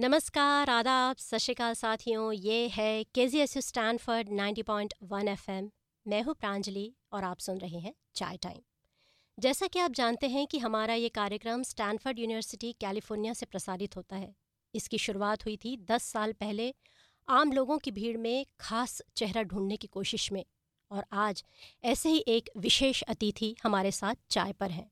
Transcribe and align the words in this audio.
नमस्कार, 0.00 0.70
आदाब, 0.70 1.16
सत 1.16 1.38
श्रीकाल 1.38 1.74
साथियों। 1.74 2.32
ये 2.32 2.68
है 2.68 3.04
K 3.04 3.26
G 3.28 3.38
S 3.38 3.56
U 3.56 3.60
Stanford 3.62 4.28
ninety 4.28 4.62
point 4.62 4.94
one 5.02 5.28
FM 5.28 5.50
M 5.50 5.70
मैं 6.06 6.22
हूँ 6.22 6.34
प्रांजलि 6.34 6.94
और 7.12 7.24
आप 7.24 7.38
सुन 7.38 7.58
रहे 7.58 7.78
हैं 7.78 7.92
चाय 8.14 8.36
टाइम। 8.36 8.60
जैसा 9.38 9.66
कि 9.66 9.78
आप 9.78 9.90
जानते 9.90 10.28
हैं 10.28 10.46
कि 10.46 10.58
हमारा 10.58 10.94
ये 10.94 11.08
कार्यक्रम 11.08 11.62
स्टैनफर्ड 11.62 12.18
यूनिवर्सिटी 12.18 12.72
कैलिफ़ोर्निया 12.72 13.32
से 13.32 13.46
प्रसारित 13.46 13.96
होता 13.96 14.16
है। 14.16 14.34
इसकी 14.74 14.98
शुरुआत 14.98 15.44
हुई 15.44 15.56
थी 15.56 15.76
दस 15.76 16.02
साल 16.02 16.32
पहले 16.32 16.74
आम 17.28 17.52
लोगों 17.52 17.78
की 17.78 17.90
भीड़ 17.90 18.16
में 18.16 18.46
खास 18.60 19.02
चेहरा 19.16 19.42
ढूँढने 19.42 19.76
की 19.76 19.86
कोशिश 19.86 20.32
में 20.32 20.44
और 20.90 21.04
आज 21.12 21.44
ऐसे 21.84 22.08
ही 22.08 22.24
एक 22.28 22.50
विशेष 22.56 23.02
अतिथि 23.02 23.54
हमारे 23.62 23.92
साथ 23.92 24.14
चाय 24.30 24.52
पर 24.52 24.70
हैं। 24.70 24.90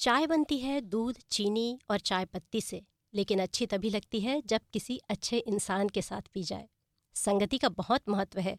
चाय 0.00 0.26
बनती 0.26 0.58
है 0.58 0.80
दूध, 0.80 1.18
चीनी 1.30 1.78
और 1.90 1.98
चाय 1.98 2.24
पत्ती 2.24 2.60
से। 2.60 2.82
लेकिन 3.14 3.38
अच्छी 3.38 3.66
तभी 3.66 3.90
लगती 3.90 4.20
है 4.20 4.42
जब 4.46 4.60
किसी 4.72 5.00
अच्छे 5.08 5.38
इंसान 5.38 5.88
के 5.88 6.02
साथ 6.02 6.22
पी 6.34 6.42
जाए। 6.42 6.68
संगति 7.14 7.58
का 7.58 7.68
बहुत 7.68 8.08
महत्व 8.08 8.40
है। 8.40 8.58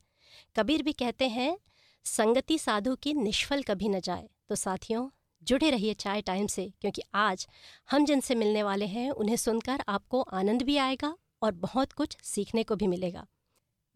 कबीर 0.56 0.84
भी 0.84 0.94
कहते 0.94 1.28
हैं, 1.28 1.58
संगति 2.06 2.58
साधु 2.58 2.96
की 2.96 3.14
निष्फल 3.14 3.64
कभी 3.64 3.90
न 3.90 4.00
जाए। 4.00 4.30
तो 4.50 4.56
साथियों, 4.56 5.10
जुड़े 5.44 5.70
रहिए 5.70 5.94
चाय 5.94 6.22
टाइम 6.22 6.48
से, 6.48 6.74
क्योंकि 6.82 7.02
आज 7.14 7.48
हम 7.92 8.06
जिनसे 8.06 8.36
मिलने 8.36 8.64
वाले 8.64 8.86
हैं, 8.86 9.12
उन्हें 9.12 9.36
सुनकर 9.36 9.84
आपको 9.88 10.22
आनंद 10.22 10.62
भी 10.62 10.78
आएगा 10.78 11.18
और 11.42 11.52
बहुत 11.52 11.92
कुछ 11.92 12.18
सीखने 12.24 12.64
को 12.64 12.76
भी 12.76 12.88
मिलेगा। 12.88 13.28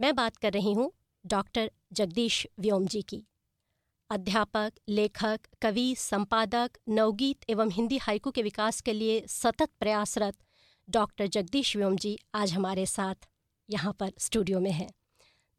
मैं 0.02 0.16
बात 0.16 0.38
कर 0.38 0.54
रही 0.54 0.74
हूँ 0.74 0.92
डॉक्टर 1.26 1.72
जगदीश 1.94 2.48
व्योम 2.60 2.88
जी 2.88 3.02
की। 3.02 3.24
अध्यापक, 4.10 4.74
लेखक, 4.90 5.40
कवि, 5.62 5.96
संपादक, 5.96 6.72
नवगीत 6.90 7.46
एवं 7.50 7.70
हिंदी 7.70 7.98
हाइकू 7.98 8.32
के 8.32 8.42
विकास 8.42 8.82
के 8.82 8.94
लिए 8.94 9.24
सतत 9.28 9.70
प्रयासरत 9.80 10.36
डॉक्टर 10.90 11.28
जगदीश 11.28 11.76
व्योम 11.78 11.96
जी 11.96 12.18
आज 12.36 12.54
हमारे 12.54 12.86
साथ 12.86 13.28
यहाँ 13.70 13.94
पर 13.94 14.12
स्टूडियो 14.18 14.60
में 14.60 14.72
हैं। 14.72 14.90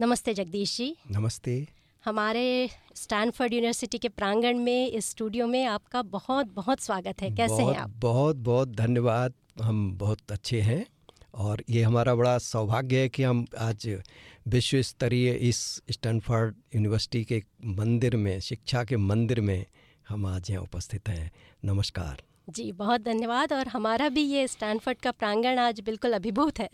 नमस्ते 0.00 0.34
जगदीश 0.34 0.76
जी। 0.76 0.96
नमस्ते। 1.10 1.66
हमारे 2.04 2.70
स्टैनफोर्ड 2.94 3.52
यूनिवर्सिटी 3.52 3.98
के 3.98 4.08
प्रांगण 4.08 4.58
में 4.58 4.88
इस 4.88 5.10
स्टूडियो 5.10 5.46
में 5.46 5.64
आपका 5.64 6.02
बहुत 6.02 6.46
बहुत 6.46 6.80
स्वागत 6.80 7.22
है। 7.22 7.30
कैसे 7.30 7.62
हैं 7.62 7.76
आप? 7.76 7.90
बहुत 7.90 8.36
बहुत 8.36 8.68
धन्यवाद। 8.68 9.34
हम 9.62 9.98
बहुत 9.98 10.32
अच्छे 10.32 10.60
हैं 10.60 10.86
और 11.34 11.62
ये 11.70 11.82
हमारा 11.82 12.14
बड़ा 12.14 12.38
सौभाग्य 12.38 13.00
है 13.00 13.08
कि 13.08 13.22
हम 13.22 13.46
आज 13.58 14.02
विश्व 14.48 14.82
स्तरीय 14.82 15.30
इस 15.48 15.82
स्टैनफोर्ड 15.90 16.54
यूनिवर्सिटी 16.74 17.24
के 17.24 17.42
मंदिर 17.64 18.16
में 18.16 18.40
शिक्षा 18.40 18.84
के 18.84 18.96
मंदिर 18.96 19.40
में 19.40 19.66
हम 20.08 20.26
आज 20.26 20.50
यहाँ 20.50 20.62
उपस्थित 20.62 21.08
हैं। 21.08 21.30
नमस्कार। 21.64 22.22
जी 22.48 22.70
बहुत 22.72 23.00
धन्यवाद 23.02 23.52
और 23.52 23.68
हमारा 23.68 24.08
भी 24.08 24.22
ये 24.22 24.46
स्टैनफोर्ड 24.48 24.98
का 25.02 25.10
प्रांगण 25.10 25.58
आज 25.58 25.80
बिल्कुल 25.86 26.12
अभिभूत 26.12 26.58
है 26.60 26.68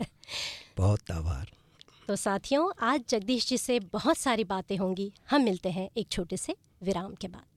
बहुत 0.77 1.11
आभार 1.11 1.47
तो 2.07 2.15
साथियों 2.15 2.69
आज 2.87 3.01
जगदीश 3.09 3.47
जी 3.47 3.57
से 3.57 3.79
बहुत 3.93 4.17
सारी 4.17 4.43
बातें 4.43 4.75
होंगी 4.77 5.11
हम 5.31 5.43
मिलते 5.43 5.69
हैं 5.71 5.89
एक 5.97 6.07
छोटे 6.11 6.37
से 6.37 6.55
विराम 6.83 7.13
के 7.21 7.27
बाद 7.27 7.51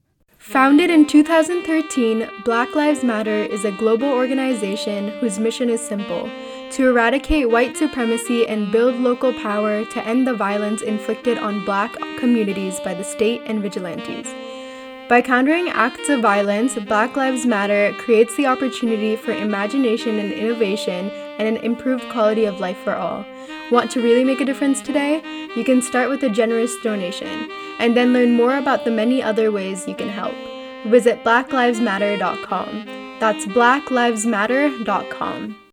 Founded 0.44 0.90
in 0.94 1.04
2013, 1.10 2.18
Black 2.44 2.74
Lives 2.78 3.02
Matter 3.02 3.36
is 3.56 3.64
a 3.64 3.72
global 3.72 4.10
organization 4.16 5.08
whose 5.20 5.38
mission 5.46 5.72
is 5.76 5.86
simple 5.86 6.28
to 6.72 6.88
eradicate 6.90 7.48
white 7.50 7.80
supremacy 7.82 8.38
and 8.46 8.70
build 8.70 9.00
local 9.06 9.32
power 9.38 9.72
to 9.94 10.04
end 10.06 10.30
the 10.30 10.34
violence 10.42 10.84
inflicted 10.92 11.40
on 11.40 11.64
black 11.64 11.96
communities 12.18 12.78
by 12.80 12.94
the 12.94 13.08
state 13.12 13.40
and 13.46 13.62
vigilantes. 13.62 14.36
By 15.08 15.22
countering 15.22 15.68
acts 15.68 16.08
of 16.08 16.20
violence, 16.20 16.74
Black 16.74 17.16
Lives 17.16 17.46
Matter 17.46 17.94
creates 17.96 18.36
the 18.36 18.46
opportunity 18.46 19.14
for 19.14 19.30
imagination 19.30 20.18
and 20.18 20.32
innovation 20.32 21.10
and 21.38 21.46
an 21.46 21.58
improved 21.58 22.08
quality 22.08 22.44
of 22.44 22.58
life 22.58 22.78
for 22.78 22.96
all. 22.96 23.24
Want 23.70 23.88
to 23.92 24.02
really 24.02 24.24
make 24.24 24.40
a 24.40 24.44
difference 24.44 24.82
today? 24.82 25.22
You 25.54 25.62
can 25.62 25.80
start 25.80 26.08
with 26.08 26.24
a 26.24 26.28
generous 26.28 26.74
donation 26.82 27.48
and 27.78 27.96
then 27.96 28.12
learn 28.12 28.32
more 28.32 28.58
about 28.58 28.84
the 28.84 28.90
many 28.90 29.22
other 29.22 29.52
ways 29.52 29.86
you 29.86 29.94
can 29.94 30.08
help. 30.08 30.34
Visit 30.86 31.22
blacklivesmatter.com. 31.22 33.18
That's 33.20 33.46
blacklivesmatter.com. 33.46 35.65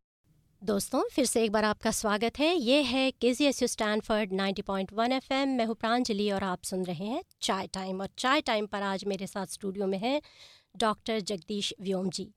दोस्तों, 0.63 1.01
फिर 1.11 1.25
से 1.25 1.43
एक 1.43 1.51
बार 1.51 1.63
आपका 1.65 1.91
स्वागत 1.91 2.37
है। 2.39 2.53
ये 2.55 2.81
है 2.81 3.09
K 3.11 3.33
G 3.33 3.45
S 3.45 3.61
U 3.61 3.67
Stanford 3.67 4.33
ninety 4.33 4.61
point 4.61 4.91
one 4.93 5.11
FM 5.11 5.33
M 5.33 5.49
मैं 5.49 5.65
हूँ 5.65 5.75
प्रांजलि 5.75 6.29
और 6.31 6.43
आप 6.43 6.63
सुन 6.63 6.83
रहे 6.85 7.05
हैं 7.05 7.23
चाय 7.41 7.67
टाइम। 7.73 7.99
और 8.01 8.09
चाय 8.17 8.41
टाइम 8.41 8.65
पर 8.65 8.81
आज 8.81 9.03
मेरे 9.05 9.27
साथ 9.27 9.45
स्टूडियो 9.45 9.87
में 9.87 9.97
हैं 9.97 10.21
डॉक्टर 10.75 11.19
जगदीश 11.21 11.73
व्योम 11.81 12.09
जी। 12.09 12.27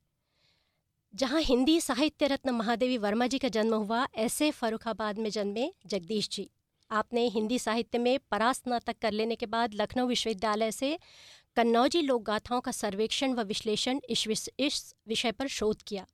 जहाँ 1.13 1.41
हिंदी 1.41 1.79
साहित्य 1.81 2.27
रत्न 2.27 2.49
महादेवी 2.49 2.97
वर्मा 2.97 3.27
जी 3.27 3.37
का 3.37 3.49
जन्म 3.49 3.73
हुआ 3.75 4.05
ऐसे 4.17 4.51
फरुखाबाद 4.51 5.19
में 5.19 5.29
जन्मे 5.29 5.69
जगदीश 5.85 6.29
जी। 6.29 6.49
आपने 6.91 7.27
हिंदी 7.29 7.59
साहित्य 7.59 7.99
में 7.99 8.19
परास्नातक 8.31 8.99
कर 9.01 9.11
लेने 9.11 9.35
के 9.35 9.45
बाद 9.47 9.73
लखनऊ 9.73 10.07
विश्वविद्यालय 10.07 10.71
से 10.71 10.97
कन्नौजी 11.57 12.01
लोक 12.01 12.23
गाथाओं 12.23 12.61
का 12.61 12.71
सर्वेक्षण 12.73 13.33
व 13.33 13.43
विश्लेषण 13.45 13.99
इस 14.09 14.27
विषय 15.07 15.31
पर 15.31 15.47
शोध 15.49 15.81
किया। 15.81 16.05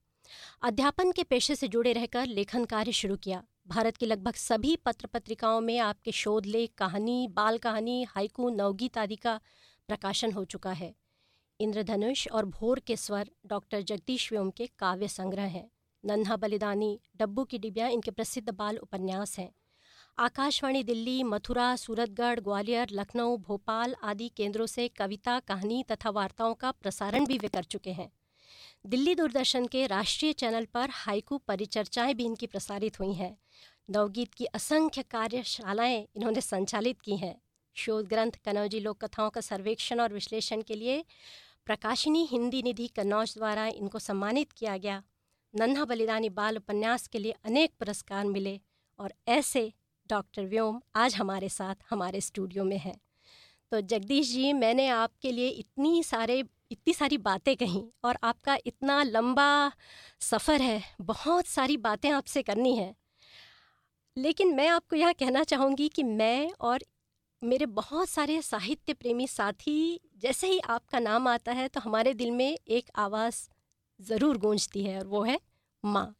अध्यापन 0.61 1.11
के 1.11 1.23
पेशे 1.23 1.55
से 1.55 1.67
जुड़े 1.67 1.93
रहकर 1.93 2.25
लेखन 2.25 2.65
कार्य 2.65 2.91
शुरू 2.91 3.17
किया। 3.17 3.43
भारत 3.67 3.97
की 3.97 4.05
लगभग 4.05 4.33
सभी 4.33 4.75
पत्र 4.75 5.07
पत्रिकाओं 5.07 5.61
में 5.61 5.79
आपके 5.79 6.11
शोध 6.11 6.45
लेख 6.45 6.71
कहानी, 6.77 7.27
बाल 7.27 7.57
कहानी, 7.57 8.03
हाइकू, 8.03 8.49
नवगीत 8.49 8.97
आदि 8.97 9.15
का 9.15 9.39
प्रकाशन 9.87 10.31
हो 10.31 10.45
चुका 10.45 10.71
है। 10.71 10.95
इंद्रधनुष 11.59 12.27
और 12.27 12.45
भोर 12.45 12.79
के 12.79 12.95
स्वर 12.95 13.29
डॉक्टर 13.45 13.81
जगदीश 13.81 14.31
व्योम 14.31 14.51
के 14.51 14.69
काव्य 14.79 15.07
संग्रह 15.07 15.43
हैं। 15.43 15.71
नन्हा 16.05 16.35
बलिदानी, 16.35 16.99
डब्बू 17.15 17.43
की 17.43 17.57
डिबिया 17.57 17.87
इनके 17.87 18.11
प्रसिद्ध 18.11 18.49
बाल 18.49 18.77
उपन्यास 18.77 19.39
हैं। 19.39 19.51
आकाशवाणी 20.19 20.83
दिल्ली, 20.83 21.23
मथुरा, 21.23 21.75
सूरतगढ़, 21.75 22.39
ग्वालियर, 22.39 22.87
लखनऊ, 22.91 23.37
भोपाल 23.37 23.95
आदि 24.03 24.29
केंद्रों 24.29 24.65
से 24.65 24.87
कविता, 24.87 25.39
कहानी 25.39 25.83
तथा 25.83 26.09
वार्ताओं 26.09 26.53
का 26.53 26.71
प्रसारण 26.71 27.25
भी 27.25 27.37
वे 27.37 27.47
कर 27.47 27.63
चुके 27.63 27.91
हैं। 27.91 28.11
दिल्ली 28.85 29.15
दूरदर्शन 29.15 29.65
के 29.65 29.87
राष्ट्रीय 29.87 30.33
चैनल 30.33 30.65
पर 30.65 30.89
हाइकू 30.91 31.37
परिचर्चाएँ 31.37 32.13
भी 32.13 32.25
इनकी 32.25 32.47
प्रसारित 32.47 32.99
हुई 32.99 33.13
हैं। 33.13 33.37
नवगीत 33.89 34.33
की 34.33 34.45
असंख्य 34.45 35.03
कार्यशालाएँ 35.03 36.07
इन्होंने 36.15 36.41
संचालित 36.41 37.01
की 37.01 37.17
हैं। 37.17 37.41
शोध 37.73 38.07
ग्रंथ 38.07 38.31
कनौजी 38.45 38.79
लोक 38.79 39.05
कथाओं 39.05 39.29
का 39.29 39.41
सर्वेक्षण 39.41 39.99
और 39.99 40.13
विश्लेषण 40.13 40.61
के 40.61 40.75
लिए 40.75 41.05
प्रकाशिनी 41.65 42.27
हिंदी 42.31 42.63
निधि 42.63 42.87
कन्नौज 42.87 43.33
द्वारा 43.37 43.67
इनको 43.67 43.99
सम्मानित 43.99 44.51
किया 44.51 44.77
गया। 44.77 45.03
नन्हा 45.55 45.85
बलिदानी 45.85 46.29
बाल 46.29 46.57
उपन्यास 46.57 47.07
के 47.07 47.19
लिए 47.19 47.31
अनेक 47.31 47.71
पुरस्कार 47.79 48.25
मिले 48.25 48.59
और 48.99 49.13
ऐसे 49.27 49.73
डॉक्टर 50.09 50.45
व्योम 50.45 50.81
आज 50.95 51.15
हमारे 51.15 51.49
साथ, 51.49 51.75
हमारे 51.89 52.21
स्टूडियो 52.21 52.63
में 52.63 52.77
हैं। 52.77 53.01
तो 53.71 53.81
जगदीश 53.81 54.31
जी, 54.31 54.53
मैंने 54.53 54.87
आपके 54.87 55.31
लिए 55.31 55.49
इतनी 55.49 56.03
सारे 56.03 56.43
इतनी 56.73 56.93
सारी 56.93 57.17
बातें 57.19 57.55
कहीं 57.57 57.83
और 58.03 58.17
आपका 58.23 58.57
इतना 58.65 59.01
लंबा 59.03 59.71
सफ़र 60.21 60.61
है, 60.61 60.81
बहुत 61.01 61.45
सारी 61.47 61.77
बातें 61.79 62.09
आपसे 62.11 62.41
करनी 62.43 62.75
है। 62.75 62.93
लेकिन 64.17 64.53
मैं 64.55 64.67
आपको 64.69 64.95
यह 64.95 65.11
कहना 65.11 65.43
चाहूँगी 65.43 65.87
कि 65.89 66.03
मैं 66.03 66.51
और 66.61 66.83
मेरे 67.41 67.65
बहुत 67.67 68.09
सारे 68.09 68.41
साहित्य 68.41 68.93
प्रेमी 68.93 69.27
साथी, 69.27 69.99
जैसे 70.17 70.47
ही 70.47 70.59
आपका 70.59 70.99
नाम 70.99 71.27
आता 71.27 71.51
है 71.51 71.67
तो 71.67 71.79
हमारे 71.79 72.13
दिल 72.13 72.31
में 72.31 72.57
एक 72.69 72.89
आवाज़ 72.97 73.47
ज़रूर 73.99 74.37
गूंजती 74.37 74.83
है 74.83 74.97
और 74.99 75.07
वो 75.07 75.23
है 75.23 75.39
माँ। 75.83 76.13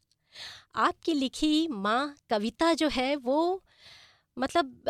आपकी 0.75 1.13
लिखी 1.13 1.68
माँ 1.68 2.16
कविता 2.30 2.74
जो 2.74 2.88
है 2.90 3.16
वो 3.18 3.62
मतलब 4.38 4.84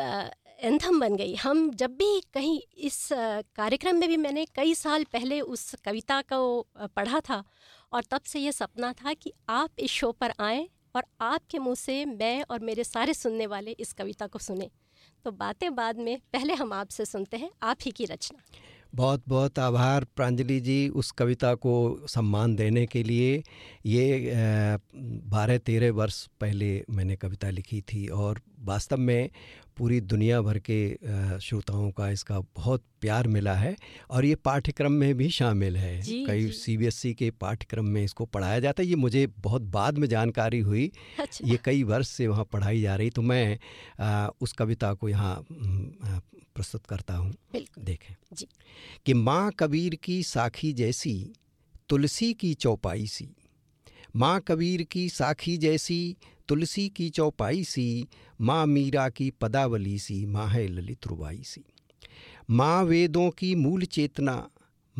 एंथम 0.64 1.00
बन 1.00 1.16
गई। 1.16 1.34
हम 1.36 1.70
जब 1.72 1.92
भी 1.92 2.20
कहीं 2.34 2.60
इस 2.78 3.08
कार्यक्रम 3.56 3.96
में 3.96 4.08
भी 4.10 4.18
मैंने 4.18 4.46
कई 4.56 4.74
साल 4.76 5.04
पहले 5.04 5.40
उस 5.42 5.76
कविता 5.86 6.22
को 6.22 6.68
पढ़ा 6.96 7.20
था 7.20 7.44
और 7.94 8.04
तब 8.12 8.22
से 8.22 8.40
ये 8.40 8.52
सपना 8.52 8.94
था 8.94 9.14
कि 9.14 9.34
आप 9.50 9.70
इस 9.80 9.92
शो 9.92 10.12
पर 10.12 10.34
आएँ 10.40 10.68
और 10.96 11.04
आपके 11.22 11.60
मुँह 11.60 11.76
से 11.76 12.06
मैं 12.06 12.44
और 12.44 12.60
मेरे 12.60 12.84
सारे 12.84 13.14
सुनने 13.14 13.48
वाले 13.48 13.72
इस 13.72 13.94
कविता 13.94 14.28
को 14.28 14.40
सुने। 14.40 14.70
तो 15.26 15.32
बातें 15.32 15.74
बाद 15.76 15.98
में, 15.98 16.18
पहले 16.34 16.54
हम 16.54 16.74
आपसे 16.74 17.06
सुनते 17.06 17.38
हैं, 17.38 17.50
आप 17.64 17.78
ही 17.82 17.92
की 17.92 18.06
रचना। 18.06 18.42
बहुत 18.96 19.24
बहुत 19.28 19.60
आभार 19.60 20.06
प्रांजलि 20.16 20.60
जी 20.60 20.90
उस 20.90 21.10
कविता 21.12 21.54
को 21.56 21.74
सम्मान 22.08 22.56
देने 22.56 22.86
के 22.86 23.04
लिए। 23.04 23.44
ये 23.86 24.32
बारह 25.28 25.58
तेरह 25.58 25.92
वर्ष 25.92 26.26
पहले 26.42 26.84
मैंने 26.90 27.16
कविता 27.16 27.50
लिखी 27.50 27.82
थी 27.82 28.08
और 28.08 28.42
वास्तव 28.60 28.98
में 28.98 29.30
पूरी 29.78 30.00
दुनिया 30.02 30.42
भर 30.42 30.58
के 30.70 31.40
श्रोताओं 31.42 31.90
का 31.92 32.10
इसका 32.10 32.40
बहुत 32.56 32.84
प्यार 33.02 33.28
मिला 33.28 33.54
है 33.56 33.76
और 34.10 34.26
ये 34.26 34.36
पाठ्यक्रम 34.36 34.92
में 34.92 35.14
भी 35.18 35.30
शामिल 35.30 35.78
है। 35.78 36.02
कई 36.28 36.48
सीबीएसई 36.52 37.14
के 37.14 37.30
पाठ्यक्रम 37.42 37.86
में 37.86 38.04
इसको 38.04 38.26
पढ़ाया 38.26 38.60
जाता 38.60 38.84
है। 38.84 38.88
ये 38.90 38.96
मुझे 38.96 39.26
बहुत 39.40 39.62
बाद 39.72 39.98
में 39.98 40.08
जानकारी 40.08 40.60
हुई। 40.60 40.92
अच्छा। 41.20 41.48
ये 41.48 41.58
कई 41.66 41.84
वर्ष 41.84 42.08
से 42.08 42.28
वहाँ 42.28 42.46
पढ़ाई 42.54 42.82
जा 42.82 42.96
रही 42.96 43.10
तो 43.10 43.22
मैं 43.22 43.58
आ, 44.00 44.28
उस 44.42 44.54
कविता 44.54 44.94
को 44.94 45.10
यहाँ 45.10 45.46
प्रस्तुत 46.56 46.86
करता 46.86 47.16
हूँ। 47.16 47.34
देखें। 47.56 48.16
जी। 48.34 48.48
कि 49.06 49.14
माँ 49.14 49.52
कबीर 49.60 49.96
की 49.96 50.22
साखी 50.24 50.74
जैसी 50.74 51.16
तुलसी 51.90 52.34
की 52.34 52.54
चौपाई 52.54 53.08
सी। 53.08 53.28
माँ 54.16 54.40
कबीर 54.48 54.84
की 54.84 55.08
साखी 55.10 55.58
जैसी 55.58 56.16
तुलसी 56.48 56.90
की 56.90 57.10
चौपाई 57.10 57.64
सी, 57.64 58.08
माँ 58.42 58.66
मीरा 58.66 59.10
की 59.10 59.32
पदावली 59.32 60.00
सी, 60.00 60.26
माँ 60.26 60.48
है 60.48 60.68
ललित 60.68 61.08
रुबाई 61.08 61.44
सी। 61.44 61.66
माँ 62.50 62.84
वेदों 62.84 63.30
की 63.30 63.56
मूल 63.56 63.86
चेतना, 63.86 64.50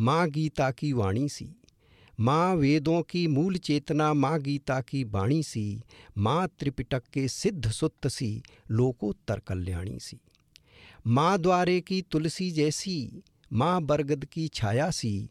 माँ 0.00 0.28
गीता 0.28 0.70
की 0.70 0.92
वाणी 0.92 1.28
सी। 1.28 1.56
माँ 2.20 2.54
वेदों 2.54 3.02
की 3.02 3.26
मूल 3.26 3.56
चेतना, 3.56 4.14
माँ 4.14 4.40
गीता 4.40 4.80
की 4.80 5.04
वाणी 5.04 5.42
सी। 5.42 5.80
माँ 6.18 6.48
त्रिपिटक 6.58 7.02
के 7.12 7.28
सिद्ध 7.28 7.70
सुत्त 7.70 8.08
सी, 8.08 8.42
लोकोत्तर 8.70 9.38
कल्याणी 9.38 9.98
सी। 9.98 10.20
माँ 11.06 11.38
द्वारे 11.38 11.80
की 11.80 12.02
तुलसी 12.02 12.50
जैसी, 12.50 13.22
माँ 13.52 13.82
बरगद 13.82 14.24
की 14.24 14.48
छाया 14.48 14.90
सी। 14.90 15.30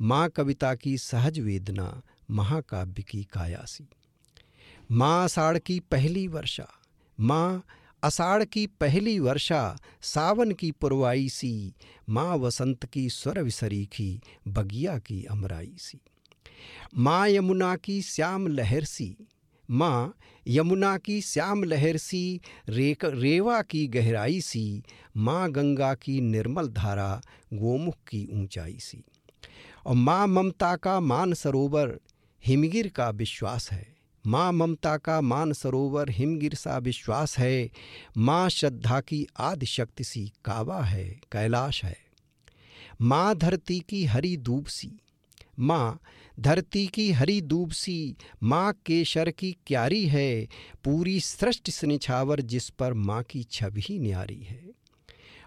माँ 0.00 0.30
कविता 0.30 0.74
की 0.74 0.98
सहज 0.98 1.38
वेदना, 1.38 2.02
महाकाव्य 2.30 3.02
की 3.02 3.24
काया 3.24 3.64
सी। 3.64 3.88
माँ 4.92 5.24
आषाढ़ 5.24 5.58
की 5.58 5.80
पहली 5.80 6.28
वर्षा, 6.28 6.68
माँ 7.20 7.64
अषाढ़ 8.02 8.44
की 8.44 8.66
पहली 8.66 9.18
वर्षा, 9.18 9.78
सावन 10.02 10.52
की 10.52 10.70
पुरवाई 10.70 11.28
सी, 11.28 11.74
माँ 12.08 12.36
वसंत 12.36 12.86
की 12.86 13.08
स्वर 13.08 13.42
विसरीखी 13.42 14.20
बगिया 14.48 14.98
की 14.98 15.24
अमराई 15.24 15.74
सी। 15.78 16.00
माँ 16.96 17.28
यमुना 17.28 17.76
की 17.76 18.02
श्याम 18.02 18.46
लहर 18.46 18.84
सी, 18.84 19.16
माँ 19.70 20.14
यमुना 20.48 20.98
की 20.98 21.20
श्याम 21.20 21.64
लहर 21.64 21.96
सी, 21.96 22.40
रेक, 22.68 23.04
रेवा 23.04 23.62
की 23.62 23.86
गहराई 23.86 24.40
सी, 24.40 24.82
माँ 25.16 25.50
गंगा 25.50 25.94
की 25.94 26.20
निर्मल 26.20 26.68
धारा, 26.68 27.22
गोमुख 27.52 27.94
की 27.94 28.28
ऊंचाई 28.32 28.78
सी। 28.80 29.04
और 29.86 29.94
माँ 29.94 30.26
ममता 30.26 30.76
का 30.76 31.00
मान 31.00 31.34
सरोवर, 31.34 32.00
हिमगिर 32.46 32.88
का 32.88 33.10
विश्वास 33.10 33.70
है। 33.70 33.91
माँ 34.26 34.52
ममता 34.52 34.96
का 34.96 35.20
मान 35.20 35.52
सरोवर 35.52 36.10
हिमगिर 36.10 36.54
सा 36.54 36.78
विश्वास 36.78 37.38
है। 37.38 37.70
माँ 38.16 38.48
श्रद्धा 38.48 39.00
की 39.00 39.26
आदि 39.38 39.66
शक्ति 39.66 40.04
सी 40.04 40.32
कावा 40.44 40.82
है, 40.82 41.20
कैलाश 41.32 41.84
है। 41.84 41.96
माँ 43.00 43.34
धरती 43.34 43.80
की 43.80 44.04
हरी 44.04 44.36
दूब 44.36 44.66
सी। 44.66 45.00
माँ 45.58 46.00
धरती 46.40 46.86
की 46.86 47.12
हरी 47.12 47.40
दूब 47.40 47.70
सी, 47.70 48.16
माँ 48.42 48.72
केशर 48.86 49.30
की 49.30 49.56
क्यारी 49.66 50.06
है। 50.06 50.48
पूरी 50.84 51.20
सृष्टि 51.20 51.72
स्निछावर 51.72 52.40
जिस 52.40 52.70
पर 52.70 52.92
माँ 52.92 53.22
की 53.22 53.42
छवि 53.42 53.98
न्यारी 53.98 54.40
है। 54.40 54.70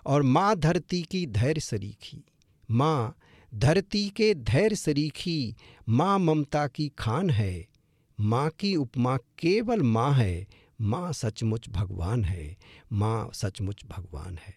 और 0.06 0.22
माँ 0.22 0.56
धरती 0.56 1.02
की 1.02 1.28
धैर्य 1.28 1.62
सरीखी 1.62 2.24
माँ 2.72 3.16
धरती 3.56 4.10
के 4.10 4.36
धैर्य 4.36 4.76
सरीखी 4.76 5.56
माँ 5.90 6.20
ममता 6.20 6.68
की 6.68 6.92
खान 7.00 7.30
है। 7.30 7.75
माँ 8.18 8.50
की 8.50 8.76
उपमा 8.76 9.16
केवल 9.40 9.82
माँ 9.84 10.12
है, 10.14 10.46
माँ 10.82 11.12
सचमुच 11.14 11.70
भगवान 11.70 12.24
है, 12.24 12.56
माँ 12.92 13.30
सचमुच 13.34 13.84
भगवान 13.86 14.38
है। 14.38 14.54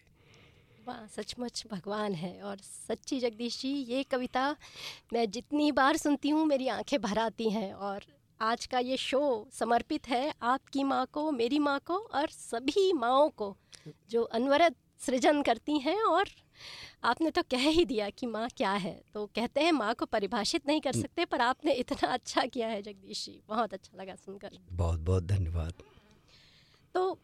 वाह 0.87 1.05
सचमुच 1.07 1.63
भगवान 1.71 2.13
है 2.13 2.39
और 2.41 2.57
सच्ची 2.57 3.19
जगदीश 3.19 3.59
जी, 3.61 3.69
ये 3.69 4.03
कविता 4.03 4.55
मैं 5.13 5.29
जितनी 5.31 5.71
बार 5.71 5.97
सुनती 5.97 6.29
हूँ, 6.29 6.45
मेरी 6.45 6.67
आँखें 6.67 7.01
भर 7.01 7.19
आती 7.19 7.49
हैं 7.49 7.73
और 7.73 8.03
आज 8.39 8.65
का 8.65 8.79
ये 8.79 8.97
शो 8.97 9.47
समर्पित 9.53 10.07
है 10.09 10.33
आपकी 10.41 10.83
माँ 10.83 11.05
को, 11.13 11.31
मेरी 11.31 11.59
माँ 11.59 11.79
को 11.85 11.97
और 11.97 12.29
सभी 12.29 12.91
माँओं 12.93 13.29
को 13.29 13.55
जो 14.11 14.23
अनवरत 14.23 14.75
सृजन 14.99 15.41
करती 15.41 15.77
हैं 15.79 16.01
और 16.03 16.29
आपने 17.03 17.31
तो 17.31 17.41
कह 17.41 17.67
ही 17.69 17.83
दिया 17.85 18.09
कि 18.09 18.25
माँ 18.25 18.47
क्या 18.57 18.71
है। 18.73 18.93
तो 19.13 19.25
कहते 19.35 19.61
हैं 19.61 19.71
माँ 19.71 19.93
को 19.95 20.05
परिभाषित 20.05 20.67
नहीं 20.67 20.81
कर 20.81 20.93
सकते 20.93 21.25
पर 21.25 21.41
आपने 21.41 21.73
इतना 21.73 22.07
अच्छा 22.07 22.45
किया 22.45 22.67
है 22.67 22.81
जगदीश 22.81 23.25
जी। 23.25 23.39
बहुत 23.47 23.73
अच्छा 23.73 23.97
लगा 23.97 24.15
सुनकर। 24.15 24.57
बहुत 24.71 24.99
बहुत 24.99 25.23
धन्यवाद। 25.23 25.73
तो 26.95 27.17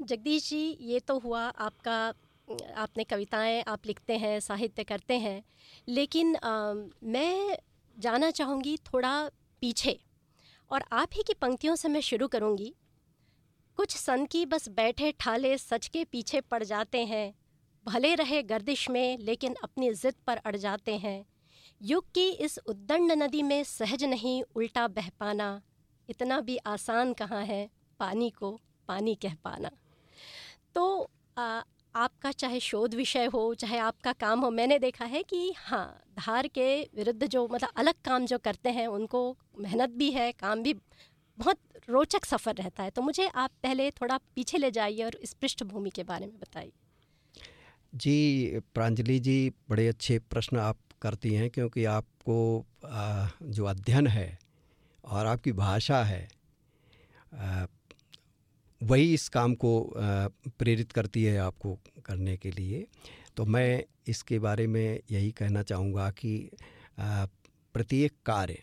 जगदीश 0.00 0.48
जी 0.50 0.76
ये 0.80 1.00
तो 1.00 1.18
हुआ 1.18 1.42
आपका 1.42 1.96
आपने 2.76 3.04
कविताएँ 3.04 3.62
आप 3.68 3.86
लिखते 3.86 4.16
हैं 4.16 4.38
साहित्य 4.40 4.84
करते 4.84 5.18
हैं 5.18 5.42
लेकिन 5.88 6.36
आ, 6.36 6.74
मैं 7.04 7.58
जाना 7.96 8.30
चाहूँगी 8.30 8.76
थोड़ा 8.86 9.12
पीछे 9.62 9.98
और 10.70 10.84
आप 10.92 11.08
ही 11.14 11.22
की 11.22 11.34
पंक्तियों 11.34 11.74
से 11.76 11.88
मैं 11.88 12.00
शुरू 12.00 12.28
करूँगी। 12.28 12.72
कुछ 13.78 13.96
सन 13.96 14.24
की 14.26 14.44
बस 14.46 14.68
बैठे 14.68 15.12
ठाले 15.20 15.56
सच 15.58 15.86
के 15.86 16.04
पीछे 16.04 16.40
पड़ 16.40 16.62
जाते 16.64 17.04
हैं 17.04 17.32
भले 17.88 18.14
रहे 18.14 18.42
गर्दिश 18.44 18.88
में 18.90 19.18
लेकिन 19.18 19.54
अपनी 19.64 19.90
ज़िद 19.92 20.14
पर 20.26 20.36
अड़ 20.36 20.56
जाते 20.56 20.96
हैं। 20.96 21.24
युग 21.80 22.04
की 22.14 22.28
इस 22.28 22.58
उद्दंड 22.66 23.12
नदी 23.12 23.42
में 23.42 23.62
सहज 23.64 24.04
नहीं 24.04 24.42
उल्टा 24.56 24.86
बह 24.88 25.08
पाना। 25.20 25.60
इतना 26.08 26.40
भी 26.40 26.56
आसान 26.66 27.12
कहाँ 27.12 27.44
है 27.44 27.68
पानी 28.00 28.28
को 28.30 28.50
पानी 28.88 29.14
कह 29.14 29.34
पाना। 29.44 29.70
तो 30.74 31.10
आ, 31.36 31.62
आपका 31.94 32.30
चाहे 32.32 32.60
शोध 32.60 32.94
विषय 32.94 33.24
हो 33.26 33.42
चाहे 33.54 33.78
आपका 33.78 34.12
काम 34.14 34.40
हो 34.40 34.50
मैंने 34.50 34.78
देखा 34.78 35.04
है 35.04 35.22
कि 35.22 35.52
हाँ 35.56 36.02
धार 36.16 36.46
के 36.48 36.68
विरुद्ध 36.94 37.26
जो 37.26 37.46
मतलब 37.48 37.70
अलग 37.76 37.94
काम 38.04 38.26
जो 38.26 38.38
करते 38.38 38.70
हैं 38.70 38.86
उनको 38.88 39.22
मेहनत 39.58 39.90
भी 39.92 40.10
है 40.10 40.30
काम 40.34 40.62
भी 40.62 40.74
बहुत 41.38 41.58
रोचक 41.88 42.24
सफ़र 42.24 42.54
रहता 42.54 42.82
है। 42.82 42.90
तो 42.90 43.02
मुझे 43.02 43.26
आप 43.28 43.50
पहले 43.62 43.90
थोड़ा 43.92 44.18
पीछे 44.34 44.58
ले 44.58 44.70
जाइए 44.70 45.02
और 45.04 45.16
इस 45.16 45.32
पृष्ठभूमि 45.32 45.90
के 45.90 46.02
बारे 46.04 46.26
में 46.26 46.38
बताइए। 46.40 46.72
जी 47.92 48.60
प्रांजलि 48.74 49.18
जी 49.18 49.52
बड़े 49.70 49.86
अच्छे 49.88 50.18
प्रश्न 50.18 50.56
आप 50.56 50.78
करती 51.02 51.34
हैं 51.34 51.48
क्योंकि 51.50 51.84
आपको 51.84 52.66
जो 53.42 53.64
अध्ययन 53.64 54.06
है 54.06 54.38
और 55.04 55.26
आपकी 55.26 55.52
भाषा 55.52 56.02
है 56.04 56.28
वही 58.80 59.14
इस 59.14 59.28
काम 59.28 59.54
को 59.54 59.70
प्रेरित 60.58 60.92
करती 60.92 61.22
है 61.24 61.38
आपको 61.38 61.78
करने 62.04 62.36
के 62.36 62.50
लिए। 62.50 62.86
तो 63.36 63.44
मैं 63.44 63.84
इसके 64.08 64.38
बारे 64.38 64.66
में 64.66 65.00
यही 65.10 65.30
कहना 65.30 65.62
चाहूँगा 65.62 66.10
कि 66.10 66.50
प्रत्येक 67.00 68.12
कार्य 68.26 68.62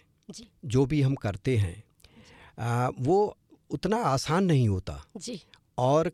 जो। 0.65 0.85
भी 0.85 1.01
हम 1.01 1.15
करते 1.15 1.57
हैं 1.57 2.93
वो 2.99 3.37
उतना 3.69 3.97
आसान 3.97 4.43
नहीं 4.43 4.67
होता। 4.69 5.03
जी। 5.17 5.41
और 5.77 6.11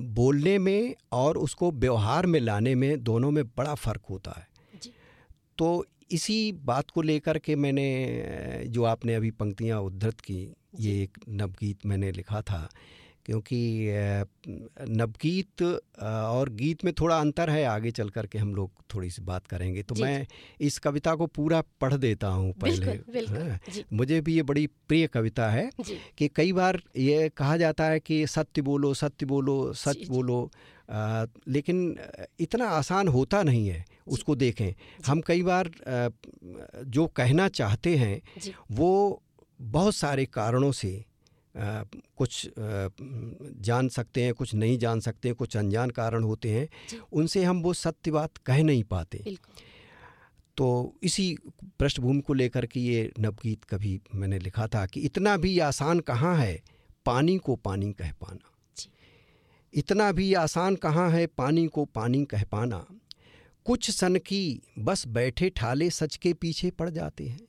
बोलने 0.00 0.58
में 0.58 0.94
और 1.12 1.38
उसको 1.38 1.70
व्यवहार 1.70 2.26
में 2.26 2.40
लाने 2.40 2.74
में 2.74 3.02
दोनों 3.04 3.30
में 3.30 3.44
बड़ा 3.44 3.74
फ़र्क 3.74 4.02
होता 4.10 4.30
है। 4.30 4.48
जी। 4.82 4.90
तो 5.58 5.86
इसी 6.10 6.52
बात 6.52 6.90
को 6.90 7.02
लेकर 7.02 7.38
के 7.38 7.56
मैंने 7.56 8.62
जो 8.66 8.84
आपने 8.84 9.14
अभी 9.14 9.30
पंक्तियाँ 9.30 9.80
उद्धृत 9.80 10.20
की 10.20 10.54
ये 10.80 11.02
एक 11.02 11.18
नवगीत 11.28 11.86
मैंने 11.86 12.12
लिखा 12.12 12.40
था। 12.40 12.68
क्योंकि 13.26 13.58
नवगीत 14.90 15.62
और 16.02 16.48
गीत 16.52 16.84
में 16.84 16.92
थोड़ा 16.94 17.18
अंतर 17.18 17.50
है 17.50 17.64
आगे 17.64 17.90
चल 17.90 18.08
कर 18.08 18.26
के 18.26 18.38
हम 18.38 18.54
लोग 18.54 18.70
थोड़ी 18.94 19.10
सी 19.10 19.22
बात 19.22 19.46
करेंगे। 19.46 19.82
तो 19.82 19.94
मैं 19.94 20.26
इस 20.60 20.78
कविता 20.78 21.14
को 21.14 21.26
पूरा 21.26 21.62
पढ़ 21.80 21.94
देता 21.94 22.28
हूँ 22.28 22.52
पहले। 22.52 22.86
बिल्कुल, 22.86 23.26
हाँ, 23.28 23.58
मुझे 23.92 24.20
भी 24.20 24.34
ये 24.34 24.42
बड़ी 24.42 24.66
प्रिय 24.88 25.06
कविता 25.06 25.48
है 25.50 25.68
कि 26.18 26.28
कई 26.28 26.52
बार 26.52 26.80
ये 26.96 27.28
कहा 27.28 27.56
जाता 27.56 27.84
है 27.84 28.00
कि 28.00 28.26
सत्य 28.26 28.62
बोलो 28.62 28.92
सत्य 28.94 29.26
बोलो 29.26 29.72
सच 29.72 30.06
बोलो 30.08 30.50
आ, 30.90 31.24
लेकिन 31.48 31.96
इतना 32.40 32.68
आसान 32.68 33.08
होता 33.08 33.42
नहीं 33.42 33.66
है 33.68 33.84
उसको 34.06 34.34
देखें। 34.36 34.74
हम 35.06 35.20
कई 35.20 35.42
बार 35.42 35.66
आ, 35.66 36.08
जो 36.84 37.06
कहना 37.06 37.48
चाहते 37.48 37.96
हैं 37.96 38.20
वो 38.70 39.22
बहुत 39.60 39.94
सारे 39.94 40.24
कारणों 40.26 40.72
से 40.72 40.92
आ, 41.56 41.82
कुछ 42.16 42.46
आ, 42.46 42.88
जान 43.60 43.88
सकते 43.88 44.22
हैं 44.22 44.34
कुछ 44.34 44.54
नहीं 44.54 44.78
जान 44.78 45.00
सकते 45.00 45.28
हैं 45.28 45.34
कुछ 45.34 45.56
अनजान 45.56 45.90
कारण 45.90 46.22
होते 46.22 46.50
हैं 46.50 46.68
उनसे 47.12 47.44
हम 47.44 47.62
वो 47.62 47.72
सत्य 47.74 48.10
बात 48.10 48.36
कह 48.36 48.62
नहीं 48.62 48.84
पाते। 48.84 49.36
तो 50.56 50.94
इसी 51.02 51.36
पृष्ठभूमि 51.78 52.20
को 52.20 52.34
लेकर 52.34 52.66
के 52.66 52.80
ये 52.80 53.12
नवगीत 53.20 53.64
कभी 53.64 54.00
मैंने 54.14 54.38
लिखा 54.38 54.66
था 54.66 54.86
कि 54.86 55.00
इतना 55.00 55.36
भी 55.36 55.58
आसान 55.58 56.00
कहाँ 56.00 56.36
है 56.36 56.62
पानी 57.06 57.38
को 57.38 57.56
पानी 57.56 57.92
कह 57.92 58.12
पाना? 58.12 58.50
इतना 59.74 60.12
भी 60.12 60.34
आसान 60.34 60.76
कहाँ 60.76 61.10
है 61.10 61.26
पानी 61.26 61.66
को 61.66 61.84
पानी 61.84 62.24
कह 62.24 62.44
पाना? 62.44 62.86
कुछ 63.64 63.90
सन 63.90 64.16
की 64.16 64.62
बस 64.78 65.06
बैठे 65.06 65.50
ठाले 65.50 65.90
सच 65.90 66.16
के 66.16 66.32
पीछे 66.32 66.70
पड़ 66.70 66.90
जाते 66.90 67.28
हैं। 67.28 67.40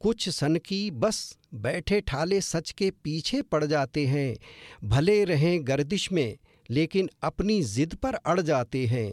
कुछ 0.00 0.28
सन 0.28 0.56
की 0.56 0.90
बस 0.90 1.36
बैठे 1.54 2.00
ठाले 2.00 2.40
सच 2.40 2.70
के 2.70 2.90
पीछे 3.04 3.42
पड़ 3.42 3.64
जाते 3.64 4.06
हैं, 4.06 4.36
भले 4.84 5.24
रहें 5.24 5.66
गर्दिश 5.68 6.10
में, 6.12 6.36
लेकिन 6.70 7.08
अपनी 7.22 7.62
जिद 7.62 7.94
पर 7.94 8.14
अड़ 8.14 8.40
जाते 8.40 8.86
हैं। 8.86 9.12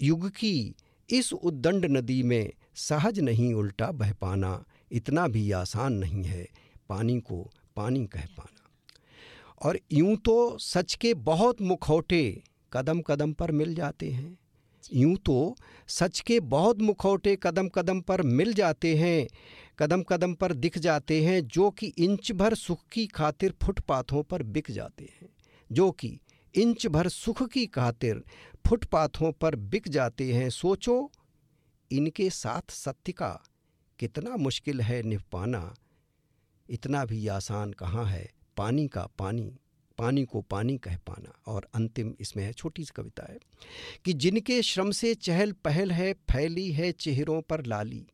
युग 0.00 0.28
की 0.30 0.74
इस 1.08 1.32
उद्दंड 1.32 1.84
नदी 1.86 2.22
में 2.22 2.52
सहज 2.74 3.20
नहीं 3.20 3.52
उल्टा 3.54 3.90
बह 3.92 4.12
पाना, 4.12 4.64
इतना 4.92 5.26
भी 5.28 5.50
आसान 5.52 5.92
नहीं 5.92 6.24
है 6.24 6.46
पानी 6.88 7.18
को 7.20 7.50
पानी 7.76 8.06
कह 8.06 8.26
पाना। 8.38 8.54
और 9.62 9.78
यूँ 9.92 10.16
तो 10.16 10.58
सच 10.58 10.94
के 10.94 11.14
बहुत 11.14 11.62
मुखौटे 11.62 12.42
कदम 12.72 13.00
कदम 13.00 13.32
पर 13.32 13.52
मिल 13.52 13.74
जाते 13.74 14.10
हैं। 14.10 14.38
यूँ 14.94 15.16
तो 15.16 15.56
सच 15.88 16.20
के 16.20 16.38
बहुत 16.40 16.80
मुखौटे 16.80 17.36
कदम 17.42 17.68
कदम 17.68 18.00
पर 18.00 18.22
मिल 18.22 18.52
जाते 18.54 18.96
हैं 18.96 19.26
कदम 19.78 20.02
कदम 20.02 20.34
पर 20.34 20.52
दिख 20.52 20.78
जाते 20.78 21.24
हैं, 21.24 21.46
जो 21.46 21.70
कि 21.70 21.86
इंच 21.86 22.32
भर 22.32 22.54
सुख 22.54 22.86
की 22.92 23.06
खातिर 23.06 23.54
फुटपाथों 23.62 24.22
पर 24.22 24.42
बिक 24.42 24.70
जाते 24.70 25.04
हैं। 25.04 25.28
जो 25.72 25.90
कि 25.90 26.20
इंच 26.54 26.86
भर 26.86 27.08
सुख 27.08 27.48
की 27.48 27.66
खातिर 27.66 28.22
फुटपाथों 28.66 29.32
पर 29.32 29.56
बिक 29.56 29.88
जाते 29.88 30.34
हैं, 30.34 30.50
सोचो, 30.50 31.12
इनके 31.92 32.30
साथ 32.30 32.70
सत्य 32.70 33.12
का 33.12 33.42
कितना 33.98 34.36
मुश्किल 34.36 34.80
है 34.80 35.02
निभ 35.02 35.22
पाना 35.32 35.74
इतना 36.70 37.04
भी 37.04 37.28
आसान 37.28 37.72
कहाँ 37.72 38.04
है 38.04 38.32
पानी 38.56 38.88
का 38.88 39.08
पानी 39.18 39.58
पानी 39.98 40.24
को 40.24 40.40
पानी 40.40 40.78
कह 40.78 40.96
पाना। 40.96 41.32
और 41.46 41.68
अंतिम 41.74 42.14
इसमें 42.20 42.44
है 42.44 42.52
छोटी 42.52 42.84
सी 42.84 42.92
कविता 42.96 43.32
है 43.32 43.38
कि 44.04 44.12
जिनके 44.12 44.62
श्रम 44.62 44.90
से 44.90 45.14
चहल 45.14 45.52
पहल 45.52 45.92
है, 45.92 46.12
फैली 46.12 46.72
है 46.72 46.92
चेहरों 46.92 47.42
पर 47.42 47.66
लाली। 47.66 48.06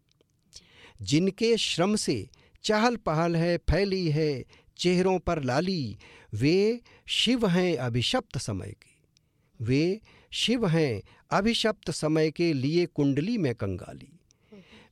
जिनके 1.02 1.56
श्रम 1.56 1.96
से 1.96 2.28
चहल 2.64 2.96
पहल 2.96 3.36
है, 3.36 3.56
फैली 3.56 4.10
है, 4.10 4.44
चेहरों 4.78 5.18
पर 5.18 5.42
लाली, 5.42 5.96
वे 6.34 6.80
शिव 7.06 7.46
हैं 7.46 7.76
अभिशप्त 7.76 8.38
समय 8.38 8.70
के। 8.70 8.94
वे 9.64 10.00
शिव 10.32 10.66
हैं 10.66 11.02
अभिशप्त 11.30 11.90
समय 11.90 12.30
के 12.30 12.52
लिए 12.52 12.86
कुंडली 12.86 13.38
में 13.38 13.54
कंगाली। 13.54 14.20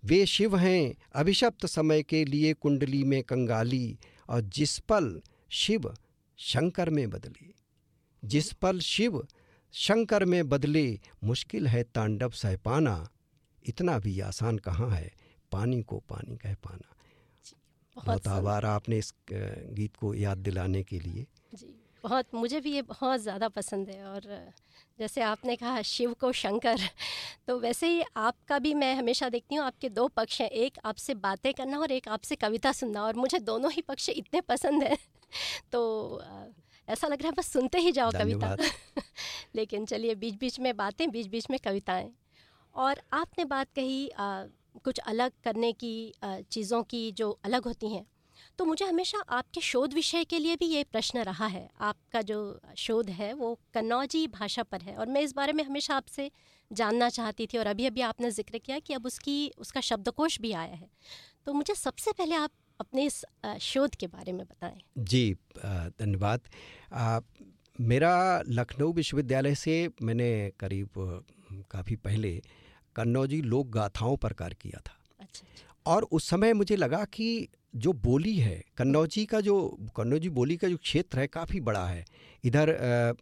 वे 0.05 0.27
शिव 0.27 0.57
हैं 0.57 0.95
अभिशप्त 1.15 1.67
समय 1.67 2.03
के 2.03 2.25
लिए 2.25 2.53
कुंडली 2.53 3.05
में 3.05 3.23
कंगाली 3.23 3.99
और 4.29 4.41
जिस 4.41 4.79
पल 4.79 5.23
शिव 5.51 5.95
शंकर 6.37 6.91
में 6.91 7.11
बदले। 7.11 7.55
जिस 8.25 8.53
पल 8.53 8.81
शिव 8.81 9.27
शंकर 9.73 10.25
में 10.25 10.49
बदले, 10.49 11.01
मुश्किल 11.25 11.67
है 11.67 11.83
तांडव 11.83 12.31
सह 12.31 12.57
पाना 12.57 13.09
इतना 13.69 13.99
भी 13.99 14.21
आसान 14.21 14.59
कहाँ 14.59 14.91
है? 14.91 15.13
पानी 15.53 15.83
को 15.83 15.99
पानी 16.09 16.37
कह 16.37 16.55
पाना। 16.55 16.95
बहुत 17.97 18.27
आभार 18.29 18.65
आपने 18.65 18.99
इस 18.99 19.13
गीत 19.31 19.97
को 19.97 20.15
याद 20.15 20.39
दिलाने 20.39 20.83
के 20.83 20.99
लिए। 20.99 21.27
जी 21.55 21.75
बहुत 22.05 22.35
मुझे 22.35 22.61
भी 22.61 22.73
ये 22.73 22.83
बहुत 22.83 23.21
ज़्यादा 23.21 23.49
पसंद 23.49 23.89
है 23.89 24.05
और 24.05 24.23
जैसे 24.99 25.21
आपने 25.23 25.57
कहा 25.57 25.83
शिव 25.83 26.13
को 26.13 26.33
शंकर 26.33 26.79
तो 27.47 27.59
वैसे 27.59 27.89
ही 27.89 28.03
आपका 28.17 28.59
भी 28.59 28.73
मैं 28.75 28.95
हमेशा 28.95 29.29
देखती 29.29 29.55
हूँ 29.55 29.65
आपके 29.65 29.89
दो 29.89 30.07
पक्ष 30.09 30.41
हैं 30.41 30.49
एक 30.49 30.79
आपसे 30.85 31.15
बातें 31.15 31.53
करना 31.55 31.79
और 31.79 31.93
एक 31.93 32.09
आपसे 32.09 32.37
कविता 32.37 32.73
सुनना 32.73 33.05
और 33.05 33.17
मुझे 33.17 33.39
दोनों 33.39 33.73
ही 33.73 33.83
पक्ष 33.83 34.09
इतने 34.09 34.41
पसंद 34.41 34.83
हैं। 34.83 34.99
तो 35.73 35.83
ऐसा 36.89 37.07
लग 37.07 37.23
रहा 37.23 37.29
है 37.29 37.35
बस 37.39 37.53
सुनते 37.53 37.79
ही 37.79 37.93
जाओ 37.93 38.11
कविता। 38.11 38.57
लेकिन 39.55 39.87
चलिए 39.87 40.15
बीच 40.15 40.35
बीच 40.35 40.59
में 40.61 40.77
बातें 40.77 41.11
बीच 41.11 41.27
बीच 41.27 41.51
में 41.51 41.59
कविताएँ। 41.65 42.11
और 42.75 43.01
आपने 43.13 43.45
बात 43.45 43.69
कही 43.77 44.09
आ, 44.09 44.45
कुछ 44.77 44.99
अलग 45.01 45.33
करने 45.45 45.73
की 45.75 46.13
चीज़ों 46.25 46.83
की 46.85 47.11
जो 47.13 47.31
अलग 47.45 47.65
होती 47.65 47.95
हैं। 47.95 48.05
तो 48.59 48.65
मुझे 48.65 48.85
हमेशा 48.85 49.19
आपके 49.31 49.61
शोध 49.61 49.95
विषय 49.95 50.25
के 50.25 50.39
लिए 50.39 50.57
भी 50.57 50.67
ये 50.67 50.85
प्रश्न 50.85 51.23
रहा 51.25 51.47
है। 51.47 51.69
आपका 51.81 52.23
जो 52.23 52.39
शोध 52.79 53.11
है 53.11 53.33
वो 53.35 53.55
कन्नौजी 53.75 54.27
भाषा 54.31 54.63
पर 54.63 54.81
है 54.81 54.95
और 54.97 55.09
मैं 55.09 55.21
इस 55.21 55.35
बारे 55.35 55.53
में 55.53 55.63
हमेशा 55.65 55.97
आपसे 55.97 56.31
जानना 56.71 57.09
चाहती 57.11 57.47
थी 57.47 57.59
और 57.59 57.67
अभी 57.67 57.87
अभी 57.87 58.01
आपने 58.03 58.31
ज़िक्र 58.31 58.59
किया 58.59 58.79
कि 58.79 58.95
अब 58.95 59.07
उसकी, 59.07 59.53
उसका 59.59 59.81
शब्दकोश 59.81 60.41
भी 60.41 60.53
आया 60.55 60.75
है। 60.75 60.89
तो 61.47 61.53
मुझे 61.53 61.75
सबसे 61.75 62.13
पहले 62.13 62.35
आप 62.37 62.51
अपने 62.81 63.05
इस 63.05 63.25
शोध 63.63 63.95
के 63.95 64.07
बारे 64.09 64.33
में 64.33 64.45
बताएँ। 64.47 64.81
जी 64.99 65.35
धन्यवाद। 65.65 66.49
मेरा 67.81 68.43
लखनऊ 68.49 68.93
विश्वविद्यालय 68.93 69.55
से 69.55 69.89
मैंने 70.03 70.31
करीब 70.61 70.89
काफ़ी 71.71 71.97
पहले 71.99 72.41
कन्नौजी 72.97 73.41
लोक 73.45 73.69
गाथाओं 73.71 74.17
पर 74.17 74.33
कार्य 74.35 74.57
किया 74.61 74.81
था। 74.81 74.99
अच्छा, 75.21 75.43
अच्छा। 75.43 75.93
और 75.93 76.03
उस 76.13 76.29
समय 76.31 76.53
मुझे 76.53 76.77
लगा 76.77 77.05
कि 77.05 77.49
जो 77.75 77.93
बोली 77.95 78.35
है 78.37 78.63
कन्नौजी 78.79 79.25
का 79.27 79.41
जो 79.41 79.55
कन्नौजी 79.97 80.29
बोली 80.31 80.57
का 80.57 80.69
जो 80.69 80.77
क्षेत्र 80.79 81.19
है 81.19 81.27
काफ़ी 81.29 81.61
बड़ा 81.61 81.85
है। 81.87 82.05
इधर 82.45 82.71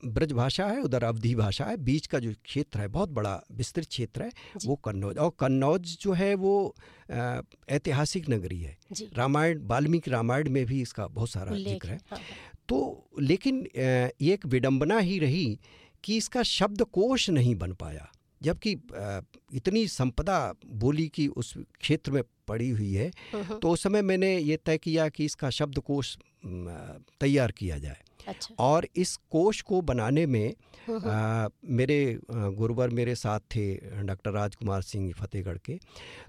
ब्रज 0.07 0.33
भाषा 0.33 0.67
है 0.67 0.81
उधर 0.83 1.05
अवधि 1.05 1.35
भाषा 1.35 1.65
है 1.65 1.77
बीच 1.79 2.07
का 2.07 2.19
जो 2.19 2.33
क्षेत्र 2.45 2.81
है 2.81 2.89
बहुत 2.89 3.09
बड़ा 3.11 3.41
विस्तृत 3.53 3.87
क्षेत्र 3.89 4.23
है 4.23 4.31
वो 4.67 4.77
कन्नौज। 4.77 5.19
और 5.19 5.33
कन्नौज 5.41 5.97
जो 6.01 6.13
है 6.13 6.35
वो 6.35 6.75
ऐतिहासिक 7.11 8.29
नगरी 8.31 8.61
है। 8.61 8.77
रामायण 9.15 9.61
वाल्मीकि 9.67 10.11
रामायण 10.11 10.51
में 10.51 10.65
भी 10.67 10.81
इसका 10.83 11.07
बहुत 11.09 11.31
सारा 11.31 11.57
ज़िक्र 11.57 11.89
है। 11.89 12.01
हाँ, 12.11 12.19
हाँ। 12.19 12.65
तो 12.69 13.09
लेकिन 13.21 13.67
ये 13.77 14.33
एक 14.33 14.47
विडंबना 14.47 14.99
ही 15.01 15.19
रही 15.19 15.59
कि 16.05 16.17
इसका 16.17 16.43
शब्द 16.49 16.83
कोश 16.93 17.31
नहीं 17.31 17.55
बन 17.57 17.73
पाया। 17.75 18.11
जबकि 18.43 18.73
इतनी 19.55 19.87
संपदा 19.89 20.39
बोली 20.67 21.09
की 21.09 21.27
उस 21.29 21.55
क्षेत्र 21.81 22.13
में 22.13 22.23
पड़ी 22.49 22.69
हुई 22.71 22.93
है 22.93 23.11
तो 23.35 23.71
उस 23.71 23.83
समय 23.83 24.03
मैंने 24.03 24.37
ये 24.39 24.57
तय 24.57 24.79
किया 24.79 25.09
कि 25.09 25.25
इसका 25.25 25.51
शब्दकोश 25.51 26.17
तैयार 26.45 27.53
किया 27.53 27.79
जाए। 27.79 28.03
अच्छा। 28.29 28.55
और 28.59 28.87
इस 28.97 29.15
कोश 29.31 29.61
को 29.61 29.81
बनाने 29.81 30.25
में 30.27 30.55
आ, 30.91 31.49
मेरे 31.65 32.19
गुरुवर 32.31 32.89
मेरे 32.91 33.15
साथ 33.15 33.41
थे 33.55 33.65
डॉक्टर 34.03 34.31
राजकुमार 34.31 34.83
सिंह 34.83 35.13
फतेहगढ़ 35.13 35.59
के। 35.59 35.79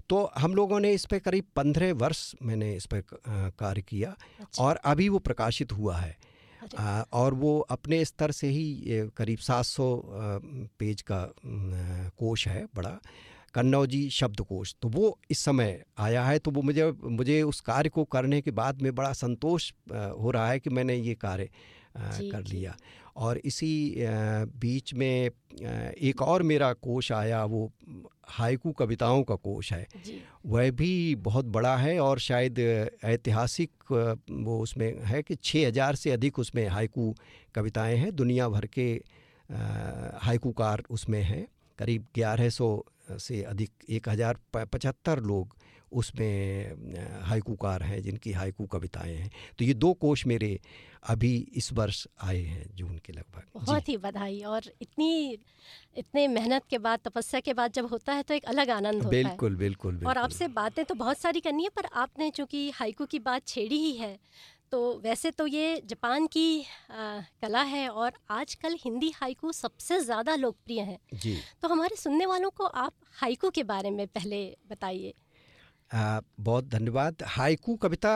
तो 0.08 0.30
हम 0.38 0.54
लोगों 0.54 0.80
ने 0.80 0.92
इस 0.92 1.04
पर 1.04 1.18
करीब 1.18 1.44
पंद्रह 1.56 1.92
वर्ष 1.94 2.34
मैंने 2.42 2.74
इस 2.76 2.86
पर 2.86 3.02
कार्य 3.58 3.82
किया 3.82 4.16
अच्छा। 4.40 4.62
और 4.64 4.76
अभी 4.84 5.08
वो 5.08 5.18
प्रकाशित 5.20 5.72
हुआ 5.72 5.96
है। 5.96 6.16
और 7.12 7.34
वो 7.34 7.58
अपने 7.60 8.04
स्तर 8.04 8.30
से 8.30 8.48
ही 8.48 8.82
करीब 9.16 9.38
700 9.38 10.02
पेज 10.78 11.02
का 11.02 11.34
कोश 12.18 12.48
है 12.48 12.66
बड़ा 12.74 12.98
कन्नौजी 13.54 14.10
शब्दकोश 14.10 14.74
तो 14.82 14.88
वो 14.88 15.18
इस 15.30 15.38
समय 15.38 15.82
आया 15.98 16.24
है 16.24 16.38
तो 16.38 16.50
वो 16.50 16.62
मुझे 16.62 16.92
मुझे 17.04 17.42
उस 17.42 17.60
कार्य 17.60 17.88
को 17.88 18.04
करने 18.04 18.40
के 18.40 18.50
बाद 18.50 18.82
में 18.82 18.94
बड़ा 18.94 19.12
संतोष 19.12 19.72
हो 19.92 20.30
रहा 20.30 20.48
है 20.48 20.60
कि 20.60 20.70
मैंने 20.70 20.96
ये 20.96 21.14
कार्य 21.14 21.48
कर 21.96 22.44
लिया। 22.46 22.76
और 23.16 23.38
इसी 23.38 23.94
बीच 24.60 24.94
में 24.94 25.30
एक 26.00 26.22
और 26.22 26.42
मेरा 26.42 26.72
कोश 26.72 27.12
आया 27.12 27.44
वो 27.44 27.72
हाइकू 28.28 28.72
कविताओं 28.72 29.22
का 29.22 29.34
कोश 29.36 29.72
है। 29.72 29.86
वह 30.46 30.70
भी 30.70 31.14
बहुत 31.14 31.44
बड़ा 31.46 31.76
है 31.76 31.98
और 32.00 32.18
शायद 32.18 32.58
ऐतिहासिक 33.04 33.70
वो 34.30 34.58
उसमें 34.60 35.02
है 35.04 35.22
कि 35.22 35.34
छः 35.34 35.66
हज़ार 35.66 35.94
से 35.94 36.10
अधिक 36.10 36.38
उसमें 36.38 36.66
हाइकू 36.68 37.14
कविताएँ 37.54 37.96
हैं। 37.96 38.14
दुनिया 38.16 38.48
भर 38.48 38.66
के 38.66 38.88
हाइकूकार 40.22 40.82
उसमें 40.90 41.22
हैं। 41.22 41.46
करीब 41.78 42.06
ग्यारह 42.14 42.48
सौ 42.50 42.84
से 43.10 43.42
अधिक 43.42 43.70
एक 43.90 44.08
हज़ार 44.08 44.38
पचहत्तर 44.54 45.20
लोग 45.22 45.56
उसमें 45.92 47.22
हाइकूकार 47.24 47.82
हैं 47.82 48.00
जिनकी 48.02 48.32
हाइकू 48.32 48.66
कविताएँ 48.66 49.14
हैं। 49.14 49.30
तो 49.58 49.64
ये 49.64 49.74
दो 49.76 49.92
कोश 49.94 50.26
मेरे 50.26 50.58
अभी 51.04 51.34
इस 51.54 51.72
वर्ष 51.72 52.06
आए 52.22 52.40
हैं 52.42 52.64
जून 52.76 52.98
के 52.98 53.12
लगभग। 53.12 53.42
बहुत 53.56 53.88
ही 53.88 53.96
बधाई 53.98 54.40
और 54.40 54.70
इतनी 54.82 55.38
इतने 55.96 56.26
मेहनत 56.28 56.62
के 56.70 56.78
बाद 56.78 57.00
तपस्या 57.04 57.40
के 57.40 57.54
बाद 57.54 57.72
जब 57.72 57.86
होता 57.86 58.12
है 58.12 58.22
तो 58.22 58.34
एक 58.34 58.44
अलग 58.44 58.70
आनंद 58.70 58.94
होता 58.94 59.10
बिल्कुल, 59.10 59.52
है। 59.52 59.58
बिल्कुल 59.58 59.92
बिल्कुल 59.92 60.08
और 60.08 60.18
आपसे 60.18 60.48
बातें 60.50 60.84
तो 60.84 60.94
बहुत 60.94 61.18
सारी 61.18 61.40
करनी 61.40 61.62
है 61.62 61.70
पर 61.76 61.88
आपने 61.94 62.30
चूँकि 62.30 62.70
हाइकू 62.70 63.06
की 63.06 63.18
बात 63.20 63.46
छेड़ी 63.46 63.78
ही 63.78 63.92
है 63.92 64.18
तो 64.72 64.78
वैसे 65.04 65.30
तो 65.30 65.46
ये 65.46 65.82
जापान 65.86 66.26
की 66.26 66.62
आ, 66.62 67.20
कला 67.42 67.62
है 67.62 67.88
और 67.88 68.12
आजकल 68.30 68.76
हिंदी 68.80 69.10
हाइकू 69.16 69.52
सबसे 69.52 69.98
ज़्यादा 70.00 70.34
लोकप्रिय 70.34 70.80
है। 70.80 70.98
जी। 71.14 71.36
तो 71.62 71.68
हमारे 71.68 71.96
सुनने 71.96 72.26
वालों 72.26 72.50
को 72.50 72.64
आप 72.64 72.92
हाइकू 73.14 73.50
के 73.50 73.62
बारे 73.64 73.90
में 73.90 74.06
पहले 74.06 74.40
बताइए। 74.70 75.12
बहुत 75.94 76.68
धन्यवाद। 76.68 77.22
हाइकू 77.26 77.74
कविता 77.76 78.12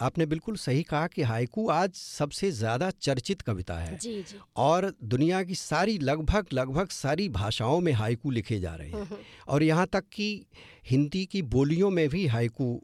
आपने 0.00 0.26
बिल्कुल 0.26 0.56
सही 0.56 0.82
कहा 0.82 1.06
कि 1.06 1.22
हाइकू 1.22 1.68
आज 1.68 1.92
सबसे 1.94 2.50
ज़्यादा 2.50 2.90
चर्चित 2.90 3.42
कविता 3.42 3.74
है। 3.74 3.96
जी 3.96 4.22
जी। 4.22 4.38
और 4.56 4.92
दुनिया 5.04 5.42
की 5.42 5.54
सारी 5.54 5.98
लगभग 5.98 6.46
लगभग 6.52 6.88
सारी 6.88 7.28
भाषाओं 7.28 7.80
में 7.80 7.92
हाइकू 7.92 8.30
लिखे 8.30 8.58
जा 8.60 8.74
रहे 8.74 8.90
हैं। 8.90 9.18
और 9.48 9.62
यहाँ 9.62 9.86
तक 9.86 10.04
कि 10.12 10.46
हिंदी 10.90 11.24
की 11.26 11.42
बोलियों 11.42 11.90
में 11.90 12.08
भी 12.08 12.26
हाइकू 12.26 12.80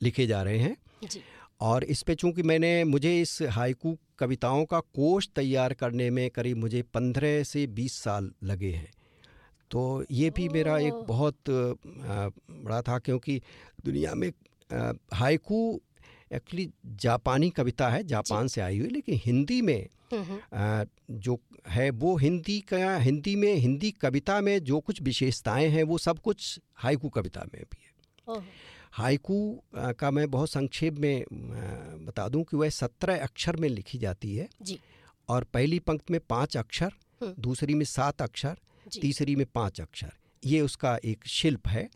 लिखे 0.00 0.26
जा 0.26 0.42
रहे 0.42 0.58
हैं। 0.58 0.76
जी। 1.04 1.20
और 1.60 1.84
इस 1.84 2.02
पे 2.02 2.14
चूँकि 2.14 2.42
मैंने 2.42 2.84
मुझे 2.84 3.20
इस 3.20 3.38
हाइकू 3.42 3.98
कविताओं 4.18 4.64
का 4.64 4.80
कोष 4.80 5.28
तैयार 5.28 5.72
करने 5.74 6.10
में 6.10 6.30
करीब 6.30 6.56
मुझे 6.56 6.82
पंद्रह 6.82 7.42
से 7.42 7.66
बीस 7.66 7.94
साल 7.94 8.30
लगे 8.44 8.70
हैं। 8.70 8.90
तो 9.72 10.04
ये 10.10 10.30
भी 10.30 10.48
मेरा 10.48 10.78
एक 10.78 10.92
बहुत 10.92 11.36
बड़ा 11.48 12.82
था 12.82 12.98
क्योंकि 12.98 13.40
दुनिया 13.84 14.14
में 14.14 14.32
हाइकू 15.14 15.80
एक्चुअली 16.32 16.70
जापानी 16.86 17.50
कविता 17.50 17.88
है 17.88 18.04
जापान 18.04 18.48
से 18.48 18.60
आई 18.60 18.78
हुई 18.78 18.88
लेकिन 18.88 19.20
हिंदी 19.24 19.62
में 19.62 19.88
जो 21.10 21.40
है 21.68 21.90
वो 21.90 22.16
हिंदी 22.16 22.60
का 22.60 22.96
हिंदी 22.96 23.36
में 23.36 23.54
हिंदी 23.54 23.90
कविता 23.90 24.40
में 24.40 24.64
जो 24.64 24.80
कुछ 24.80 25.02
विशेषताएँ 25.02 25.68
हैं 25.68 25.82
वो 25.82 25.98
सब 25.98 26.18
कुछ 26.18 26.60
हाइकू 26.74 27.08
कविता 27.08 27.44
में 27.54 27.62
भी 27.62 27.84
है। 27.84 28.42
हाइकू 28.92 29.62
का 29.74 30.10
मैं 30.10 30.30
बहुत 30.30 30.50
संक्षेप 30.50 30.94
में 30.94 31.24
बता 32.06 32.28
दूँ 32.28 32.44
कि 32.44 32.56
वह 32.56 32.68
सत्रह 32.68 33.22
अक्षर 33.22 33.56
में 33.56 33.68
लिखी 33.68 33.98
जाती 33.98 34.36
है 34.36 34.48
जी। 34.62 34.78
और 35.28 35.44
पहली 35.44 35.78
पंक्ति 35.78 36.12
में 36.12 36.20
पाँच 36.30 36.56
अक्षर। 36.56 36.92
दूसरी 37.38 37.74
में 37.74 37.84
सात 37.84 38.22
अक्षर 38.22 38.58
तीसरी 39.00 39.36
में 39.36 39.46
पाँच 39.54 39.80
अक्षर। 39.80 40.12
ये 40.42 40.60
उसका 40.60 40.98
एक 41.04 41.26
शिल्प 41.26 41.68
है 41.68 41.88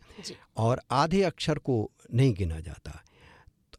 और 0.57 0.81
आधे 0.91 1.21
अक्षर 1.23 1.57
को 1.59 1.91
नहीं 2.13 2.33
गिना 2.33 2.59
जाता। 2.59 3.01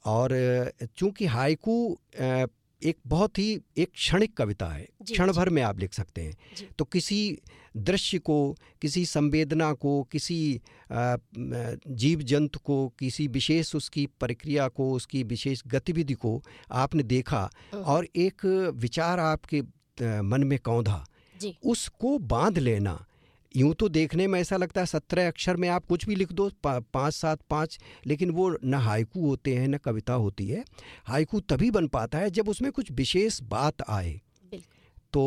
और 0.07 0.73
चूँकि 0.97 1.27
हाइकू 1.27 1.99
एक 2.83 2.97
बहुत 3.07 3.39
ही 3.39 3.61
एक 3.79 3.91
क्षणिक 3.93 4.37
कविता 4.37 4.67
है। 4.67 4.87
क्षण 5.03 5.33
भर 5.33 5.49
में 5.49 5.63
आप 5.63 5.79
लिख 5.79 5.93
सकते 5.93 6.23
हैं। 6.23 6.69
तो 6.79 6.85
किसी 6.85 7.39
दृश्य 7.77 8.19
को 8.19 8.37
किसी 8.83 9.05
संवेदना 9.07 9.73
को 9.73 10.03
किसी 10.03 10.61
जीव 10.93 12.23
जंतु 12.23 12.59
को 12.59 12.77
किसी 12.99 13.27
विशेष 13.29 13.75
उसकी 13.75 14.07
प्रक्रिया 14.21 14.69
को 14.69 14.91
उसकी 14.93 15.23
विशेष 15.23 15.63
गतिविधि 15.67 16.15
को 16.15 16.41
आपने 16.73 17.03
देखा। 17.03 17.49
और 17.75 18.07
एक 18.17 18.45
विचार 18.77 19.21
आपके 19.21 19.63
मन 20.23 20.45
में 20.45 20.59
कौंधा। 20.59 21.05
जी। 21.41 21.55
उसको 21.65 22.19
बाँध 22.19 22.59
लेना। 22.59 23.05
यूँ 23.55 23.73
तो 23.75 23.89
देखने 23.89 24.27
में 24.27 24.41
ऐसा 24.41 24.57
लगता 24.57 24.81
है 24.81 24.87
सत्रह 24.87 25.29
अक्षर 25.29 25.57
में 25.57 25.69
आप 25.69 25.87
कुछ 25.87 26.07
भी 26.07 26.15
लिख 26.15 26.33
दो 26.33 26.51
पा, 26.65 26.79
पाँच 26.81 27.15
सात 27.15 27.41
पाँच 27.51 27.79
लेकिन 28.07 28.31
वो 28.31 28.51
न 28.65 28.75
हाइकू 28.77 29.27
होते 29.27 29.55
हैं 29.55 29.69
न 29.69 29.77
कविता 29.77 30.13
होती 30.15 30.47
है। 30.47 30.65
हाइकू 31.05 31.41
तभी 31.41 31.71
बन 31.71 31.87
पाता 31.89 32.19
है 32.19 32.31
जब 32.31 32.49
उसमें 32.49 32.71
कुछ 32.73 32.93
विशेष 32.93 33.41
बात 33.43 33.83
आए। 33.89 34.21
तो 35.13 35.23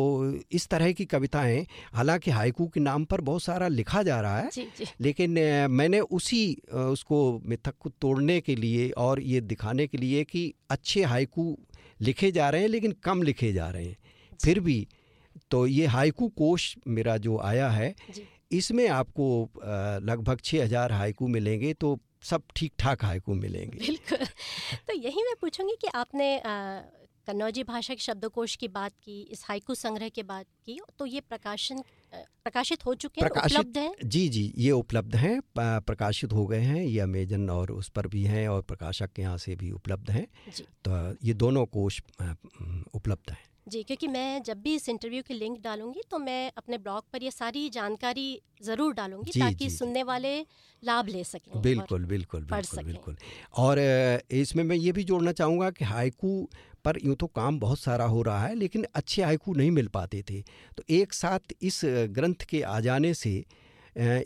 इस 0.52 0.66
तरह 0.68 0.92
की 0.92 1.04
कविताएँ 1.04 1.66
हालाँकि 1.92 2.30
हाइकू 2.30 2.66
के 2.66 2.80
नाम 2.80 3.04
पर 3.04 3.20
बहुत 3.20 3.42
सारा 3.42 3.68
लिखा 3.68 4.02
जा 4.02 4.20
रहा 4.20 4.38
है 4.38 4.50
जी 4.50 4.62
जी। 4.78 4.84
लेकिन 5.00 5.30
मैंने 5.70 6.00
उसी 6.00 6.44
उसको 6.72 7.40
मिथक 7.46 7.74
को 7.80 7.90
तोड़ने 8.00 8.40
के 8.40 8.56
लिए 8.56 8.88
और 8.90 9.20
ये 9.20 9.40
दिखाने 9.40 9.86
के 9.86 9.98
लिए 9.98 10.24
कि 10.24 10.52
अच्छे 10.70 11.02
हाइकू 11.04 11.56
लिखे 12.00 12.30
जा 12.32 12.48
रहे 12.50 12.60
हैं 12.60 12.68
लेकिन 12.68 12.94
कम 13.02 13.22
लिखे 13.22 13.52
जा 13.52 13.68
रहे 13.70 13.84
हैं। 13.84 13.96
फिर 14.44 14.60
भी 14.60 14.86
तो 15.52 15.66
ये 15.66 15.86
हाइकू 15.86 16.28
कोश 16.28 16.76
मेरा 16.86 17.16
जो 17.16 17.38
आया 17.38 17.68
है 17.70 17.94
इसमें 18.52 18.88
आपको 18.88 19.26
लगभग 20.04 20.40
छः 20.44 20.64
हज़ार 20.64 20.92
हाइकू 20.92 21.26
मिलेंगे 21.28 21.72
तो 21.74 21.98
सब 22.22 22.42
ठीक 22.56 22.72
ठाक 22.78 23.04
हाइकू 23.04 23.34
मिलेंगे। 23.34 23.78
बिल्कुल। 23.78 24.26
तो 24.88 24.94
यही 24.94 25.22
मैं 25.22 25.34
पूछूँगी 25.40 25.76
कि 25.80 25.88
आपने 25.94 26.42
कन्नौजी 27.26 27.62
भाषा 27.64 27.94
के 27.94 28.00
शब्दकोश 28.00 28.56
की 28.56 28.68
बात 28.68 28.92
की 29.02 29.20
इस 29.30 29.44
हाइकू 29.48 29.74
संग्रह 29.74 30.08
की 30.08 30.22
बात 30.22 30.46
की 30.66 30.78
तो 30.98 31.06
ये 31.06 31.20
प्रकाशन 31.20 31.82
प्रकाशित 32.14 32.86
हो 32.86 32.94
चुके 32.94 33.20
हैं 33.20 33.28
प्रकाशित- 33.28 33.60
उपलब्ध 33.60 33.78
हैं? 33.78 34.08
जी 34.08 34.28
जी 34.28 34.52
ये 34.58 34.70
उपलब्ध 34.70 35.16
हैं 35.16 35.40
प्रकाशित 35.58 36.32
हो 36.32 36.46
गए 36.46 36.60
हैं 36.60 36.82
ये 36.84 36.98
अमेजन 37.00 37.50
और 37.50 37.70
उस 37.70 37.88
पर 37.88 38.06
भी 38.06 38.24
हैं 38.24 38.48
और 38.48 38.62
प्रकाशक 38.62 39.12
के 39.12 39.22
यहाँ 39.22 39.38
से 39.38 39.56
भी 39.56 39.70
उपलब्ध 39.70 40.10
हैं। 40.10 40.26
तो 40.88 41.16
ये 41.26 41.34
दोनों 41.34 41.66
कोश 41.66 42.02
उपलब्ध 42.94 43.30
हैं। 43.30 43.51
जी 43.66 43.82
क्योंकि 43.82 44.06
मैं 44.08 44.42
जब 44.42 44.60
भी 44.62 44.74
इस 44.74 44.88
इंटरव्यू 44.88 45.22
की 45.22 45.34
लिंक 45.34 45.58
डालूँगी 45.64 46.00
तो 46.10 46.18
मैं 46.18 46.50
अपने 46.56 46.78
ब्लॉग 46.78 47.04
पर 47.12 47.22
ये 47.22 47.30
सारी 47.30 47.68
जानकारी 47.70 48.40
ज़रूर 48.62 48.94
डालूँगी 48.94 49.30
जी, 49.30 49.40
ताकि 49.40 49.68
जी। 49.68 49.76
सुनने 49.76 50.02
वाले 50.02 50.34
लाभ 50.82 51.08
ले 51.08 51.22
सकें 51.24 51.60
बिल्कुल 51.62 52.04
बिल्कुल 52.04 52.44
बिल्कुल 52.44 52.84
बिल्कुल। 52.84 53.16
और 53.56 53.78
इसमें 54.32 54.62
मैं 54.64 54.76
ये 54.76 54.92
भी 54.92 55.04
जोड़ना 55.04 55.32
चाहूँगा 55.32 55.70
कि 55.70 55.84
हाइकू 55.84 56.48
पर 56.84 56.98
यूँ 57.04 57.14
तो 57.16 57.26
काम 57.28 57.58
बहुत 57.60 57.78
सारा 57.78 58.04
हो 58.04 58.22
रहा 58.22 58.46
है 58.46 58.54
लेकिन 58.54 58.86
अच्छे 58.94 59.22
हाइकू 59.22 59.54
नहीं 59.54 59.70
मिल 59.70 59.88
पाते 59.88 60.22
थे। 60.30 60.40
तो 60.76 60.84
एक 60.90 61.12
साथ 61.12 61.52
इस 61.62 61.80
ग्रंथ 61.84 62.44
के 62.50 62.62
आ 62.62 62.78
जाने 62.80 63.14
से 63.14 63.44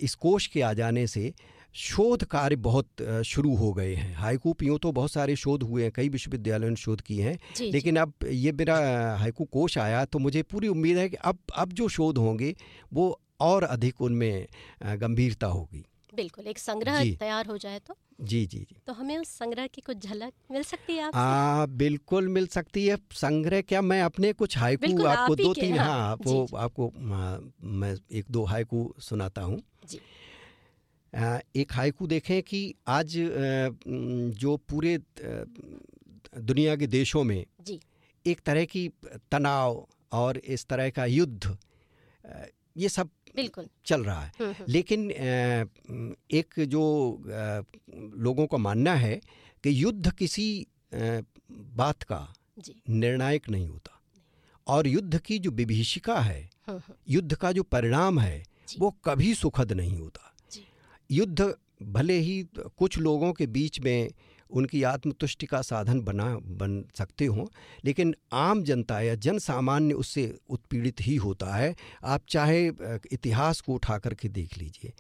इस 0.00 0.14
कोश 0.14 0.46
के 0.46 0.60
आ 0.62 0.72
जाने 0.72 1.06
से 1.06 1.32
शोध 1.76 2.24
कार्य 2.24 2.56
बहुत 2.56 3.02
शुरू 3.26 3.54
हो 3.56 3.72
गए 3.72 3.94
हैं। 3.94 4.14
हाइकू 4.14 4.52
पे 4.52 4.66
यूँ 4.66 4.78
तो 4.78 4.92
बहुत 4.92 5.12
सारे 5.12 5.34
शोध 5.36 5.62
हुए 5.62 5.82
हैं 5.82 5.92
कई 5.92 6.08
विश्वविद्यालयों 6.08 6.70
ने 6.70 6.76
शोध 6.76 7.00
किए 7.00 7.22
हैं। 7.22 7.70
लेकिन 7.72 7.96
अब 7.96 8.12
ये 8.26 8.52
मेरा 8.52 8.76
हाइकू 9.18 9.44
कोश 9.52 9.76
आया 9.78 10.04
तो 10.04 10.18
मुझे 10.18 10.42
पूरी 10.44 10.68
उम्मीद 10.68 10.98
है 10.98 11.08
कि 11.08 11.16
अब 11.22 11.38
अब 11.56 11.72
जो 11.72 11.88
शोध 11.88 12.18
होंगे 12.18 12.54
वो 12.92 13.10
और 13.40 13.64
अधिक 13.66 14.00
उनमें 14.00 14.46
गंभीरता 15.00 15.46
होगी। 15.48 15.84
बिल्कुल 16.14 16.46
एक 16.46 16.58
संग्रह 16.58 17.02
तैयार 17.16 17.46
हो 17.46 17.56
जाए 17.58 17.78
तो। 17.78 17.94
जी 18.20 18.44
जी 18.46 18.58
जी। 18.60 18.76
तो 18.86 18.92
हमें 18.92 19.16
उस 19.18 19.28
संग्रह 19.28 19.66
की 19.66 19.80
कुछ 19.80 20.06
झलक 20.06 20.32
मिल 20.50 20.62
सकती 20.62 20.92
है 20.92 21.10
आ, 21.14 21.66
बिल्कुल 21.66 22.28
मिल 22.28 22.46
सकती 22.46 22.86
है। 22.86 22.96
संग्रह 23.14 23.60
क्या 23.62 23.82
मैं 23.82 24.00
अपने 24.02 24.32
कुछ 24.32 24.56
हाइकू 24.58 24.86
आपको 24.86 25.32
आप 25.32 25.32
दो 25.32 25.52
तीन 25.54 25.78
हाँ, 25.78 25.86
हाँ 25.86 26.16
वो 26.22 26.48
आपको 26.56 26.92
मैं 26.96 27.94
एक 28.10 28.24
दो 28.30 28.44
हाइकू 28.44 28.92
सुनाता 29.00 29.42
हूँ। 29.42 29.60
जी। 29.86 30.00
एक 31.56 31.72
हाइकू 31.72 32.06
देखें 32.06 32.42
कि 32.42 32.74
आज 32.88 33.16
जो 34.36 34.56
पूरे 34.56 34.98
दुनिया 36.38 36.76
के 36.76 36.86
देशों 36.86 37.24
में 37.24 37.46
जी। 37.60 37.80
एक 38.26 38.40
तरह 38.40 38.64
की 38.64 38.90
तनाव 39.32 39.88
और 40.12 40.38
इस 40.38 40.66
तरह 40.66 40.90
का 40.90 41.06
युद्ध 41.06 41.56
ये 42.76 42.88
सब 42.88 43.08
बिल्कुल। 43.36 43.68
चल 43.86 44.04
रहा 44.04 44.20
है। 44.24 44.32
हम्म, 44.40 44.50
हम्म, 44.50 44.64
लेकिन 44.68 45.10
एक 46.30 46.54
जो 46.58 46.82
लोगों 48.16 48.46
का 48.46 48.56
मानना 48.56 48.94
है 48.94 49.20
कि 49.64 49.82
युद्ध 49.82 50.12
किसी 50.12 50.66
बात 51.74 52.02
का 52.02 52.34
निर्णायक 52.88 53.48
नहीं 53.48 53.68
होता। 53.68 54.00
और 54.66 54.86
युद्ध 54.86 55.18
की 55.18 55.38
जो 55.38 55.50
विभीषिका 55.50 56.20
है 56.20 56.50
हम्म, 56.66 56.80
युद्ध 57.08 57.34
का 57.34 57.52
जो 57.52 57.62
परिणाम 57.62 58.20
है 58.20 58.44
वो 58.78 58.90
कभी 59.04 59.34
सुखद 59.34 59.72
नहीं 59.72 59.98
होता। 59.98 60.35
युद्ध 61.10 61.54
भले 61.82 62.18
ही 62.18 62.42
कुछ 62.78 62.98
लोगों 62.98 63.32
के 63.32 63.46
बीच 63.46 63.80
में 63.80 64.08
उनकी 64.50 64.82
आत्मतुष्टि 64.82 65.46
का 65.46 65.60
साधन 65.62 66.00
बना 66.00 66.24
बन 66.60 66.84
सकते 66.98 67.26
हों 67.26 67.46
लेकिन 67.84 68.14
आम 68.32 68.62
जनता 68.62 69.00
या 69.00 69.14
जन 69.14 69.38
सामान्य 69.38 69.94
उससे 69.94 70.38
उत्पीड़ित 70.48 71.00
ही 71.00 71.16
होता 71.16 71.54
है। 71.56 71.74
आप 72.04 72.22
चाहे 72.28 72.66
इतिहास 73.12 73.60
को 73.60 73.74
उठा 73.74 73.98
करके 73.98 74.28
देख 74.28 74.58
लीजिए। 74.58 74.92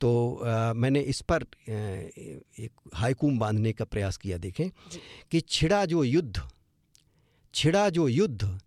तो 0.00 0.10
अ, 0.34 0.72
मैंने 0.72 1.00
इस 1.00 1.20
पर 1.20 1.42
अ, 1.42 1.46
एक 1.68 2.70
हाइकूम 2.94 3.38
बांधने 3.38 3.72
का 3.72 3.84
प्रयास 3.84 4.16
किया 4.16 4.38
देखें 4.38 4.68
कि 5.30 5.40
छिड़ा 5.40 5.84
जो 5.84 6.04
युद्ध 6.04 6.42
छिड़ा 7.54 7.88
जो 7.90 8.08
युद्ध 8.08 8.58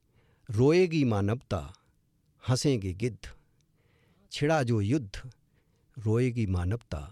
रोएगी 0.50 1.04
मानवता 1.04 1.74
हंसेंगे 2.44 2.94
गिद्ध। 2.94 3.20
छिड़ा 4.32 4.64
जो 4.64 4.82
युद्ध 4.82 5.30
रोएगी 6.06 6.46
मानवता 6.48 7.10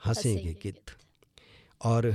हंसेंगे 0.00 0.52
गिद्ध 0.62 0.92
और 1.80 2.14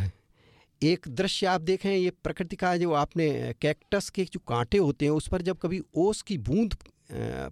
एक 0.81 1.07
दृश्य 1.07 1.47
आप 1.47 1.62
देखें 1.62 1.89
ये 1.91 2.12
प्रकृति 2.23 2.55
का 2.55 2.75
जो 2.77 2.91
आपने 2.93 3.53
कैक्टस 3.62 4.10
के 4.10 4.23
जो 4.23 4.39
कांटे 4.47 4.77
होते 4.77 5.05
हैं 5.05 5.12
उस 5.12 5.27
पर 5.27 5.41
जब 5.41 5.57
कभी 5.57 5.81
ओस 5.97 6.21
की 6.21 6.38
बूंद 6.39 6.75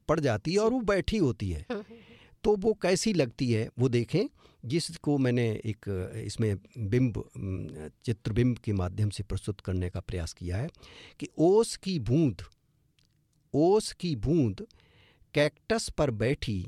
पड़ 0.07 0.19
जाती 0.19 0.53
है 0.53 0.59
और 0.59 0.71
वो 0.71 0.79
बैठी 0.81 1.17
होती 1.17 1.49
है 1.51 1.65
हम्म, 1.71 1.79
हम्म, 1.79 1.97
तो 2.43 2.55
वो 2.55 2.73
कैसी 2.73 3.13
लगती 3.13 3.51
है 3.51 3.69
वो 3.79 3.89
देखें 3.89 4.25
जिसको 4.63 5.17
मैंने 5.17 5.49
एक 5.65 5.85
इसमें 6.25 6.55
बिंब 6.89 7.23
चित्रबिंब 8.05 8.57
के 8.57 8.73
माध्यम 8.73 9.09
से 9.09 9.23
प्रस्तुत 9.23 9.59
करने 9.59 9.89
का 9.89 9.99
प्रयास 9.99 10.33
किया 10.33 10.57
है 10.57 10.69
कि 11.19 11.27
ओस 11.39 11.75
की 11.77 11.97
बूंद 12.01 12.41
ओस 13.53 13.91
की 13.93 14.15
बूंद 14.17 14.65
कैक्टस 15.33 15.89
पर 15.89 16.11
बैठी 16.13 16.59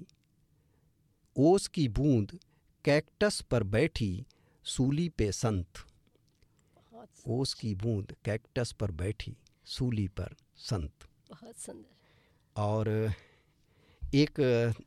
ओस 1.35 1.67
की 1.67 1.87
बूंद 1.87 2.31
कैक्टस 2.85 3.39
पर 3.41 3.63
बैठी 3.63 4.25
सूली 4.65 5.07
पे 5.09 5.31
संत। 5.31 5.83
ओस 7.27 7.53
की 7.53 7.73
बूंद 7.75 8.13
कैक्टस 8.25 8.71
पर 8.71 8.91
बैठी 8.91 9.35
सूली 9.65 10.07
पर 10.07 10.35
संत। 10.57 11.07
बहुत 11.31 11.57
सुंदर। 11.57 12.61
और 12.61 13.13
एक 14.13 14.39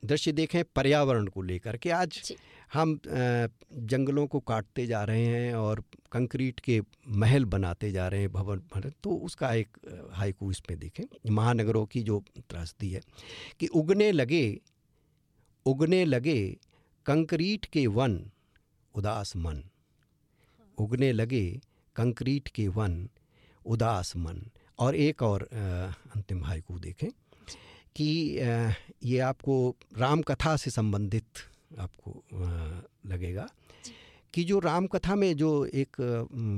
दृश्य 0.05 0.33
देखें 0.33 0.63
पर्यावरण 0.77 1.27
को 1.27 1.43
लेकर 1.43 1.77
के। 1.77 1.91
आज 1.91 2.35
हम 2.75 2.99
जंगलों 3.07 4.27
को 4.27 4.41
काटते 4.41 4.87
जा 4.87 5.03
रहे 5.05 5.25
हैं 5.25 5.55
और 5.55 5.83
कंक्रीट 6.13 6.61
के 6.61 6.81
महल 7.09 7.45
बनाते 7.47 7.91
जा 7.93 8.09
रहे 8.09 8.21
हैं 8.21 8.33
भवन 8.33 8.63
भवन 8.75 8.93
तो 9.05 9.17
उसका 9.17 9.53
एक 9.55 9.79
हाइकू 10.13 10.51
इसमें 10.51 10.79
देखें। 10.79 11.05
महानगरों 11.31 11.85
की 11.87 12.03
जो 12.03 12.23
त्रासदी 12.41 12.91
है 12.91 13.01
कि 13.61 13.67
उगने 13.67 14.13
लगे 14.13 14.45
उगने 15.67 16.05
लगे 16.05 16.41
कंक्रीट 17.07 17.65
के 17.65 17.87
वन 17.89 18.19
उदास 18.95 19.37
मन। 19.37 19.63
उगने 20.79 21.11
लगे 21.13 21.45
कंक्रीट 21.97 22.49
के 22.49 22.67
वन 22.69 23.09
उदास 23.67 24.17
मन। 24.17 24.43
और 24.79 24.97
एक 24.97 25.23
और 25.23 25.43
अंतिम 26.17 26.45
हाइकू 26.45 26.79
देखें 26.79 27.09
कि 27.97 28.09
ये 29.05 29.19
आपको 29.23 29.55
राम 29.99 30.23
कथा 30.23 30.57
से 30.57 30.71
संबंधित 30.71 31.39
आपको 31.79 32.23
लगेगा 33.07 33.47
कि 34.35 34.45
जो 34.45 34.59
राम 34.59 34.87
कथा 34.87 35.15
में 35.15 35.37
जो 35.37 35.51
एक 35.75 36.01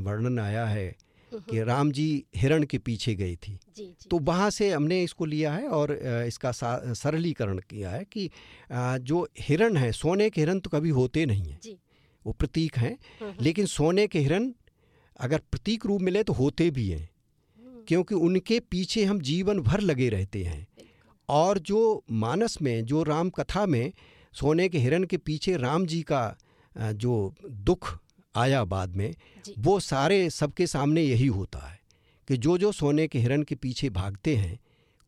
वर्णन 0.06 0.38
आया 0.38 0.64
है 0.66 0.94
कि 1.32 1.62
राम 1.62 1.90
जी 1.92 2.24
हिरण 2.36 2.64
के 2.64 2.78
पीछे 2.78 3.14
गई 3.14 3.36
थी। 3.36 3.52
जी 3.76 3.84
जी। 3.84 4.08
तो 4.10 4.18
वहाँ 4.20 4.50
से 4.50 4.70
हमने 4.70 5.02
इसको 5.02 5.24
लिया 5.24 5.52
है 5.52 5.68
और 5.68 5.92
इसका 6.26 6.52
सरलीकरण 6.52 7.58
किया 7.60 7.90
है 7.90 8.04
कि 8.04 8.28
जो 8.72 9.26
हिरण 9.40 9.76
है 9.76 9.90
सोने 9.94 10.30
के 10.30 10.40
हिरण 10.40 10.60
तो 10.60 10.70
कभी 10.70 10.90
होते 10.90 11.26
नहीं 11.26 11.50
हैं। 11.50 11.76
वो 12.26 12.32
प्रतीक 12.32 12.76
हैं 12.78 12.96
लेकिन 13.40 13.66
सोने 13.68 14.06
के 14.06 14.18
हिरण 14.18 14.50
अगर 15.20 15.40
प्रतीक 15.50 15.86
रूप 15.86 16.00
मिले 16.00 16.22
तो 16.22 16.32
होते 16.32 16.70
भी 16.70 16.88
हैं। 16.88 16.98
हम्म, 16.98 17.82
क्योंकि 17.88 18.14
उनके 18.16 18.60
पीछे 18.60 19.04
हम 19.04 19.20
जीवन 19.22 19.60
भर 19.60 19.80
लगे 19.80 20.08
रहते 20.08 20.42
हैं। 20.44 20.66
और 21.28 21.58
जो 21.60 22.04
मानस 22.14 22.60
में 22.62 22.84
जो 22.84 23.02
राम 23.02 23.30
कथा 23.30 23.66
में 23.66 23.92
सोने 24.32 24.68
के 24.68 24.78
हिरण 24.78 25.04
के 25.04 25.16
पीछे 25.18 25.56
राम 25.56 25.86
जी 25.86 26.02
का 26.02 26.36
जो 26.76 27.34
दुख 27.46 27.98
आया 28.36 28.64
बाद 28.64 28.96
में 28.96 29.14
वो 29.58 29.78
सारे 29.80 30.30
सबके 30.30 30.66
सामने 30.66 31.02
यही 31.02 31.26
होता 31.26 31.58
है 31.58 31.80
कि 32.28 32.36
जो 32.36 32.58
जो 32.58 32.72
सोने 32.72 33.08
के 33.08 33.18
हिरण 33.18 33.42
के 33.42 33.54
पीछे 33.54 33.90
भागते 33.90 34.36
हैं 34.36 34.58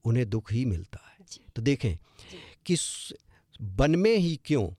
उन्हें 0.05 0.29
दुख 0.31 0.53
ही 0.53 0.64
मिलता 0.64 0.99
है। 1.09 1.27
तो 1.57 1.62
देखें 1.62 1.97
कि 2.67 2.77
वन 3.61 3.97
में 3.97 4.17
ही 4.17 4.41
क्यों 4.45 4.71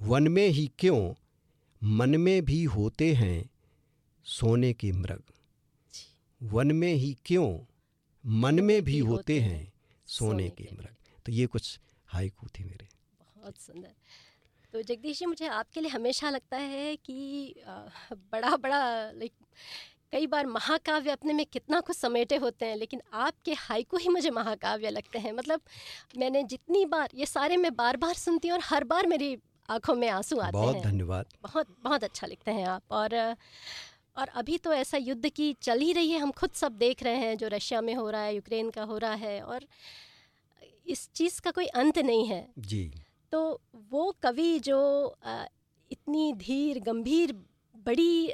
वन 0.00 0.28
में 0.28 0.48
ही 0.48 0.70
क्यों 0.78 1.14
मन 1.82 2.16
में 2.16 2.44
भी 2.44 2.64
होते 2.64 3.12
हैं 3.14 3.50
सोने 4.24 4.72
के 4.72 4.92
मृग? 4.92 5.22
वन 6.42 6.72
में 6.72 6.92
ही 6.94 7.16
क्यों 7.24 7.48
मन 8.24 8.60
में 8.60 8.82
भी 8.82 8.98
होते 8.98 9.40
हैं 9.40 9.72
सोने 10.06 10.48
के 10.48 10.68
मृग? 10.72 10.94
तो 11.26 11.32
ये 11.32 11.46
कुछ 11.46 11.78
हाइकू 12.06 12.46
थी 12.46 12.64
मेरे। 12.64 12.88
बहुत 13.36 13.58
सुंदर। 13.58 13.92
तो 14.76 14.82
जगदीश 14.82 15.18
जी 15.18 15.26
मुझे 15.26 15.46
आपके 15.48 15.80
लिए 15.80 15.90
हमेशा 15.90 16.30
लगता 16.30 16.56
है 16.56 16.96
कि 16.96 17.54
बड़ा 18.32 18.56
बड़ा 18.56 18.80
लाइक 19.10 19.32
कई 20.12 20.26
बार 20.26 20.46
महाकाव्य 20.46 21.10
अपने 21.10 21.32
में 21.32 21.44
कितना 21.46 21.80
कुछ 21.80 21.96
समेटे 21.96 22.36
होते 22.36 22.66
हैं 22.66 22.76
लेकिन 22.76 23.00
आपके 23.12 23.52
हाइकू 23.58 23.96
ही 23.96 24.08
मुझे 24.08 24.30
महाकाव्य 24.30 24.90
लगते 24.90 25.18
हैं। 25.18 25.32
मतलब 25.32 25.60
मैंने 26.18 26.42
जितनी 26.42 26.84
बार 26.86 27.08
ये 27.14 27.26
सारे 27.26 27.56
मैं 27.56 27.74
बार 27.76 27.96
बार 27.96 28.14
सुनती 28.14 28.48
हूँ 28.48 28.56
और 28.56 28.62
हर 28.64 28.84
बार 28.84 29.06
मेरी 29.06 29.36
आँखों 29.68 29.94
में 29.94 30.08
आँसू 30.08 30.38
आते 30.38 30.52
बहुत 30.52 30.74
हैं। 30.74 30.82
बहुत 30.82 30.92
धन्यवाद। 30.92 31.32
बहुत 31.42 31.74
बहुत 31.84 32.04
अच्छा 32.04 32.26
लिखते 32.26 32.50
हैं 32.50 32.66
आप। 32.66 32.82
और 32.90 33.16
और 34.16 34.28
अभी 34.34 34.58
तो 34.58 34.72
ऐसा 34.72 34.96
युद्ध 34.96 35.28
की 35.28 35.52
चल 35.62 35.80
ही 35.80 35.92
रही 35.92 36.10
है 36.10 36.18
हम 36.18 36.30
खुद 36.32 36.50
सब 36.54 36.76
देख 36.78 37.02
रहे 37.02 37.16
हैं 37.16 37.36
जो 37.38 37.48
रशिया 37.48 37.80
में 37.80 37.94
हो 37.94 38.08
रहा 38.10 38.22
है 38.22 38.34
यूक्रेन 38.34 38.70
का 38.70 38.82
हो 38.82 38.98
रहा 38.98 39.14
है 39.24 39.40
और 39.42 39.66
इस 40.86 41.08
चीज़ 41.14 41.40
का 41.40 41.50
कोई 41.50 41.66
अंत 41.76 41.98
नहीं 41.98 42.26
है। 42.26 42.46
जी। 42.58 42.90
तो 43.32 43.60
वो 43.90 44.10
कवि 44.22 44.58
जो 44.60 44.78
इतनी 45.90 46.32
धीर, 46.34 46.78
गंभीर, 46.80 47.32
बड़ी 47.86 48.32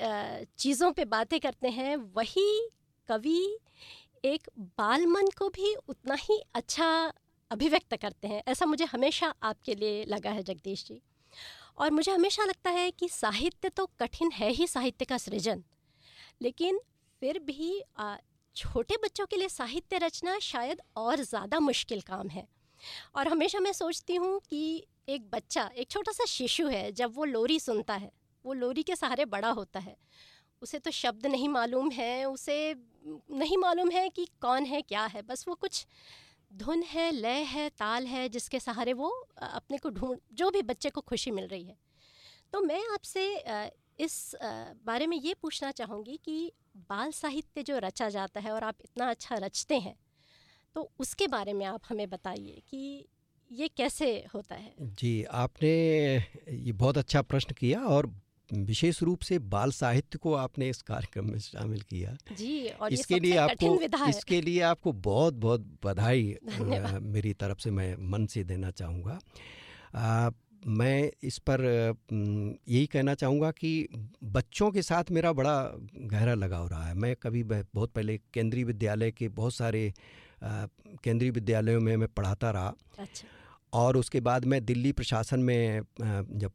चीज़ों 0.58 0.90
पे 0.92 1.04
बातें 1.06 1.38
करते 1.40 1.68
हैं, 1.70 1.96
वही 1.96 2.68
कवि 3.08 3.58
एक 4.24 4.48
बाल 4.78 5.06
मन 5.06 5.28
को 5.38 5.48
भी 5.50 5.74
उतना 5.88 6.14
ही 6.20 6.40
अच्छा 6.54 6.90
अभिव्यक्त 7.50 7.96
करते 7.96 8.28
हैं। 8.28 8.42
ऐसा 8.48 8.66
मुझे 8.66 8.84
हमेशा 8.84 9.32
आपके 9.42 9.74
लिए 9.74 10.04
लगा 10.04 10.30
है, 10.30 10.42
जगदीश 10.42 10.84
जी। 10.86 11.00
और 11.78 11.90
मुझे 11.90 12.12
हमेशा 12.12 12.44
लगता 12.44 12.70
है 12.70 12.90
कि 12.90 13.08
साहित्य 13.08 13.68
तो 13.68 13.86
कठिन 14.00 14.30
है 14.32 14.50
ही, 14.50 14.66
साहित्य 14.66 15.04
का 15.04 15.18
सृजन। 15.18 15.62
लेकिन 16.42 16.80
फिर 17.22 17.38
भी 17.38 17.82
छोटे 18.56 18.96
बच्चों 19.04 19.26
के 19.26 19.36
लिए 19.36 19.48
साहित्य 19.48 19.98
रचना 19.98 20.38
शायद 20.42 20.80
और 20.96 21.20
ज़्यादा 21.22 21.60
मुश्किल 21.60 22.00
काम 22.00 22.28
है। 22.28 22.46
और 23.16 23.28
हमेशा 23.28 23.60
मैं 23.60 23.72
सोचती 23.72 24.14
हूँ 24.14 24.40
कि 24.50 24.86
एक 25.08 25.30
बच्चा, 25.30 25.70
एक 25.76 25.90
छोटा 25.90 26.12
सा 26.12 26.24
शिशु 26.24 26.66
है, 26.68 26.90
जब 26.92 27.14
वो 27.14 27.24
लोरी 27.24 27.58
सुनता 27.60 27.94
है, 27.94 28.10
वो 28.44 28.52
लोरी 28.52 28.82
के 28.82 28.96
सहारे 28.96 29.24
बड़ा 29.24 29.50
होता 29.50 29.80
है, 29.80 29.96
उसे 30.62 30.78
तो 30.78 30.90
शब्द 30.90 31.26
नहीं 31.26 31.48
मालूम 31.48 31.90
है, 31.90 32.24
उसे 32.24 32.74
नहीं 33.06 33.56
मालूम 33.58 33.90
है 33.90 34.08
कि 34.08 34.26
कौन 34.40 34.64
है, 34.64 34.82
क्या 34.82 35.04
है, 35.04 35.22
बस 35.22 35.44
वो 35.48 35.54
कुछ 35.54 35.86
धुन 36.50 36.82
है, 36.82 37.10
लय 37.12 37.42
है, 37.48 37.68
ताल 37.68 38.06
है, 38.06 38.28
जिसके 38.28 38.60
सहारे 38.60 38.92
वो 38.92 39.08
अपने 39.42 39.78
को 39.78 39.90
ढूंढ, 39.90 40.18
जो 40.32 40.50
भी 40.50 40.62
बच्चे 40.62 40.90
को 40.90 41.00
खुशी 41.00 41.30
मिल 41.30 41.46
रही 41.46 41.64
है। 41.64 41.76
तो 42.52 42.60
मैं 42.60 42.82
आपसे 42.92 43.24
इस 44.00 44.14
बारे 44.84 45.06
में 45.06 45.16
ये 45.16 45.34
पूछना 45.34 45.70
चाहूँगी 45.70 46.16
कि 46.24 46.52
बाल 46.90 47.10
साहित्य 47.12 47.62
जो 47.62 47.78
रचा 47.78 48.08
जाता 48.08 48.40
है 48.40 48.52
और 48.52 48.64
आप 48.64 48.76
इतना 48.84 49.10
अच्छा 49.10 49.36
रचते 49.36 49.78
हैं 49.78 49.94
तो 50.76 50.90
उसके 50.98 51.26
बारे 51.28 51.52
में 51.52 51.64
आप 51.66 51.80
हमें 51.88 52.08
बताइए 52.10 52.62
कि 52.68 53.04
ये 53.50 53.68
कैसे 53.68 54.06
होता 54.34 54.54
है? 54.54 54.72
जी 54.80 55.22
आपने 55.24 55.68
ये 55.68 56.72
बहुत 56.72 56.98
अच्छा 56.98 57.22
प्रश्न 57.22 57.54
किया 57.54 57.80
और 57.80 58.10
विशेष 58.50 59.02
रूप 59.02 59.20
से 59.20 59.38
बाल 59.38 59.70
साहित्य 59.72 60.18
को 60.18 60.32
आपने 60.34 60.68
इस 60.68 60.80
कार्यक्रम 60.82 61.30
में 61.30 61.38
शामिल 61.38 61.80
किया। 61.80 62.16
जी 62.36 62.68
और 62.68 62.92
इसके 62.92 63.18
लिए 63.20 63.36
आपको 63.36 64.08
इसके 64.08 64.40
लिए 64.40 64.60
आपको 64.62 64.92
बहुत 64.92 65.34
बहुत 65.34 65.66
बधाई 65.84 66.36
मेरी 67.02 67.32
तरफ़ 67.34 67.58
से 67.58 67.70
मैं 67.70 67.94
मन 68.10 68.26
से 68.26 68.44
देना 68.44 68.70
चाहूँगा। 68.70 69.18
मैं 70.62 71.10
इस 71.22 71.38
पर 71.38 71.60
यही 72.12 72.86
कहना 72.86 73.14
चाहूँगा 73.14 73.50
कि 73.50 73.88
बच्चों 74.24 74.70
के 74.70 74.82
साथ 74.82 75.10
मेरा 75.10 75.32
बड़ा 75.32 75.54
गहरा 75.96 76.34
लगाव 76.34 76.68
रहा 76.68 76.86
है। 76.88 76.94
मैं 76.94 77.14
कभी 77.16 77.42
बहुत 77.44 77.90
पहले 77.90 78.18
केंद्रीय 78.34 78.64
विद्यालय 78.64 79.10
के 79.10 79.28
बहुत 79.30 79.54
सारे 79.54 79.92
केंद्रीय 80.42 81.30
विद्यालयों 81.30 81.80
में 81.80 81.96
मैं 81.96 82.08
पढ़ाता 82.08 82.50
रहा। 82.50 82.74
अच्छा। 82.98 83.28
और 83.72 83.96
उसके 83.96 84.20
बाद 84.20 84.44
मैं 84.44 84.64
दिल्ली 84.64 84.90
प्रशासन 84.92 85.40
में 85.40 85.80
जब 86.00 86.52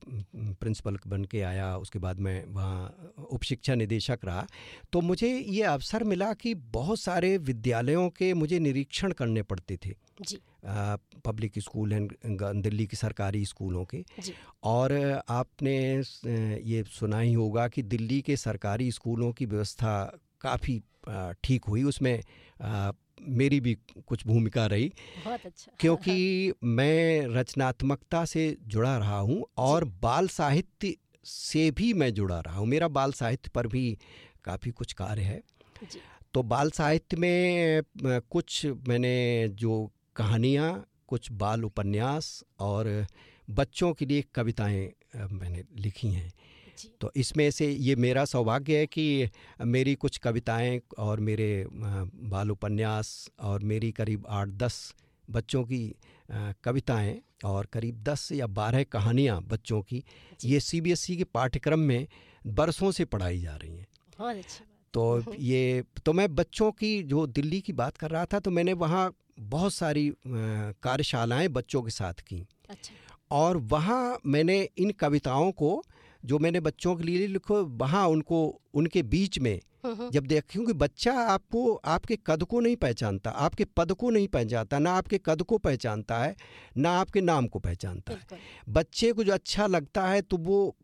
प्रिंसिपल 0.61 0.97
बन 1.07 1.23
के 1.25 1.41
आया 1.41 1.75
उसके 1.77 1.99
बाद 1.99 2.19
मैं 2.19 2.43
वहाँ 2.45 3.13
उप 3.31 3.43
शिक्षा 3.43 3.75
निदेशक 3.75 4.25
रहा। 4.25 4.45
तो 4.93 5.01
मुझे 5.01 5.29
ये 5.29 5.63
अवसर 5.63 6.03
मिला 6.03 6.31
कि 6.33 6.53
बहुत 6.75 6.99
सारे 6.99 7.37
विद्यालयों 7.39 8.09
के 8.09 8.33
मुझे 8.33 8.59
निरीक्षण 8.59 9.11
करने 9.11 9.43
पड़ते 9.43 9.77
थे। 9.85 9.93
जी। 10.21 10.37
पब्लिक 11.25 11.59
स्कूल 11.59 11.93
हैं 11.93 12.61
दिल्ली 12.61 12.85
के 12.85 12.97
सरकारी 12.97 13.45
स्कूलों 13.45 13.85
के। 13.85 14.03
जी। 14.19 14.33
और 14.63 15.21
आपने 15.29 15.77
ये 15.95 16.83
सुना 16.89 17.19
ही 17.19 17.33
होगा 17.33 17.67
कि 17.67 17.81
दिल्ली 17.83 18.21
के 18.21 18.37
सरकारी 18.37 18.91
स्कूलों 18.91 19.31
की 19.31 19.45
व्यवस्था 19.45 19.99
काफ़ी 20.41 20.81
ठीक 21.43 21.65
हुई। 21.65 21.83
उसमें 21.85 22.21
मेरी 23.21 23.59
भी 23.59 23.77
कुछ 24.07 24.27
भूमिका 24.27 24.65
रही। 24.65 24.93
बहुत 25.25 25.45
अच्छा। 25.45 25.71
क्योंकि 25.79 26.53
मैं 26.63 27.27
रचनात्मकता 27.27 28.25
से 28.25 28.57
जुड़ा 28.67 28.97
रहा 28.97 29.19
हूँ 29.19 29.45
और 29.57 29.83
बाल 29.83 30.27
साहित्य 30.27 30.95
से 31.23 31.71
भी 31.71 31.93
मैं 31.93 32.13
जुड़ा 32.13 32.39
रहा 32.39 32.57
हूँ। 32.57 32.67
मेरा 32.67 32.87
बाल 32.87 33.11
साहित्य 33.11 33.49
पर 33.55 33.67
भी 33.67 33.97
काफ़ी 34.45 34.71
कुछ 34.71 34.93
कार्य 34.93 35.21
है। 35.21 35.41
तो 36.33 36.43
बाल 36.43 36.71
साहित्य 36.71 37.17
में 37.17 37.81
कुछ 38.29 38.65
मैंने 38.65 39.47
जो 39.47 39.91
कहानियाँ 40.15 40.85
कुछ 41.07 41.31
बाल 41.31 41.63
उपन्यास 41.65 42.43
और 42.59 43.05
बच्चों 43.49 43.93
के 43.93 44.05
लिए 44.05 44.23
कविताएँ 44.35 44.93
मैंने 45.31 45.63
लिखी 45.77 46.07
हैं। 46.07 46.33
तो 47.01 47.11
इसमें 47.15 47.51
से 47.51 47.71
ये 47.71 47.95
मेरा 47.95 48.25
सौभाग्य 48.25 48.77
है 48.77 48.87
कि 48.87 49.29
मेरी 49.61 49.95
कुछ 49.95 50.17
कविताएँ 50.17 50.79
और 50.97 51.19
मेरे 51.19 51.65
बाल 51.71 52.51
उपन्यास 52.51 53.29
और 53.39 53.63
मेरी 53.63 53.91
करीब 53.91 54.25
आठ 54.29 54.47
दस 54.47 54.93
बच्चों 55.29 55.63
की 55.63 55.95
कविताएँ 56.31 57.21
और 57.45 57.65
करीब 57.65 58.03
दस 58.03 58.31
या 58.31 58.47
बारह 58.47 58.83
कहानियाँ 58.83 59.41
बच्चों 59.41 59.81
की 59.81 60.03
ये 60.45 60.59
सीबीएसई 60.59 61.15
के 61.17 61.23
पाठ्यक्रम 61.23 61.79
में 61.79 62.07
बरसों 62.47 62.91
से 62.91 63.05
पढ़ाई 63.05 63.39
जा 63.39 63.55
रही 63.55 63.77
हैं। 63.77 63.87
तो 64.93 65.23
ये 65.39 65.83
तो 66.05 66.13
मैं 66.13 66.35
बच्चों 66.35 66.71
की 66.71 67.03
जो 67.03 67.25
दिल्ली 67.27 67.61
की 67.61 67.73
बात 67.73 67.97
कर 67.97 68.11
रहा 68.11 68.25
था 68.25 68.39
तो 68.39 68.51
मैंने 68.51 68.73
वहाँ 68.73 69.11
बहुत 69.39 69.73
सारी 69.73 70.11
कार्यशालाएँ 70.27 71.47
बच्चों 71.47 71.81
के 71.81 71.91
साथ 71.91 72.13
की। 72.13 72.47
अच्छा। 72.69 72.93
और 73.31 73.57
वहाँ 73.57 74.19
मैंने 74.25 74.69
इन 74.77 74.91
कविताओं 74.91 75.51
को 75.51 75.83
जो 76.27 76.39
मैंने 76.39 76.59
बच्चों 76.59 76.95
के 76.95 77.03
लिए 77.03 77.27
लिखो 77.27 77.63
वहाँ 77.77 78.07
उनको 78.07 78.39
उनके 78.73 79.03
बीच 79.03 79.39
में 79.39 79.59
जब 80.11 80.25
देख 80.25 80.43
क्योंकि 80.49 80.73
बच्चा 80.73 81.13
आपको 81.13 81.73
आपके 81.85 82.17
कद 82.27 82.43
को 82.43 82.59
नहीं 82.59 82.75
पहचानता 82.75 83.29
आपके 83.29 83.65
पद 83.77 83.91
को 83.93 84.09
नहीं 84.09 84.27
पहचानता 84.27 84.79
ना 84.79 84.91
आपके 84.91 85.17
कद 85.25 85.41
को 85.41 85.57
पहचानता 85.57 86.17
है 86.17 86.35
ना 86.77 86.91
आपके 86.91 87.21
नाम 87.21 87.47
को 87.47 87.59
पहचानता 87.59 88.13
है। 88.13 88.39
बच्चे 88.69 89.11
को 89.13 89.23
जो 89.23 89.33
अच्छा 89.33 89.67
लगता 89.67 90.07
है 90.07 90.21
तो 90.21 90.37
वो 90.37 90.75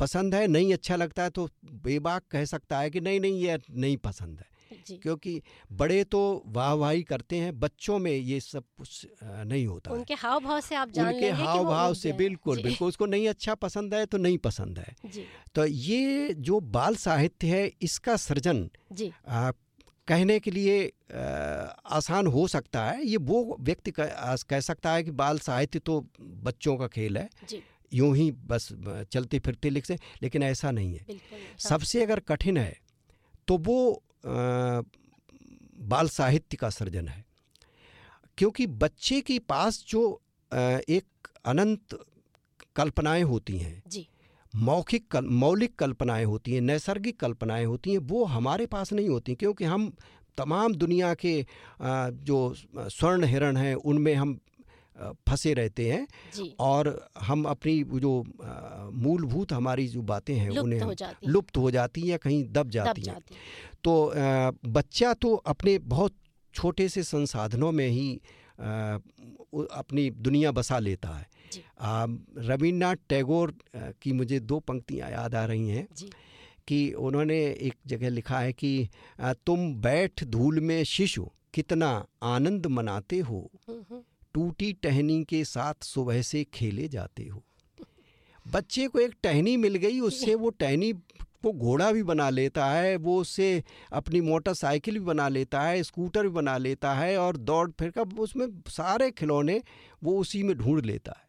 पसंद 0.00 0.34
है 0.34 0.46
नहीं 0.46 0.72
अच्छा 0.72 0.96
लगता 0.96 1.22
है 1.22 1.30
तो 1.30 1.48
बेबाक 1.84 2.22
कह 2.30 2.44
सकता 2.44 2.78
है 2.78 2.90
कि 2.90 3.00
नहीं 3.00 3.20
नहीं 3.20 3.40
ये 3.40 3.58
नहीं 3.70 3.96
पसंद 3.96 4.38
है। 4.38 4.46
क्योंकि 4.72 5.40
बड़े 5.72 6.02
तो 6.04 6.20
वाह 6.46 6.72
वाही 6.72 7.02
करते 7.02 7.36
हैं 7.36 7.58
बच्चों 7.60 7.98
में 7.98 8.12
ये 8.12 8.40
सब 8.40 8.64
कुछ 8.78 9.06
नहीं 9.22 9.66
होता 9.66 9.92
उनके 9.92 10.14
हाव 10.14 10.40
भाव 10.40 10.60
से 10.60 10.74
आप 10.74 10.90
जान 10.90 11.14
उनके 11.14 11.30
हाव 11.30 11.64
भाव 11.64 11.94
से 11.94 12.12
बिल्कुल 12.12 12.62
बिल्कुल 12.62 12.88
उसको 12.88 13.06
नहीं 13.06 13.28
अच्छा 13.28 13.54
पसंद 13.54 13.94
है 13.94 14.04
तो 14.06 14.18
नहीं 14.18 14.38
पसंद 14.38 14.78
है 14.78 15.24
तो 15.54 15.66
ये 15.66 16.34
जो 16.34 16.60
बाल 16.60 16.96
साहित्य 16.96 17.46
है 17.46 17.70
इसका 17.82 18.16
सृजन 18.16 18.68
कहने 20.08 20.38
के 20.40 20.50
लिए 20.50 20.76
आ, 20.86 21.20
आसान 21.96 22.26
हो 22.26 22.46
सकता 22.48 22.84
है। 22.84 23.06
ये 23.06 23.16
वो 23.16 23.56
व्यक्ति 23.60 23.90
कह 23.90 24.60
सकता 24.60 24.92
है 24.92 25.02
कि 25.02 25.10
बाल 25.10 25.38
साहित्य 25.38 25.78
तो 25.78 26.00
बच्चों 26.20 26.76
का 26.76 26.86
खेल 26.86 27.18
है। 27.18 27.28
यूँ 27.92 28.14
ही 28.16 28.30
बस 28.32 28.68
चलते 29.12 29.38
फिरते 29.38 29.70
लिखते 29.70 29.98
लेकिन 30.22 30.42
ऐसा 30.42 30.70
नहीं 30.70 30.94
है। 30.94 31.18
सबसे 31.58 32.02
अगर 32.02 32.20
कठिन 32.20 32.56
है 32.56 32.76
तो 33.48 33.56
वो 33.58 33.78
बाल 35.88 36.08
साहित्य 36.08 36.56
का 36.56 36.70
सृजन 36.70 37.08
है। 37.08 37.24
क्योंकि 38.38 38.66
बच्चे 38.66 39.20
के 39.20 39.38
पास 39.38 39.84
जो 39.88 40.02
एक 40.52 41.28
अनंत 41.46 41.98
कल्पनाएँ 42.76 43.22
होती 43.22 43.58
हैं 43.58 43.82
जी। 43.88 44.06
मौखिक 44.54 45.10
कल, 45.10 45.24
मौलिक 45.24 45.74
कल्पनाएँ 45.78 46.24
होती 46.24 46.52
हैं 46.54 46.60
नैसर्गिक 46.60 47.18
कल्पनाएँ 47.20 47.64
होती 47.64 47.90
हैं 47.90 47.98
वो 47.98 48.24
हमारे 48.24 48.66
पास 48.66 48.92
नहीं 48.92 49.08
होती 49.08 49.34
क्योंकि 49.34 49.64
हम 49.64 49.92
तमाम 50.38 50.74
दुनिया 50.74 51.14
के 51.14 51.34
जो 51.82 52.54
स्वर्ण 52.78 53.24
हिरण 53.24 53.56
हैं 53.56 53.74
उनमें 53.74 54.14
हम 54.14 54.38
फंसे 55.00 55.54
रहते 55.54 55.92
हैं 55.92 56.08
और 56.60 57.08
हम 57.18 57.44
अपनी 57.44 57.84
जो 57.84 58.24
मूलभूत 58.92 59.52
हमारी 59.52 59.88
जो 59.88 60.02
बातें 60.02 60.34
हैं 60.34 60.50
उन्हें 60.62 60.80
हो 60.80 60.94
हम- 60.94 61.28
लुप्त 61.28 61.56
हो 61.56 61.70
जाती 61.70 62.00
हैं 62.00 62.08
या 62.08 62.16
कहीं 62.16 62.44
दब 62.44 62.70
जाती 62.70 63.00
हैं। 63.00 63.14
तो 63.84 64.04
अ, 64.06 64.50
बच्चा 64.66 65.14
तो 65.14 65.34
अपने 65.34 65.78
बहुत 65.78 66.14
छोटे 66.54 66.88
से 66.88 67.02
संसाधनों 67.02 67.72
में 67.72 67.88
ही 67.88 68.20
उ- 69.54 69.64
अपनी 69.64 70.10
दुनिया 70.10 70.52
बसा 70.52 70.78
लेता 70.78 71.08
है। 71.08 71.26
रविन्द्रनाथ 72.38 72.96
टैगोर 73.08 73.54
की 73.76 74.12
मुझे 74.12 74.40
दो 74.40 74.58
पंक्तियाँ 74.60 75.10
याद 75.10 75.34
आ 75.34 75.44
रही 75.44 75.68
हैं 75.68 75.88
कि 76.68 76.92
उन्होंने 76.92 77.38
एक 77.46 77.74
जगह 77.86 78.08
लिखा 78.08 78.40
है 78.40 78.52
कि 78.52 78.88
तुम 79.20 79.74
बैठ 79.74 80.24
धूल 80.24 80.60
में 80.60 80.84
शिशु 80.84 81.30
कितना 81.54 82.06
आनंद 82.22 82.66
मनाते 82.66 83.18
हो। 83.18 83.50
टूटी 84.34 84.72
टहनी 84.72 85.24
के 85.24 85.44
साथ 85.44 85.74
सुबह 85.84 86.22
से 86.22 86.44
खेले 86.44 86.88
जाते 86.88 87.26
हो। 87.26 87.42
बच्चे 88.52 88.86
को 88.88 88.98
एक 88.98 89.14
टहनी 89.22 89.56
मिल 89.56 89.74
गई 89.74 90.00
उससे 90.00 90.34
वो 90.34 90.50
टहनी 90.50 90.92
को 91.42 91.52
घोड़ा 91.52 91.92
भी 91.92 92.02
बना 92.02 92.30
लेता 92.30 92.66
है 92.66 92.96
वो 92.96 93.20
उससे 93.20 93.64
अपनी 93.92 94.20
मोटरसाइकिल 94.20 94.94
भी 94.94 95.04
बना 95.04 95.28
लेता 95.28 95.62
है 95.62 95.82
स्कूटर 95.82 96.22
भी 96.22 96.28
बना 96.28 96.56
लेता 96.58 96.94
है 96.94 97.18
और 97.18 97.36
दौड़ 97.36 97.70
फिर 97.70 97.90
कर 97.90 98.16
उसमें 98.18 98.46
सारे 98.68 99.10
खिलौने 99.10 99.62
वो 100.02 100.18
उसी 100.18 100.42
में 100.42 100.56
ढूंढ 100.58 100.84
लेता 100.84 101.12
है। 101.12 101.26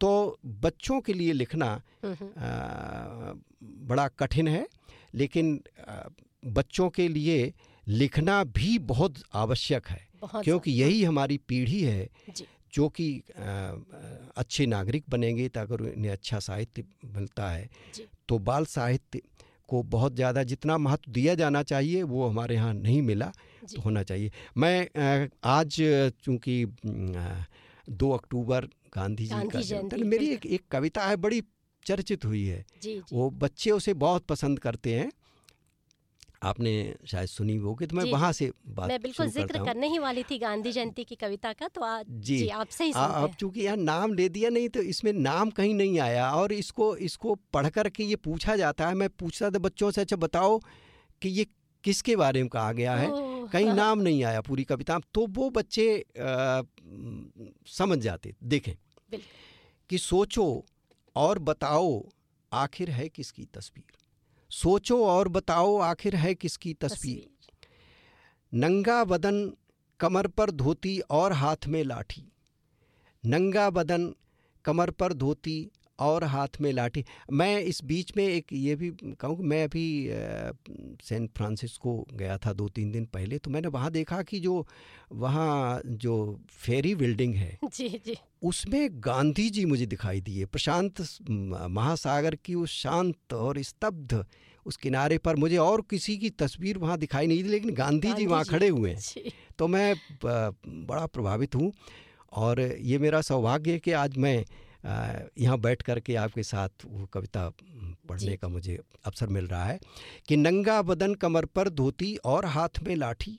तो 0.00 0.38
बच्चों 0.46 1.00
के 1.00 1.12
लिए 1.12 1.32
लिखना 1.32 1.82
हम्म, 2.04 2.28
आ, 2.42 3.32
बड़ा 3.62 4.08
कठिन 4.08 4.48
है 4.48 4.66
लेकिन 5.14 5.62
आ, 5.88 5.96
बच्चों 6.44 6.90
के 6.90 7.08
लिए 7.08 7.52
लिखना 7.86 8.42
भी 8.44 8.78
बहुत 8.78 9.22
आवश्यक 9.34 9.86
है 9.86 10.00
बहुत 10.20 10.44
क्योंकि 10.44 10.70
यही 10.72 11.02
हमारी 11.04 11.38
पीढ़ी 11.38 11.80
है 11.80 12.08
जी। 12.30 12.46
कि 12.76 13.22
अच्छे 14.36 14.66
नागरिक 14.66 15.04
बनेंगे 15.10 15.48
तो 15.48 15.60
अगर 15.60 15.80
उन्हें 15.82 16.10
अच्छा 16.12 16.38
साहित्य 16.38 16.84
मिलता 17.06 17.48
है। 17.50 17.68
तो 18.28 18.38
बाल 18.38 18.64
साहित्य 18.64 19.20
को 19.68 19.82
बहुत 19.82 20.14
ज़्यादा 20.14 20.42
जितना 20.42 20.78
महत्व 20.78 21.10
दिया 21.12 21.34
जाना 21.34 21.62
चाहिए 21.62 22.02
वो 22.02 22.28
हमारे 22.28 22.54
यहाँ 22.54 22.72
नहीं 22.74 23.02
मिला 23.02 23.32
तो 23.74 23.80
होना 23.80 24.02
चाहिए। 24.02 24.30
मैं 24.56 25.28
आज 25.44 25.76
चूँकि 26.24 26.64
दो 27.90 28.10
अक्टूबर 28.10 28.68
गांधी 28.96 29.24
जी 29.24 29.30
का 29.30 29.36
जयंती, 29.36 29.62
जन्मदिन 29.62 30.06
मेरी 30.06 30.28
एक 30.28 30.46
एक 30.46 30.62
कविता 30.70 31.06
है 31.06 31.16
बड़ी 31.16 31.42
चर्चित 31.86 32.24
हुई 32.24 32.44
है। 32.46 32.64
जी 32.82 32.94
जी। 32.94 33.16
वो 33.16 33.30
बच्चे 33.30 33.70
उसे 33.70 33.94
बहुत 33.94 34.26
पसंद 34.26 34.58
करते 34.58 34.94
हैं 34.94 35.10
आपने 36.44 36.72
शायद 37.06 37.28
सुनी 37.28 37.56
होगी 37.56 37.86
तो 37.86 37.96
मैं। 37.96 38.04
वहाँ 38.12 38.32
से 38.32 38.50
बात 38.66 38.88
मैं 38.88 39.00
बिल्कुल 39.02 39.26
ज़िक्र। 39.30 39.64
करने 39.64 39.88
ही 39.88 39.98
वाली 39.98 40.22
थी 40.30 40.38
गांधी 40.38 40.72
जयंती 40.72 41.04
की 41.04 41.14
कविता 41.14 41.52
का 41.52 41.68
तो 41.74 41.80
आज 41.84 42.06
जी। 42.08 42.38
जी 42.38 42.48
आपसे 42.48 42.84
ही 42.84 42.92
आ- 42.92 43.06
अब 43.22 43.34
चूँकि 43.40 43.60
यहाँ 43.60 43.76
नाम 43.76 44.14
ले 44.14 44.28
दिया 44.28 44.50
नहीं 44.50 44.68
तो 44.68 44.82
इसमें 44.94 45.12
नाम 45.12 45.50
कहीं 45.50 45.74
नहीं 45.74 45.98
आया 46.00 46.30
और 46.34 46.52
इसको 46.52 46.94
इसको 47.08 47.34
पढ़ 47.52 47.68
कर 47.76 47.88
के 47.88 48.04
ये 48.04 48.16
पूछा 48.16 48.56
जाता 48.56 48.88
है 48.88 48.94
मैं 48.94 49.08
पूछता 49.08 49.50
था 49.50 49.58
बच्चों 49.58 49.90
से 49.90 50.00
अच्छा 50.00 50.16
बताओ 50.16 50.58
कि 51.22 51.28
ये 51.28 51.46
किसके 51.84 52.16
बारे 52.16 52.40
में 52.42 52.48
कहा 52.48 52.72
गया 52.72 52.94
है 52.96 53.08
कहीं 53.52 53.72
नाम 53.74 54.00
नहीं 54.00 54.22
आया 54.24 54.40
पूरी 54.40 54.64
कविता 54.64 54.98
तो 55.14 55.26
वो 55.38 55.48
बच्चे 55.50 55.86
आ, 56.00 56.62
समझ 57.70 57.98
जाते 57.98 58.34
देखें। 58.44 58.74
कि 59.90 59.98
सोचो 59.98 60.44
और 61.16 61.38
बताओ 61.38 61.88
आखिर 62.52 62.90
है 62.90 63.08
किसकी 63.08 63.44
तस्वीर 63.54 63.98
सोचो 64.52 65.06
और 65.06 65.28
बताओ 65.28 65.78
आखिर 65.78 66.16
है 66.16 66.34
किसकी 66.34 66.74
तस्वीर? 66.74 67.28
नंगा 68.54 69.04
बदन 69.04 69.52
कमर 70.00 70.26
पर 70.26 70.50
धोती 70.50 71.00
और 71.00 71.32
हाथ 71.32 71.56
में 71.66 71.84
लाठी। 71.84 72.32
नंगा 73.26 73.70
बदन 73.70 74.14
कमर 74.64 74.90
पर 74.90 75.12
धोती 75.12 75.70
और 76.02 76.24
हाथ 76.24 76.60
में 76.60 76.72
लाठी। 76.72 77.04
मैं 77.32 77.58
इस 77.62 77.82
बीच 77.84 78.12
में 78.16 78.24
एक 78.26 78.52
ये 78.52 78.74
भी 78.76 78.90
कहूँ 79.20 79.36
कि 79.36 79.42
मैं 79.44 79.62
अभी 79.64 79.86
सैन 81.04 81.28
फ्रांसिस्को 81.36 81.94
गया 82.12 82.36
था 82.38 82.52
दो 82.52 82.68
तीन 82.68 82.90
दिन 82.92 83.04
पहले 83.12 83.38
तो 83.38 83.50
मैंने 83.50 83.68
वहाँ 83.68 83.90
देखा 83.90 84.22
कि 84.22 84.40
जो 84.40 84.66
वहाँ 85.14 85.80
जो 85.86 86.14
फेरी 86.50 86.94
बिल्डिंग 86.94 87.34
है 87.34 87.58
जी 87.64 87.88
जी। 88.06 88.16
उसमें 88.42 88.88
गांधी 89.04 89.48
जी 89.50 89.64
मुझे 89.64 89.86
दिखाई 89.86 90.20
दिए। 90.20 90.44
प्रशांत 90.46 91.02
महासागर 91.70 92.34
की 92.34 92.54
उस 92.54 92.70
शांत 92.72 93.32
और 93.32 93.62
स्तब्ध 93.62 94.24
उस 94.66 94.76
किनारे 94.76 95.18
पर 95.18 95.36
मुझे 95.36 95.56
और 95.56 95.82
किसी 95.90 96.16
की 96.18 96.30
तस्वीर 96.32 96.78
वहाँ 96.78 96.98
दिखाई 96.98 97.26
नहीं 97.26 97.42
दी 97.42 97.48
लेकिन 97.48 97.74
गांधी 97.74 98.08
गांधी 98.08 98.22
जी 98.22 98.26
वहाँ 98.26 98.44
खड़े 98.44 98.68
हुए 98.68 98.90
हैं। 98.90 99.30
तो 99.58 99.68
मैं 99.68 99.94
बड़ा 100.24 101.06
प्रभावित 101.06 101.54
हूँ 101.54 101.72
और 102.32 102.60
ये 102.60 102.98
मेरा 102.98 103.20
सौभाग्य 103.20 103.72
है 103.72 103.78
कि 103.78 103.92
आज 103.92 104.16
मैं 104.16 104.44
यहाँ 104.84 105.58
बैठ 105.58 105.82
कर 105.82 106.00
के 106.00 106.14
आपके 106.14 106.42
साथ 106.42 106.84
वो 106.84 107.06
कविता 107.06 107.48
पढ़ने 108.08 108.36
का 108.36 108.48
मुझे 108.48 108.78
अवसर 109.04 109.26
मिल 109.28 109.46
रहा 109.46 109.64
है 109.64 109.78
कि 110.28 110.36
नंगा 110.36 110.80
बदन 110.82 111.14
कमर 111.14 111.44
पर 111.46 111.68
धोती 111.68 112.14
और 112.16 112.46
हाथ 112.46 112.82
में 112.82 112.94
लाठी। 112.96 113.38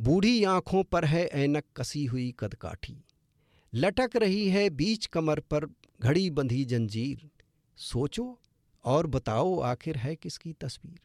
बूढ़ी 0.00 0.42
आँखों 0.44 0.82
पर 0.82 1.04
है 1.04 1.24
ऐनक 1.24 1.64
कसी 1.76 2.04
हुई 2.04 2.34
कदकाठी 2.38 2.96
लटक 3.72 4.16
रही 4.16 4.48
है 4.48 4.68
बीच 4.70 5.06
कमर 5.06 5.40
पर 5.40 5.66
घड़ी 6.00 6.30
बंधी 6.30 6.64
जंजीर। 6.64 7.28
सोचो 7.78 8.38
और 8.84 9.06
बताओ 9.06 9.58
आखिर 9.60 9.96
है 9.96 10.14
किसकी 10.16 10.52
तस्वीर। 10.52 10.98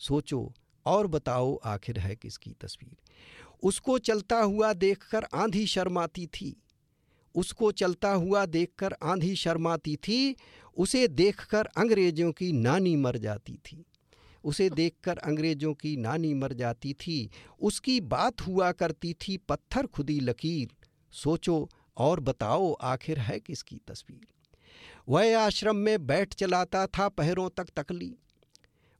सोचो 0.00 0.52
और 0.86 1.06
बताओ 1.06 1.54
आखिर 1.56 1.98
है 1.98 2.16
किसकी 2.16 2.52
तस्वीर। 2.60 2.96
उसको 3.62 3.98
चलता 3.98 4.38
हुआ 4.38 4.72
देखकर 4.72 5.26
आंधी 5.34 5.66
शर्माती 5.66 6.26
थी। 6.26 6.56
उसको 7.34 7.72
चलता 7.72 8.12
हुआ 8.12 8.46
देखकर 8.46 8.94
आंधी 9.02 9.36
शर्माती 9.36 9.96
थी, 9.96 10.36
उसे 10.76 11.08
देखकर 11.08 11.66
अंग्रेज़ों 11.66 12.32
की 12.32 12.52
नानी 12.52 12.96
मर 12.96 13.16
जाती 13.16 13.54
थी। 13.54 13.84
उसे 14.44 14.70
देखकर 14.70 15.18
अंग्रेज़ों 15.18 15.74
की 15.74 15.96
नानी 15.96 16.34
मर 16.34 16.52
जाती 16.52 16.92
थी, 16.92 17.30
उसकी 17.60 18.00
बात 18.00 18.40
हुआ 18.40 18.72
करती 18.72 19.14
थी 19.14 19.36
पत्थर 19.36 19.86
खुदी 19.86 20.20
लकीर। 20.20 20.86
सोचो 21.12 21.68
और 21.96 22.20
बताओ 22.20 22.72
आखिर 22.72 23.18
है 23.18 23.40
किसकी 23.40 23.80
तस्वीर? 23.88 24.26
वह 25.08 25.38
आश्रम 25.38 25.76
में 25.76 26.06
बैठ 26.06 26.34
चलाता 26.34 26.86
था, 26.86 27.08
पहरों 27.08 27.50
तक 27.56 27.66
तकली। 27.76 28.14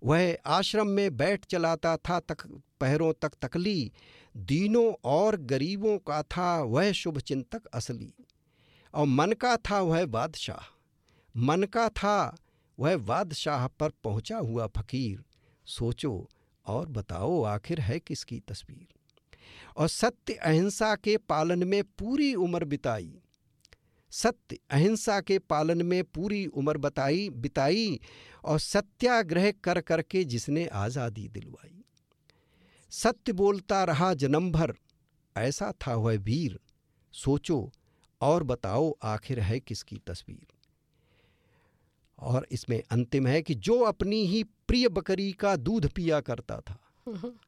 वह 0.04 0.38
आश्रम 0.46 0.86
में 0.86 1.16
बैठ 1.16 1.44
चलाता 1.44 1.96
था 1.96 2.20
तक 2.20 2.62
पहरों 2.80 3.12
तक 3.22 3.32
तकली, 3.42 3.92
दीनों 4.36 4.94
और 5.04 5.36
गरीबों 5.36 5.98
का 5.98 6.22
था 6.22 6.62
वह 6.62 6.92
शुभ 6.92 7.18
चिंतक 7.18 7.66
असली। 7.66 8.14
और 8.94 9.06
मन 9.06 9.32
का 9.32 9.56
था 9.56 9.80
वह 9.80 10.06
बादशाह। 10.06 10.78
मन 11.36 11.62
का 11.62 11.88
था 11.88 12.36
वह 12.78 12.96
बादशाह 12.96 13.66
पर 13.66 13.90
पहुँचा 13.90 14.38
हुआ 14.38 14.66
फकीर। 14.66 15.24
सोचो 15.66 16.28
और 16.66 16.88
बताओ 16.88 17.42
आखिर 17.42 17.80
है 17.80 17.98
किसकी 17.98 18.40
तस्वीर। 18.40 18.86
और 19.76 19.88
सत्य 19.88 20.34
अहिंसा 20.34 20.96
के 20.96 21.16
पालन 21.16 21.68
में 21.68 21.84
पूरी 21.84 22.34
उम्र 22.34 22.64
बिताई। 22.64 23.21
सत्य 24.12 24.58
अहिंसा 24.70 25.20
के 25.20 25.38
पालन 25.40 25.82
में 25.82 26.02
पूरी 26.04 26.44
उम्र 26.46 26.78
बताई 26.78 27.28
बिताई 27.30 28.00
और 28.44 28.58
सत्याग्रह 28.60 29.50
कर 29.64 29.80
करके 29.80 30.24
जिसने 30.24 30.66
आज़ादी 30.66 31.28
दिलवाई। 31.28 31.84
सत्य 32.92 33.32
बोलता 33.32 33.82
रहा 33.84 34.12
जन्म 34.14 34.50
भर 34.52 34.74
ऐसा 35.36 35.72
था 35.80 35.94
वह 35.96 36.18
वीर। 36.18 36.58
सोचो 37.14 37.70
और 38.20 38.42
बताओ 38.42 38.92
आखिर 39.04 39.40
है 39.40 39.60
किसकी 39.60 40.00
तस्वीर। 40.06 40.46
और 42.18 42.46
इसमें 42.52 42.82
अंतिम 42.90 43.26
है 43.26 43.40
कि 43.42 43.54
जो 43.56 43.78
अपनी 43.82 44.24
ही 44.26 44.42
प्रिय 44.68 44.88
बकरी 44.88 45.30
का 45.32 45.54
दूध 45.56 45.88
पिया 45.88 46.20
करता 46.20 46.60
था 46.60 46.78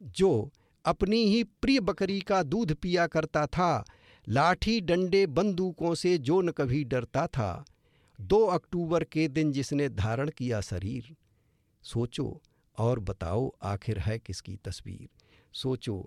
जो 0.03 0.51
अपनी 0.85 1.25
ही 1.27 1.43
प्रिय 1.45 1.81
बकरी 1.81 2.21
का 2.21 2.43
दूध 2.43 2.75
पिया 2.75 3.07
करता 3.07 3.47
था 3.47 3.85
लाठी 4.29 4.81
डंडे 4.81 5.27
बंदूकों 5.27 5.95
से 5.95 6.19
जो 6.19 6.41
न 6.41 6.51
कभी 6.51 6.85
डरता 6.85 7.27
था, 7.27 7.65
दो 8.21 8.47
अक्टूबर 8.47 9.05
के 9.05 9.29
दिन 9.29 9.53
जिसने 9.53 9.89
धारण 9.89 10.31
किया 10.31 10.61
शरीर। 10.61 11.17
सोचो 11.83 12.43
और 12.79 12.99
बताओ 12.99 13.53
आखिर 13.63 13.99
है 13.99 14.19
किसकी 14.19 14.57
तस्वीर। 14.57 15.09
सोचो 15.53 16.07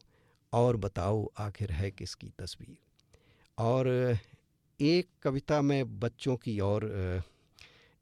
और 0.53 0.77
बताओ 0.77 1.32
आखिर 1.38 1.71
है 1.71 1.91
किसकी 1.91 2.32
तस्वीर। 2.39 2.77
और 3.58 4.17
एक 4.82 5.08
कविता 5.23 5.62
मैं 5.62 5.99
बच्चों 5.99 6.36
की 6.36 6.60
और 6.60 6.84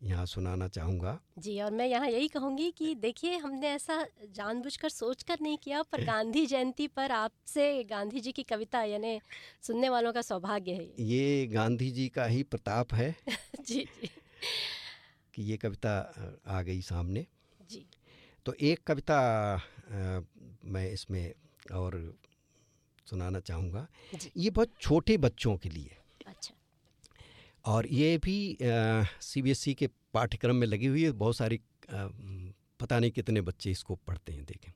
यहाँ 0.06 0.26
सुनाना 0.26 0.68
चाहूँगा। 0.68 1.18
जी 1.40 1.60
और 1.62 1.72
मैं 1.72 1.86
यहाँ 1.88 2.08
यही 2.10 2.28
कहूँगी 2.28 2.70
कि 2.72 2.94
देखिए 2.96 3.38
हमने 3.38 3.68
ऐसा 3.68 4.06
जानबूझकर 4.36 4.90
सोचकर 4.90 5.38
नहीं 5.42 5.58
किया 5.64 5.82
पर 5.82 6.04
गांधी 6.06 6.46
जयंती 6.46 6.88
पर 6.88 7.12
आपसे 7.12 7.84
गांधी 7.84 8.20
जी 8.20 8.32
की 8.32 8.44
कविता 8.44 8.84
यानी 8.84 9.20
सुनने 9.62 9.90
वालों 9.90 10.14
का 10.14 10.22
सौभाग्य 10.22 10.72
है 10.72 11.06
ये। 11.06 11.48
गांधी 11.48 11.90
जी 11.92 12.08
का 12.10 12.26
ही 12.26 12.44
प्रताप 12.44 12.94
है। 12.94 13.16
जी 13.66 13.76
जी। 13.76 14.10
कि 15.34 15.44
ये 15.44 15.58
कविता 15.58 15.92
आ 16.48 16.62
गई 16.62 16.82
सामने। 16.82 17.26
जी। 17.70 17.86
तो 18.46 18.54
एक 18.62 18.84
कविता 18.88 19.20
अ, 19.56 20.22
मैं 20.66 20.90
इसमें 20.92 21.34
और 21.74 21.98
सुनाना 23.10 23.40
चाहूँगा। 23.40 23.88
ये 24.38 24.50
बहुत 24.50 24.72
छोटे 24.82 25.18
बच्चों 25.18 25.56
के 25.58 25.70
लिए। 25.70 25.98
अच्छा। 26.28 26.54
और 27.66 27.88
ये 27.88 28.18
भी 28.18 28.58
सी 28.62 29.42
बी 29.42 29.52
एस 29.52 29.68
ई 29.68 29.74
के 29.74 29.88
पाठ्यक्रम 30.14 30.56
में 30.56 30.68
लगी 30.68 30.86
हुई 30.86 31.04
है 31.04 31.12
बहुत 31.12 31.38
सारी 31.38 31.56
अ, 31.56 32.08
पता 32.80 33.00
नहीं 33.00 33.12
कितने 33.12 33.42
बच्चे 33.42 33.72
इसको 33.72 33.96
पढ़ते 34.08 34.34
हैं 34.34 34.46
देखें। 34.46 34.72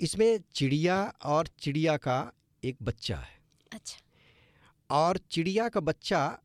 इसमें 0.00 0.40
चिड़िया 0.54 1.02
और 1.24 1.46
चिड़िया 1.58 1.96
का 1.96 2.32
एक 2.62 2.76
बच्चा 2.82 3.16
है। 3.16 3.40
अच्छा। 3.72 4.00
और 4.90 5.18
चिड़िया 5.30 5.68
का 5.68 5.80
बच्चा 5.80 6.38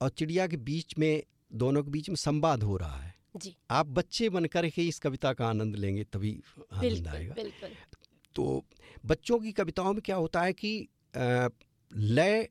और 0.00 0.08
चिड़िया 0.08 0.46
के 0.46 0.56
बीच 0.56 0.94
में 0.98 1.22
दोनों 1.52 1.82
के 1.84 1.90
बीच 1.90 2.08
में 2.08 2.16
संवाद 2.16 2.62
हो 2.62 2.76
रहा 2.76 2.96
है। 2.96 3.14
जी। 3.36 3.54
आप 3.70 3.86
बच्चे 3.86 4.28
बनकर 4.28 4.68
के 4.68 4.86
इस 4.88 4.98
कविता 4.98 5.32
का 5.32 5.48
आनंद 5.48 5.76
लेंगे 5.76 6.04
तभी 6.04 6.32
आनंद 6.72 7.08
आएगा। 7.08 7.34
बिल्कुल। 7.34 7.70
तो 8.36 8.64
बच्चों 9.06 9.38
की 9.38 9.52
कविताओं 9.52 9.92
में 9.92 10.02
क्या 10.02 10.16
होता 10.16 10.42
है 10.42 10.52
कि 10.52 10.88
लय 11.90 12.48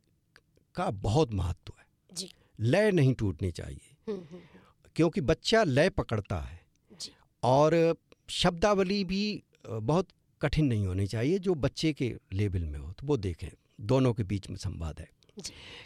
का 0.75 0.89
बहुत 0.91 1.33
महत्व 1.33 1.73
जी। 2.13 2.33
लय 2.59 2.91
नहीं 2.91 3.13
टूटनी 3.13 3.51
चाहिए। 3.51 3.95
हम्म, 4.07 4.17
हम्म, 4.17 4.27
हम्म, 4.27 4.89
क्योंकि 4.95 5.21
बच्चा 5.21 5.63
लय 5.63 5.89
पकड़ता 5.89 6.39
है। 6.39 6.65
जी। 7.01 7.11
और 7.43 7.95
शब्दावली 8.29 9.03
भी 9.05 9.43
बहुत 9.69 10.07
कठिन 10.41 10.65
नहीं 10.65 10.87
होनी 10.87 11.07
चाहिए 11.07 11.39
जो 11.39 11.55
बच्चे 11.55 11.93
के 11.93 12.17
लेवल 12.33 12.65
में 12.65 12.79
हो 12.79 12.91
तो 12.91 13.07
वो 13.07 13.17
देखें। 13.17 13.49
दोनों 13.81 14.13
के 14.13 14.23
बीच 14.23 14.49
में 14.49 14.57
संवाद 14.57 14.99
है। 14.99 15.09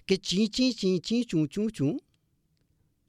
कि 0.08 0.18
ची 0.18 0.48
ची 0.48 0.72
ची 0.74 1.00
ची 1.00 1.24
चू 1.24 1.46
चू 1.46 1.70
चू 1.70 2.00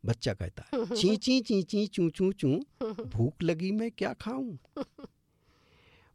बच्चा 0.06 0.34
कहता 0.34 0.62
है। 0.62 0.96
ची 0.96 1.16
ची 1.16 1.40
ची 1.40 1.62
ची 1.62 1.86
चू 1.86 2.10
चू 2.10 2.32
चू 2.32 2.60
भूख 2.82 3.42
लगी 3.42 3.72
मैं 3.72 3.90
क्या 3.90 4.14
खाऊं? 4.14 4.56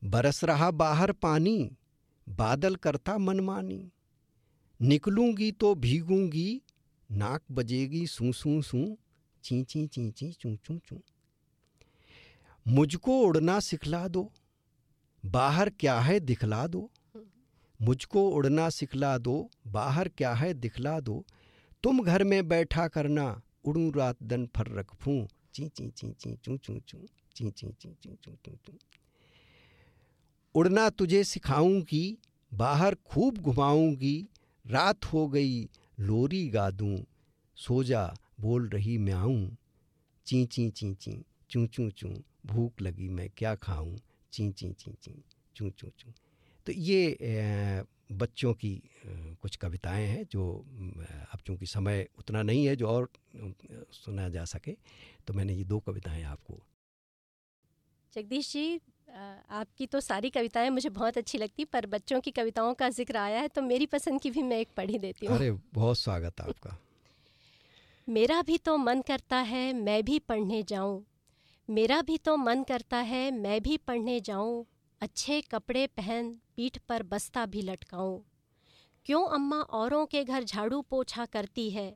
बरस 0.03 0.43
रहा 0.43 0.71
बाहर 0.71 1.11
पानी 1.11 1.71
बादल 2.29 2.75
करता 2.75 3.17
मनमानी। 3.17 3.91
निकलूँगी 4.81 5.51
तो 5.51 5.75
भीगूँगी 5.75 6.61
नाक 7.11 7.41
बजेगी 7.51 8.07
सू 8.07 8.31
सू 8.33 8.61
सू, 8.61 8.97
ची 9.43 9.63
ची 9.63 9.87
ची 9.87 10.11
ची, 10.11 10.31
चू 10.31 10.55
चू 10.55 10.77
चू। 10.77 11.01
मुझको 12.67 13.21
उड़ना 13.21 13.59
सिखला 13.59 14.07
दो, 14.07 14.31
बाहर 15.25 15.69
क्या 15.69 15.99
है 15.99 16.19
दिखला 16.19 16.67
दो। 16.67 16.89
मुझको 17.81 18.29
उड़ना 18.29 18.69
सिखला 18.69 19.17
दो, 19.17 19.49
बाहर 19.67 20.07
क्या 20.07 20.33
है 20.33 20.53
दिखला 20.53 20.99
दो। 20.99 21.25
तुम 21.83 22.03
घर 22.03 22.23
में 22.23 22.47
बैठा 22.47 22.87
करना, 22.87 23.41
उड़ू 23.65 23.91
रात 23.91 24.23
दिन 24.23 24.49
फर 24.55 24.67
रखूँ 24.67 25.27
ची 25.53 25.67
ची 25.67 25.89
ची 25.89 26.11
ची, 26.11 26.35
चू 26.43 26.57
चू 26.57 26.79
चू, 26.79 26.97
ची 27.35 27.51
ची 27.51 27.71
ची 27.71 27.93
ची 28.03 28.17
चू 28.23 28.31
चू 28.45 28.55
चू। 28.65 28.73
उड़ना 30.55 30.89
तुझे 30.89 31.23
सिखाऊँगी, 31.23 32.17
बाहर 32.53 32.95
खूब 32.95 33.37
घुमाऊँगी, 33.37 34.27
रात 34.67 35.05
हो 35.05 35.27
गई 35.27 35.69
लोरी 35.99 36.47
गा 36.49 36.69
दूँ 36.71 36.97
सो 37.55 37.83
जा 37.83 38.15
बोल 38.39 38.67
रही 38.69 38.97
मैं 38.97 39.13
आऊँ 39.13 39.57
ची 40.25 40.45
ची 40.45 40.69
ची 40.69 40.93
ची, 40.93 41.25
चू 41.49 41.65
चू 41.67 41.89
चू, 41.91 42.09
भूख 42.45 42.81
लगी 42.81 43.09
मैं 43.09 43.29
क्या 43.37 43.55
खाऊं? 43.55 43.95
ची 44.31 44.51
ची 44.51 44.71
ची 44.73 44.91
ची, 45.03 45.23
चू 45.55 45.69
चू 45.69 45.87
चू। 45.99 46.11
तो 46.65 46.71
ये 46.71 47.17
बच्चों 48.11 48.53
की 48.53 48.81
कुछ 49.41 49.55
कविताएँ 49.55 50.05
हैं 50.07 50.25
जो 50.31 50.65
अब 51.33 51.39
चूँकि 51.45 51.65
समय 51.65 52.07
उतना 52.19 52.41
नहीं 52.41 52.65
है 52.65 52.75
जो 52.75 52.87
और 52.87 53.09
सुना 53.91 54.29
जा 54.29 54.45
सके 54.45 54.77
तो 55.27 55.33
मैंने 55.33 55.53
ये 55.53 55.63
दो 55.63 55.79
कविताएँ 55.79 56.23
आपको 56.23 56.63
जगदीश 58.13 58.53
जी 58.53 58.79
आपकी 59.09 59.85
तो 59.85 59.99
सारी 59.99 60.29
कविताएँ 60.29 60.69
मुझे 60.69 60.89
बहुत 60.89 61.17
अच्छी 61.17 61.37
लगती 61.37 61.65
पर 61.65 61.85
बच्चों 61.85 62.19
की 62.19 62.31
कविताओं 62.31 62.73
का 62.73 62.89
ज़िक्र 62.89 63.17
आया 63.17 63.39
है 63.39 63.47
तो 63.47 63.61
मेरी 63.61 63.85
पसंद 63.85 64.21
की 64.21 64.31
भी 64.31 64.41
मैं 64.43 64.59
एक 64.59 64.69
पढ़ी 64.77 64.97
देती 64.97 65.25
हूँ। 65.25 65.35
अरे 65.35 65.51
बहुत 65.73 65.97
स्वागत 65.97 66.41
है 66.41 66.47
आपका। 66.49 66.77
मेरा 68.07 68.41
भी 68.41 68.57
तो 68.57 68.77
मन 68.77 69.01
करता 69.01 69.37
है 69.37 69.71
मैं 69.73 70.03
भी 70.03 70.19
पढ़ने 70.19 70.63
जाऊँ। 70.63 71.03
मेरा 71.69 72.01
भी 72.01 72.17
तो 72.17 72.35
मन 72.37 72.63
करता 72.63 72.97
है 72.97 73.29
मैं 73.31 73.61
भी 73.61 73.77
पढ़ने 73.77 74.19
जाऊँ। 74.19 74.65
अच्छे 75.01 75.41
कपड़े 75.41 75.85
पहन 75.87 76.31
पीठ 76.55 76.77
पर 76.89 77.03
बस्ता 77.03 77.45
भी 77.45 77.61
लटकाऊँ। 77.61 78.23
क्यों 79.05 79.25
अम्मा 79.27 79.61
औरों 79.61 80.05
के 80.05 80.23
घर 80.23 80.43
झाड़ू 80.43 80.81
पोछा 80.81 81.25
करती 81.25 81.69
है? 81.69 81.95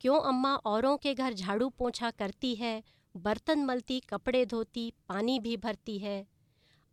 क्यों 0.00 0.20
अम्मा 0.20 0.54
औरों 0.56 0.96
के 0.96 1.14
घर 1.14 1.32
झाड़ू 1.32 1.68
पोछा 1.68 2.10
करती 2.10 2.54
है? 2.54 2.82
बर्तन 3.14 3.64
मलती 3.64 4.00
कपड़े 4.00 4.44
धोती 4.46 4.92
पानी 5.08 5.38
भी 5.40 5.56
भरती 5.56 5.98
है। 5.98 6.26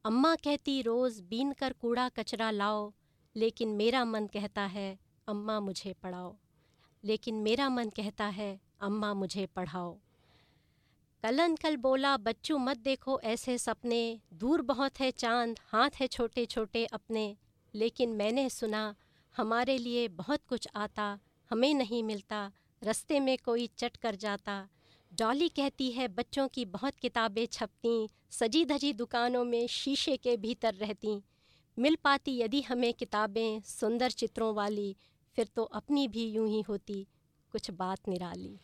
अम्मा 0.05 0.35
कहती, 0.35 0.81
रोज़ 0.81 1.23
बीन 1.23 1.51
कर 1.51 1.73
कूड़ा 1.73 2.09
कचरा 2.09 2.51
लाओ, 2.51 2.93
लेकिन 3.35 3.69
मेरा 3.69 4.05
मन 4.05 4.27
कहता 4.27 4.61
है, 4.61 4.99
अम्मा 5.27 5.59
मुझे 5.59 5.93
पढ़ाओ। 5.93 6.35
लेकिन 7.03 7.35
मेरा 7.35 7.69
मन 7.69 7.89
कहता 7.89 8.25
है, 8.25 8.61
अम्मा 8.81 9.13
मुझे 9.13 9.45
पढ़ाओ। 9.45 9.97
कलन 11.23 11.55
कल 11.55 11.77
बोला, 11.77 12.17
बच्चों 12.17 12.59
मत 12.59 12.77
देखो, 12.77 13.19
ऐसे 13.19 13.57
सपने, 13.57 14.19
दूर 14.33 14.61
बहुत 14.61 14.99
है 14.99 15.11
चाँद, 15.11 15.59
हाथ 15.67 15.89
है 15.95 16.07
छोटे 16.07 16.45
छोटे 16.45 16.85
अपने। 16.85 17.37
लेकिन 17.75 18.09
मैंने 18.09 18.49
सुना, 18.49 18.95
हमारे 19.37 19.77
लिए 19.77 20.07
बहुत 20.07 20.39
कुछ 20.49 20.67
आता, 20.75 21.19
हमें 21.49 21.73
नहीं 21.73 22.03
मिलता, 22.03 22.51
रस्ते 22.83 23.19
में 23.19 23.37
कोई 23.37 23.67
चट 23.67 23.97
कर 23.97 24.15
जाता। 24.15 24.69
डॉली 25.19 25.47
कहती 25.49 25.89
है 25.91 26.07
बच्चों 26.07 26.47
की 26.47 26.63
बहुत 26.65 26.99
किताबें 27.01 27.45
छपती 27.45 28.09
सजी 28.31 28.63
धजी 28.65 28.91
दुकानों 28.93 29.43
में 29.45 29.65
शीशे 29.67 30.15
के 30.17 30.35
भीतर 30.37 30.73
रहती। 30.73 31.15
मिल 31.77 31.97
पाती 32.03 32.37
यदि 32.37 32.61
हमें 32.61 32.93
किताबें 32.93 33.59
सुंदर 33.61 34.11
चित्रों 34.11 34.53
वाली 34.55 34.95
फिर 35.35 35.47
तो 35.55 35.63
अपनी 35.73 36.07
भी 36.07 36.25
यूँ 36.25 36.47
ही 36.47 36.61
होती 36.61 37.05
कुछ 37.53 37.69
बात 37.71 38.07
निराली। 38.07 38.59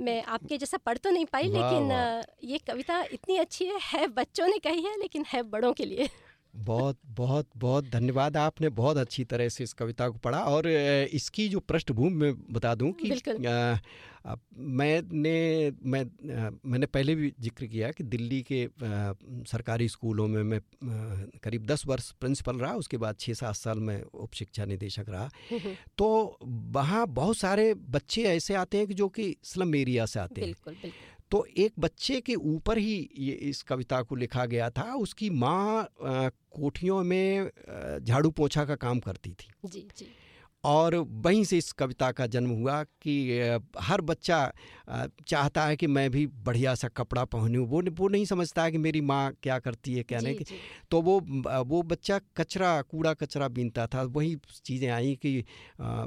मैं 0.00 0.22
आपके 0.24 0.58
जैसा 0.58 0.76
पढ़ 0.76 0.98
तो 0.98 1.10
नहीं 1.10 1.24
पाई 1.26 1.48
लेकिन। 1.48 1.90
ये 2.44 2.58
कविता 2.66 3.02
इतनी 3.12 3.36
अच्छी 3.36 3.64
है 3.64 3.78
है 3.84 4.06
बच्चों 4.08 4.46
ने 4.46 4.58
कही 4.58 4.82
है 4.82 4.98
लेकिन 5.00 5.24
है 5.28 5.42
बड़ों 5.44 5.72
के 5.72 5.84
लिए। 5.84 6.08
बहुत 6.54 6.98
बहुत 7.06 7.48
बहुत 7.56 7.88
धन्यवाद। 7.90 8.36
आपने 8.36 8.68
बहुत 8.68 8.96
अच्छी 8.96 9.24
तरह 9.24 9.48
से 9.48 9.64
इस 9.64 9.72
कविता 9.72 10.08
को 10.08 10.18
पढ़ा 10.18 10.40
और 10.40 10.66
इसकी 11.12 11.48
जो 11.48 11.60
पृष्ठभूमि 11.60 12.14
मैं 12.16 12.34
बता 12.52 12.74
दूँ 12.74 12.92
कि 12.92 13.08
मैंने 14.58 15.70
मैं 15.84 16.04
मैंने 16.64 16.86
पहले 16.86 17.14
भी 17.14 17.32
ज़िक्र 17.40 17.66
किया 17.66 17.90
कि 17.90 18.04
दिल्ली 18.04 18.42
के 18.42 18.64
अ, 18.64 19.14
सरकारी 19.46 19.88
स्कूलों 19.88 20.26
में 20.28 20.42
मैं 20.42 20.58
अ, 20.58 21.38
करीब 21.44 21.66
दस 21.66 21.86
वर्ष 21.86 22.10
प्रिंसिपल 22.10 22.56
रहा 22.56 22.74
उसके 22.74 22.96
बाद 22.96 23.16
छः 23.20 23.34
सात 23.34 23.54
साल 23.54 23.78
मैं 23.78 24.02
उप 24.02 24.34
शिक्षा 24.34 24.64
निदेशक 24.64 25.04
रहा। 25.08 25.28
तो 25.98 26.38
वहाँ 26.44 27.06
बहुत 27.06 27.36
सारे 27.36 27.74
बच्चे 27.74 28.22
ऐसे 28.22 28.54
आते 28.54 28.78
हैं 28.78 28.86
कि 28.86 28.94
जो 28.94 29.08
कि 29.08 29.36
स्लम 29.44 29.74
एरिया 29.74 30.06
से 30.06 30.20
आते 30.20 30.40
हैं। 30.40 30.48
बिल्कुल 30.48 30.74
बिल्कुल। 30.74 31.13
तो 31.30 31.44
एक 31.56 31.72
बच्चे 31.78 32.20
के 32.20 32.34
ऊपर 32.34 32.78
ही 32.78 33.08
ये 33.18 33.32
इस 33.32 33.62
कविता 33.62 34.02
को 34.02 34.16
लिखा 34.16 34.44
गया 34.46 34.68
था, 34.70 34.92
उसकी 34.94 35.30
माँ 35.30 35.88
कोठियों 36.00 37.02
में 37.04 37.50
झाड़ू 38.00 38.30
पोछा 38.30 38.64
का 38.64 38.74
काम 38.76 39.00
करती 39.00 39.30
थी। 39.30 39.50
जी 39.64 39.86
जी। 39.96 40.06
और 40.64 40.94
वहीं 40.96 41.42
से 41.44 41.58
इस 41.58 41.70
कविता 41.72 42.10
का 42.12 42.26
जन्म 42.26 42.50
हुआ 42.50 42.82
कि 43.02 43.14
हर 43.80 44.00
बच्चा 44.00 44.38
चाहता 45.26 45.64
है 45.66 45.76
कि 45.76 45.86
मैं 45.86 46.10
भी 46.10 46.26
बढ़िया 46.46 46.74
सा 46.74 46.88
कपड़ा 46.88 47.24
पहनूं। 47.24 47.66
वो 47.66 47.82
वो 47.98 48.08
नहीं 48.08 48.24
समझता 48.24 48.64
है 48.64 48.72
कि 48.72 48.78
मेरी 48.78 49.00
माँ 49.00 49.32
क्या 49.42 49.58
करती 49.58 49.94
है 49.94 50.02
क्या 50.02 50.20
नहीं। 50.20 50.34
जी, 50.34 50.44
जी, 50.44 50.58
तो 50.90 51.00
वो 51.02 51.18
वो 51.66 51.82
बच्चा 51.82 52.18
कचरा 52.36 52.80
कूड़ा 52.82 53.12
कचरा 53.14 53.48
बीनता 53.48 53.86
था। 53.86 54.02
वही 54.02 54.36
चीज़ें 54.64 54.88
आई 54.90 55.14
कि 55.22 55.38
आ, 55.80 56.04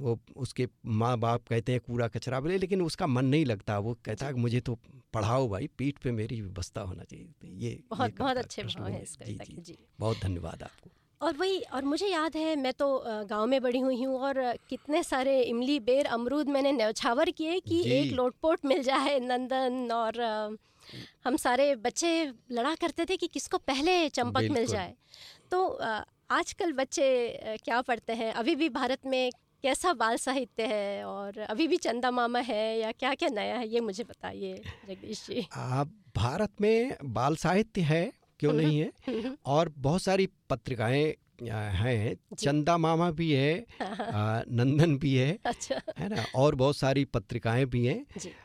वो 0.00 0.18
उसके 0.36 0.68
माँ 0.86 1.16
बाप 1.18 1.46
कहते 1.48 1.72
हैं 1.72 1.80
कूड़ा 1.86 2.08
कचरा 2.08 2.40
बोले 2.40 2.58
लेकिन 2.58 2.82
उसका 2.82 3.06
मन 3.06 3.24
नहीं 3.26 3.44
लगता। 3.46 3.78
वो 3.78 3.94
कहता 4.04 4.26
है 4.26 4.32
कि 4.32 4.40
मुझे 4.40 4.60
तो 4.60 4.78
पढ़ाओ 5.14 5.48
भाई 5.48 5.68
पीठ 5.78 5.98
पे 5.98 6.12
मेरी 6.12 6.40
व्यवस्था 6.40 6.80
होना 6.80 7.04
चाहिए। 7.04 7.26
तो 7.40 7.46
ये 7.46 7.70
ये 7.70 7.84
बहुत 7.90 8.14
बहुत 8.18 8.36
अच्छे 8.36 8.62
भाव 8.64 8.86
हैं 8.88 9.04
जी 9.26 9.38
जी। 9.38 9.62
जी। 9.62 9.78
बहुत 10.00 10.20
धन्यवाद 10.20 10.62
आपको। 10.62 10.90
और 11.20 11.36
वही 11.36 11.58
और 11.74 11.84
मुझे 11.84 12.06
याद 12.06 12.36
है 12.36 12.54
मैं 12.56 12.72
तो 12.72 12.86
गाँव 13.06 13.46
में 13.46 13.60
बड़ी 13.62 13.78
हुई 13.78 14.02
हूँ 14.02 14.18
और 14.18 14.40
कितने 14.68 15.02
सारे 15.02 15.40
इमली 15.42 15.78
बेर 15.80 16.06
अमरूद 16.06 16.48
मैंने 16.48 16.72
न्यौछावर 16.72 17.30
किए 17.30 17.58
कि 17.60 17.80
एक 17.92 18.12
लोटपोट 18.12 18.64
मिल 18.64 18.82
जाए 18.82 19.18
नंदन 19.20 19.88
और 19.92 20.20
हम 21.24 21.36
सारे 21.36 21.74
बच्चे 21.76 22.10
लड़ा 22.52 22.74
करते 22.74 23.04
थे 23.04 23.16
कि 23.16 23.26
किसको 23.26 23.58
पहले 23.58 24.08
चंपक 24.08 24.48
मिल 24.50 24.66
जाए। 24.66 24.92
तो 25.50 25.66
आजकल 26.30 26.72
बच्चे 26.72 27.06
क्या 27.64 27.80
पढ़ते 27.80 28.12
हैं? 28.12 28.32
अभी 28.32 28.54
भी 28.56 28.68
भारत 28.68 29.06
में 29.06 29.30
कैसा 29.64 29.92
बाल 29.92 30.16
साहित्य 30.16 30.62
है 30.66 31.04
और 31.04 31.38
अभी 31.40 31.66
भी 31.68 31.76
चंदा 31.76 32.10
मामा 32.10 32.38
है 32.38 32.78
या 32.78 32.90
क्या 32.92 33.14
क्या 33.14 33.28
नया 33.28 33.56
है 33.56 33.68
ये 33.68 33.80
मुझे 33.80 34.04
बताइए 34.04 34.54
जगदीश 34.88 35.24
जी। 35.26 35.46
आप 35.56 35.92
भारत 36.16 36.60
में 36.60 36.96
बाल 37.14 37.36
साहित्य 37.36 37.80
है 37.82 38.02
क्यों 38.40 38.52
नहीं 38.60 38.78
है? 38.80 38.92
और 39.46 39.72
बहुत 39.78 40.02
सारी 40.02 40.28
पत्रिकाएँ 40.50 41.14
हैं। 41.42 42.14
चंदा 42.38 42.76
मामा 42.78 43.10
भी 43.10 43.30
है 43.32 43.66
आ, 43.80 44.42
नंदन 44.50 44.96
भी 44.98 45.14
है 45.14 45.38
अच्छा। 45.46 45.80
है 45.98 46.08
ना? 46.08 46.24
और 46.36 46.54
बहुत 46.54 46.76
सारी 46.76 47.04
पत्रिकाएँ 47.04 47.64
भी 47.66 47.86
हैं। 47.86 48.04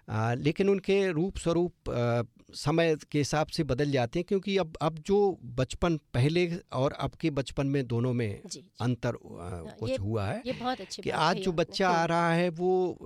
आ, 0.10 0.34
लेकिन 0.34 0.70
उनके 0.70 1.12
रूप 1.12 1.38
स्वरूप 1.38 1.90
आ, 1.90 2.24
समय 2.56 2.96
के 3.12 3.18
हिसाब 3.18 3.48
से 3.48 3.64
बदल 3.64 3.92
जाते 3.92 4.20
हैं 4.20 4.26
क्योंकि 4.28 4.58
अब 4.58 4.78
अब 4.82 5.00
जो 5.00 5.18
बचपन 5.60 5.98
पहले 6.14 6.50
और 6.74 6.92
अब 6.92 7.12
के 7.12 7.30
बचपन 7.30 7.68
में 7.68 7.86
दोनों 7.88 8.14
में 8.14 8.42
जी, 8.46 8.60
जी। 8.60 8.70
अंतर 8.82 9.16
अ, 9.16 9.76
कुछ 9.80 9.90
ये- 9.90 10.00
हुआ 10.00 10.26
है 10.28 10.42
ये 10.46 10.54
बहुत 10.54 10.82
अच्छी 10.82 11.02
कि 11.02 11.10
आज 11.10 11.38
जो 11.38 11.52
बच्चा 11.52 11.90
आ 11.90 11.98
हम्म, 12.02 12.08
रहा 12.08 12.34
है 12.34 12.50
वो 12.50 12.98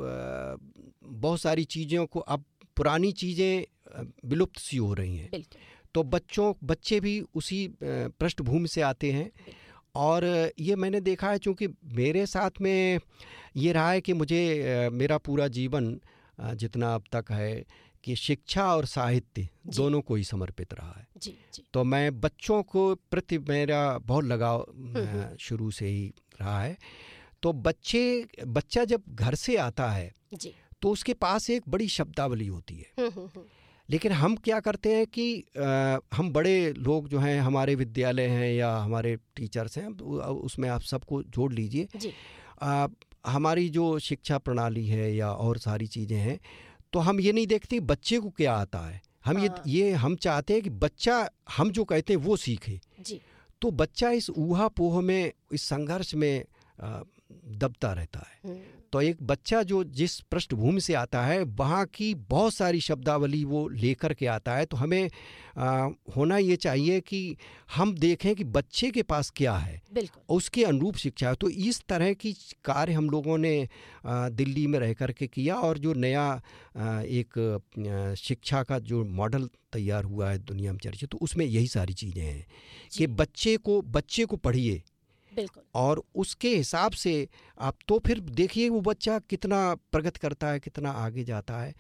बहुत 1.04 1.42
सारी 1.42 1.64
चीज़ों 1.64 2.06
को 2.06 2.20
अब 2.20 2.44
पुरानी 2.78 3.12
चीज़ें 3.12 3.66
विलुप्त 4.26 4.60
सी 4.60 4.78
हो 4.78 4.94
रही 4.94 5.18
हैं। 5.18 5.30
तो 5.94 6.04
बच्चों 6.04 6.54
बच्चे 6.64 7.00
भी 7.00 7.20
उसी 7.36 7.68
पृष्ठभूमि 7.84 8.68
से 8.68 8.82
आते 8.82 9.12
हैं। 9.12 9.30
और 9.96 10.26
ये 10.60 10.76
मैंने 10.76 11.00
देखा 11.02 11.30
है 11.32 11.38
चूँकि 11.38 11.68
मेरे 11.94 12.26
साथ 12.26 12.62
में 12.62 13.00
ये 13.56 13.72
रहा 13.72 13.92
है 13.92 14.02
कि 14.02 14.14
मुझे 14.14 14.90
मेरा 14.94 15.18
पूरा 15.18 15.48
जीवन 15.48 16.00
जितना 16.42 16.94
अब 16.96 17.04
तक 17.16 17.32
है 17.32 17.66
कि 18.04 18.16
शिक्षा 18.16 18.66
और 18.76 18.86
साहित्य 18.86 19.48
दोनों 19.68 20.02
को 20.02 20.16
ही 20.16 20.24
समर्पित 20.24 20.74
रहा 20.74 20.92
है। 20.92 21.08
जी 21.18 21.38
जी। 21.54 21.64
तो 21.74 21.84
मैं 21.84 22.20
बच्चों 22.22 22.62
को 22.64 22.94
प्रति 23.12 23.38
मेरा 23.40 23.98
बहुत 23.98 24.26
लगाव 24.26 24.66
हम्म। 24.72 25.36
शुरू 25.38 25.70
से 25.72 25.88
ही 25.88 26.14
रहा 26.42 26.60
है। 26.62 26.78
तो 27.44 27.54
बच्चे 27.54 28.28
बच्चा 28.48 28.86
जब 28.86 29.04
घर 29.10 29.36
से 29.36 29.56
आता 29.58 29.90
है 29.92 30.12
जी। 30.34 30.54
तो 30.82 30.92
उसके 30.92 31.14
पास 31.14 31.50
एक 31.50 31.70
बड़ी 31.70 31.88
शब्दावली 31.88 32.48
होती 32.48 32.76
है। 32.76 32.92
हम्म, 33.00 33.12
हम्म, 33.12 33.30
हम्म, 33.36 33.46
लेकिन 33.90 34.12
हम 34.12 34.36
क्या 34.36 34.60
करते 34.60 34.96
हैं 34.96 35.08
कि 35.08 35.44
अ, 35.58 36.00
हम 36.14 36.30
बड़े 36.34 36.74
लोग 36.74 37.08
जो 37.10 37.20
हैं 37.20 37.42
हमारे 37.42 37.76
विद्यालय 37.76 38.28
हैं 38.28 38.54
या 38.54 38.76
हमारे 38.78 39.18
टीचर्स 39.36 39.78
हैं 39.78 39.88
उ- 39.88 40.20
उसमें 40.22 40.70
आप 40.70 40.82
सबको 40.82 41.24
जोड़ 41.24 41.54
लीजिए। 41.54 41.88
हमारी 43.26 43.70
जो 43.70 44.00
शिक्षा 44.00 44.38
प्रणाली 44.38 44.88
है 44.88 45.16
या 45.16 45.32
और 45.32 45.58
सारी 45.58 45.88
चीज़ें 45.88 46.18
हैं 46.18 46.40
तो 46.94 47.00
हम 47.00 47.20
ये 47.20 47.32
नहीं 47.32 47.48
देखते 47.48 47.80
बच्चे 47.80 48.20
को 48.20 48.30
क्या 48.30 48.54
आता 48.54 48.80
है। 48.80 49.02
हम 49.26 49.40
ये 49.40 49.48
हाँ। 49.48 49.64
ये 49.68 49.92
हम 49.92 50.16
चाहते 50.16 50.54
हैं 50.54 50.62
कि 50.64 50.70
बच्चा 50.70 51.30
हम 51.58 51.72
जो 51.72 51.84
कहते 51.84 52.14
हैं 52.14 52.20
वो 52.20 52.36
सीखे। 52.38 52.80
जी। 53.02 53.22
तो 53.62 53.72
बच्चा 53.72 54.10
इस 54.10 54.30
ऊहा 54.30 54.68
पोह 54.68 55.02
में 55.02 55.32
इस 55.52 55.62
संघर्ष 55.62 56.16
में 56.16 56.46
अ, 56.80 57.02
दबता 57.58 57.92
रहता 57.94 58.20
है। 58.22 58.40
हम्म, 58.44 58.62
तो 58.94 59.02
एक 59.02 59.22
बच्चा 59.24 59.62
जो 59.64 59.84
जिस 59.84 60.20
पृष्ठभूमि 60.22 60.82
से 60.82 60.94
आता 60.94 61.22
है 61.26 61.44
वहाँ 61.44 61.86
की 61.86 62.14
बहुत 62.30 62.54
सारी 62.54 62.80
शब्दावली 62.82 63.44
वो 63.46 63.68
लेकर 63.68 64.14
के 64.14 64.26
आता 64.28 64.56
है 64.56 64.66
तो 64.66 64.78
हमें 64.78 65.10
आ, 65.58 65.90
होना 66.18 66.38
ये 66.38 66.56
चाहिए 66.56 67.00
कि 67.02 67.36
हम 67.76 67.94
देखें 67.96 68.34
कि 68.36 68.44
बच्चे 68.44 68.90
के 68.92 69.02
पास 69.04 69.32
क्या 69.36 69.56
है। 69.56 69.82
उसके 70.30 70.64
अनुरूप 70.64 70.96
शिक्षा 70.96 71.30
है। 71.30 71.36
तो 71.36 71.50
इस 71.50 71.82
तरह 71.90 72.14
की 72.14 72.34
कार्य 72.66 72.94
हम 72.94 73.10
लोगों 73.10 73.38
ने 73.38 73.68
आ, 74.06 74.30
दिल्ली 74.30 74.68
में 74.68 74.80
रह 74.80 74.94
कर 74.94 75.12
के 75.12 75.28
किया 75.28 75.56
और 75.56 75.78
जो 75.78 75.94
नया 75.96 76.24
आ, 76.78 77.02
एक 77.02 78.16
शिक्षा 78.20 78.64
का 78.64 78.80
जो 78.82 79.04
मॉडल 79.06 79.50
तैयार 79.74 80.04
हुआ 80.04 80.30
है 80.30 80.38
दुनिया 80.38 80.72
में 80.72 80.80
चर्चित 80.80 81.10
तो 81.10 81.18
उसमें 81.22 81.46
यही 81.46 81.68
सारी 81.68 81.94
चीज़ें 81.94 82.24
हैं 82.24 82.46
कि 82.98 83.08
बच्चे 83.10 83.58
को 83.58 83.82
बच्चे 83.82 84.26
को 84.26 84.36
पढ़िए। 84.38 84.82
बिल्कुल। 85.36 85.64
और 85.76 86.04
उसके 86.16 86.50
हिसाब 86.50 86.92
से, 86.92 87.28
आप 87.60 87.78
तो 87.88 88.00
फिर 88.00 88.20
देखिए 88.20 88.70
वो 88.70 88.82
बच्चा 88.82 89.20
कितना 89.20 89.76
प्रगत 89.92 90.18
करता 90.18 90.48
है, 90.48 90.60
कितना 90.60 90.92
आगे 90.92 91.24
जाता 91.24 91.62
है। 91.62 91.74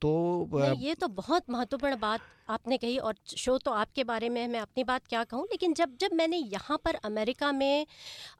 तो 0.00 0.74
ये 0.78 0.94
तो 0.94 1.08
बहुत 1.08 1.50
महत्वपूर्ण 1.50 1.96
बात 1.96 2.20
आपने 2.50 2.76
कही 2.76 2.96
और 2.98 3.14
शो 3.36 3.58
तो 3.58 3.70
आपके 3.70 4.04
बारे 4.04 4.28
में 4.28 4.48
मैं 4.48 4.60
अपनी 4.60 4.84
बात 4.84 5.06
क्या 5.06 5.24
कहूँ 5.24 5.44
लेकिन 5.44 5.74
जब 5.74 5.96
जब 6.00 6.10
मैंने 6.12 6.36
यहाँ 6.36 6.78
पर 6.84 6.94
अमेरिका 6.94 7.52
में 7.52 7.86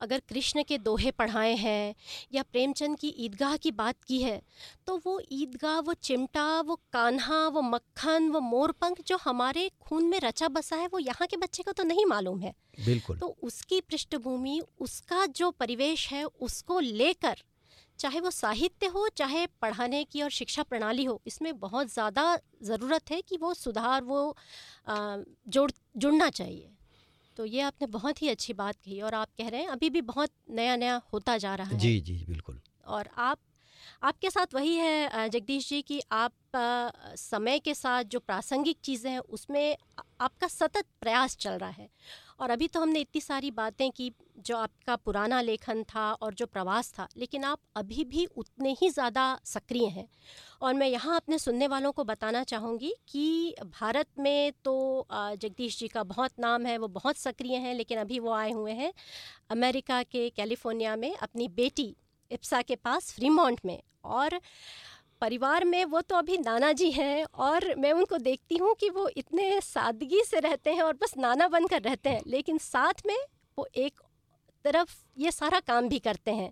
अगर 0.00 0.18
कृष्ण 0.18 0.62
के 0.62 0.78
दोहे 0.78 1.10
पढ़ाए 1.10 1.54
हैं 1.54 1.94
या 2.34 2.42
प्रेमचंद 2.42 2.98
की 2.98 3.08
ईदगाह 3.08 3.56
की 3.56 3.70
बात 3.70 3.96
की 4.06 4.22
है 4.22 4.40
तो 4.86 4.96
वो 5.06 5.20
ईदगाह 5.32 5.78
वो 5.80 5.94
चिमटा 5.94 6.60
वो 6.60 6.74
कान्हा 6.92 7.46
वो 7.48 7.62
मक्खन 7.62 8.28
वो 8.28 8.40
मोरपंख 8.40 9.02
जो 9.06 9.18
हमारे 9.24 9.70
खून 9.80 10.04
में 10.04 10.20
रचा 10.20 10.48
बसा 10.48 10.76
है 10.76 10.86
वो 10.86 10.98
यहाँ 10.98 11.26
के 11.26 11.36
बच्चे 11.36 11.62
को 11.62 11.72
तो 11.72 11.84
नहीं 11.84 12.06
मालूम 12.06 12.40
है। 12.40 12.54
बिल्कुल। 12.84 13.16
तो 13.16 13.36
उसकी 13.42 13.80
पृष्ठभूमि 13.80 14.60
उसका 14.80 15.26
जो 15.26 15.50
परिवेश 15.50 16.08
है 16.12 16.24
उसको 16.24 16.80
लेकर 16.80 17.42
चाहे 17.98 18.20
वो 18.20 18.30
साहित्य 18.30 18.86
हो 18.86 19.08
चाहे 19.16 19.46
पढ़ाने 19.62 20.02
की 20.04 20.22
और 20.22 20.30
शिक्षा 20.30 20.62
प्रणाली 20.62 21.04
हो 21.04 21.20
इसमें 21.26 21.58
बहुत 21.60 21.92
ज़्यादा 21.92 22.24
ज़रूरत 22.62 23.10
है 23.10 23.20
कि 23.22 23.36
वो 23.36 23.52
सुधार 23.56 24.02
वो 24.04 24.34
जोड़ 24.88 25.70
जुड़ना 25.96 26.28
चाहिए। 26.30 26.70
तो 27.36 27.44
ये 27.44 27.60
आपने 27.60 27.86
बहुत 27.88 28.22
ही 28.22 28.28
अच्छी 28.28 28.52
बात 28.54 28.76
कही 28.76 29.00
और 29.00 29.14
आप 29.14 29.28
कह 29.38 29.48
रहे 29.48 29.60
हैं 29.60 29.68
अभी 29.68 29.90
भी 29.90 30.00
बहुत 30.04 30.30
नया 30.50 30.76
नया 30.76 31.00
होता 31.12 31.36
जा 31.38 31.54
रहा 31.54 31.68
है। 31.68 31.78
जी 31.78 32.00
जी 32.00 32.24
बिल्कुल। 32.28 32.60
और 32.86 33.08
आप 33.18 33.38
आपके 34.02 34.30
साथ 34.30 34.54
वही 34.54 34.74
है 34.74 35.28
जगदीश 35.30 35.68
जी 35.68 35.80
कि 35.82 36.00
आप 36.12 36.32
समय 37.18 37.58
के 37.58 37.74
साथ 37.74 38.04
जो 38.04 38.18
प्रासंगिक 38.20 38.78
चीज़ें 38.84 39.10
हैं 39.10 39.18
उसमें 39.18 39.76
आपका 40.20 40.48
सतत 40.48 40.84
प्रयास 41.00 41.36
चल 41.36 41.58
रहा 41.58 41.70
है। 41.70 41.88
और 42.38 42.50
अभी 42.50 42.66
तो 42.68 42.80
हमने 42.80 43.00
इतनी 43.00 43.20
सारी 43.20 43.50
बातें 43.52 43.90
की, 43.90 44.12
जो 44.38 44.56
आपका 44.56 44.96
पुराना 44.96 45.40
लेखन 45.40 45.82
था 45.84 46.10
और 46.12 46.34
जो 46.34 46.46
प्रवास 46.46 46.92
था, 46.92 47.06
लेकिन 47.16 47.44
आप 47.44 47.58
अभी 47.76 48.04
भी 48.04 48.24
उतने 48.36 48.74
ही 48.80 48.90
ज़्यादा 48.90 49.38
सक्रिय 49.44 49.86
हैं। 49.88 50.06
और 50.62 50.74
मैं 50.74 50.88
यहाँ 50.88 51.16
अपने 51.16 51.38
सुनने 51.38 51.66
वालों 51.66 51.92
को 51.92 52.04
बताना 52.04 52.42
चाहूँगी 52.44 52.94
कि 53.08 53.54
भारत 53.70 54.06
में 54.18 54.52
तो 54.64 55.06
जगदीश 55.12 55.78
जी 55.78 55.88
का 55.88 56.02
बहुत 56.04 56.32
नाम 56.40 56.66
है, 56.66 56.78
वो 56.78 56.88
बहुत 56.88 57.16
सक्रिय 57.18 57.56
हैं, 57.56 57.74
लेकिन 57.74 57.98
अभी 57.98 58.18
वो 58.18 58.32
आए 58.32 58.52
हुए 58.52 58.72
हैं 58.72 58.92
अमेरिका 59.50 60.02
के, 60.02 60.28
कैलिफ़ोर्निया 60.30 60.96
में 60.96 61.14
अपनी 61.16 61.48
बेटी 61.50 61.94
इप्सा 62.30 62.62
के 62.62 62.76
पास 62.76 63.12
फ्रीमॉन्ट 63.12 63.60
में। 63.64 63.80
और 64.06 64.40
परिवार 65.20 65.64
में 65.64 65.84
वो 65.84 66.00
तो 66.00 66.16
अभी 66.16 66.38
नाना 66.38 66.72
जी 66.72 66.90
हैं 66.90 67.24
और 67.24 67.74
मैं 67.78 67.92
उनको 67.92 68.18
देखती 68.18 68.56
हूँ 68.56 68.74
कि 68.74 68.90
वो 68.90 69.08
इतने 69.16 69.60
सादगी 69.60 70.22
से 70.24 70.40
रहते 70.40 70.72
हैं 70.72 70.82
और 70.82 70.94
बस 70.94 71.14
नाना 71.18 71.48
बनकर 71.48 71.82
रहते 71.82 72.10
हैं। 72.10 72.22
लेकिन 72.26 72.58
साथ 72.58 73.06
में 73.06 73.16
वो 73.58 73.66
एक 73.74 74.00
तरफ़ 74.64 74.94
ये 75.18 75.30
सारा 75.30 75.58
काम 75.60 75.88
भी 75.88 75.98
करते 75.98 76.30
हैं 76.30 76.50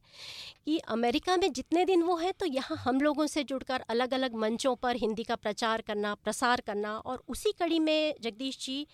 कि 0.65 0.79
अमेरिका 0.89 1.37
में 1.37 1.53
जितने 1.53 1.85
दिन 1.85 2.03
वो 2.03 2.17
हैं 2.17 2.33
तो 2.33 2.47
यहाँ 2.47 2.77
हम 2.77 3.01
लोगों 3.01 3.27
से 3.27 3.45
जुड़कर 3.45 3.85
अलग 3.89 4.15
अलग 4.15 4.35
मंचों 4.35 4.75
पर 4.77 4.97
हिंदी 4.97 5.25
का 5.25 5.37
प्रचार 5.37 5.81
करना, 5.81 6.15
प्रसार 6.15 6.61
करना 6.61 6.97
और 6.97 7.23
उसी 7.29 7.53
कड़ी 7.53 7.79
में 7.81 8.15
जगदीश 8.23 8.59
जी, 8.59 8.87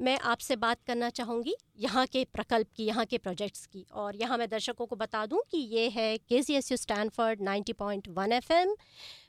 मैं 0.00 0.18
आपसे 0.20 0.56
बात 0.56 0.82
करना 0.86 1.10
चाहूँगी 1.10 1.54
यहाँ 1.78 2.06
के 2.06 2.24
प्रकल्प 2.24 2.68
की, 2.76 2.84
यहाँ 2.84 3.04
के 3.04 3.18
प्रोजेक्ट्स 3.18 3.66
की 3.66 3.86
और 3.92 4.16
यहाँ 4.16 4.38
मैं 4.38 4.48
दर्शकों 4.48 4.86
को 4.86 4.96
बता 4.96 5.24
दूँ 5.26 5.42
कि 5.50 5.58
ये 5.58 5.88
है 5.88 6.16
K 6.18 6.42
C 6.42 6.54
S 6.54 6.70
U 6.72 6.76
Stanford 6.76 7.42
ninety 7.42 7.72
point 7.74 8.08
one 8.08 8.32
FM 8.32 8.52
M 8.52 8.74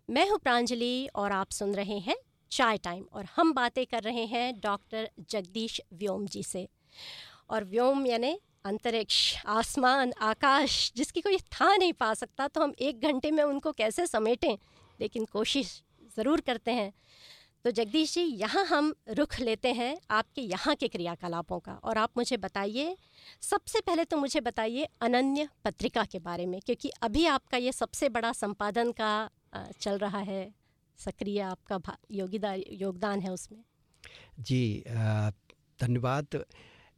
मैं 0.10 0.30
हूँ 0.30 0.40
प्रांजलि 0.40 1.08
और 1.16 1.32
आप 1.32 1.52
सुन 1.52 1.74
रहे 1.76 1.98
हैं 2.00 2.16
चाय 2.52 2.78
टाइम 2.78 3.06
और 3.14 3.28
हम 3.36 3.54
बातें 3.54 3.86
कर 3.86 4.04
रहे 4.04 4.26
हैं 4.26 4.54
डॉक्टर 4.60 5.10
जगदीश 5.30 5.80
व्योम 5.94 6.26
जी 6.28 6.44
से। 6.44 6.68
और 7.50 7.64
व्योम 7.64 8.06
यानी 8.08 8.38
अंतरिक्ष, 8.66 9.36
आसमान, 9.48 10.12
आकाश, 10.24 10.92
जिसकी 10.96 11.22
कोई 11.22 11.38
था 11.38 11.76
नहीं 11.76 11.94
पा 11.96 12.14
सकता 12.16 12.48
तो 12.48 12.62
हम 12.62 12.74
एक 12.82 13.02
घंटे 13.02 13.32
में 13.32 13.44
उनको 13.44 13.72
कैसे 13.74 14.06
समेटें? 14.08 14.58
लेकिन 15.00 15.26
कोशिश 15.26 15.82
ज़रूर 16.18 16.42
करते 16.42 16.72
हैं। 16.72 16.92
तो 17.66 17.72
जगदीश 17.72 18.14
जी, 18.14 18.22
यहाँ 18.22 18.64
हम 18.66 18.94
रुख 19.10 19.40
लेते 19.40 19.72
हैं 19.74 19.96
आपके 20.12 20.42
यहाँ 20.44 20.76
के 20.76 20.88
क्रियाकलापों 20.88 21.60
का, 21.60 21.74
और 21.74 21.98
आप 21.98 22.18
मुझे 22.18 22.38
बताइए, 22.38 22.96
सबसे 23.42 23.82
पहले 23.82 24.04
तो 24.06 24.18
मुझे 24.18 24.42
बताइए 24.42 24.88
अनन्य 25.02 25.48
पत्रिका 25.66 26.04
के 26.06 26.20
बारे 26.22 26.46
में, 26.46 26.60
क्योंकि 26.62 26.90
अभी 27.02 27.26
आपका 27.28 27.58
ये 27.58 27.72
सबसे 27.72 28.10
बड़ा 28.10 28.32
संपादन 28.34 28.92
का 28.92 29.30
चल 29.80 29.98
रहा 29.98 30.20
है, 30.22 30.52
सक्रिय 31.00 31.40
आपका 31.42 31.98
योगीदार 32.12 32.60
योगदान 32.74 33.20
है 33.20 33.32
उसमें। 33.32 33.64
जी 34.40 34.84
धन्यवाद। 35.80 36.44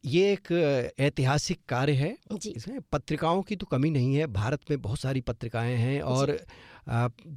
ये 0.05 0.31
एक 0.33 0.51
ऐतिहासिक 0.99 1.59
कार्य 1.69 1.93
है। 1.93 2.15
जी। 2.33 2.49
इसमें 2.49 2.79
पत्रिकाओं 2.91 3.41
की 3.41 3.55
तो 3.55 3.65
कमी 3.65 3.89
नहीं 3.89 4.15
है 4.15 4.27
भारत 4.27 4.61
में 4.69 4.81
बहुत 4.81 4.99
सारी 4.99 5.21
पत्रिकाएँ 5.21 5.75
हैं 5.75 6.01
और 6.01 6.37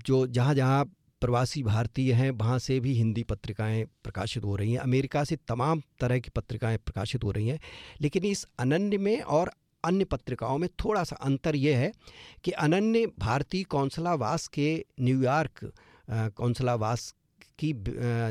जो 0.06 0.26
जहाँ 0.26 0.54
जहाँ 0.54 0.84
प्रवासी 1.22 1.62
भारतीय 1.62 2.12
हैं 2.12 2.30
वहाँ 2.30 2.58
से 2.58 2.78
भी 2.80 2.92
हिंदी 2.94 3.22
पत्रिकाएँ 3.22 3.84
प्रकाशित 4.04 4.44
हो 4.44 4.56
रही 4.56 4.72
हैं। 4.72 4.78
अमेरिका 4.78 5.24
से 5.24 5.36
तमाम 5.48 5.82
तरह 6.00 6.18
की 6.18 6.30
पत्रिकाएँ 6.30 6.76
प्रकाशित 6.76 7.24
हो 7.24 7.30
रही 7.30 7.48
हैं। 7.48 7.58
लेकिन 8.00 8.24
इस 8.24 8.46
अनन्य 8.58 8.98
में 8.98 9.20
और 9.20 9.50
अन्य 9.84 10.04
पत्रिकाओं 10.04 10.58
में 10.58 10.68
थोड़ा 10.84 11.04
सा 11.04 11.16
अंतर 11.16 11.56
यह 11.56 11.78
है 11.78 11.92
कि 12.44 12.50
अनन्य 12.50 13.06
भारतीय 13.18 13.64
कौंसलावास 13.64 14.46
के 14.48 14.84
न्यूयॉर्क 15.00 15.72
कौंसलावास 16.36 17.14
की 17.58 17.72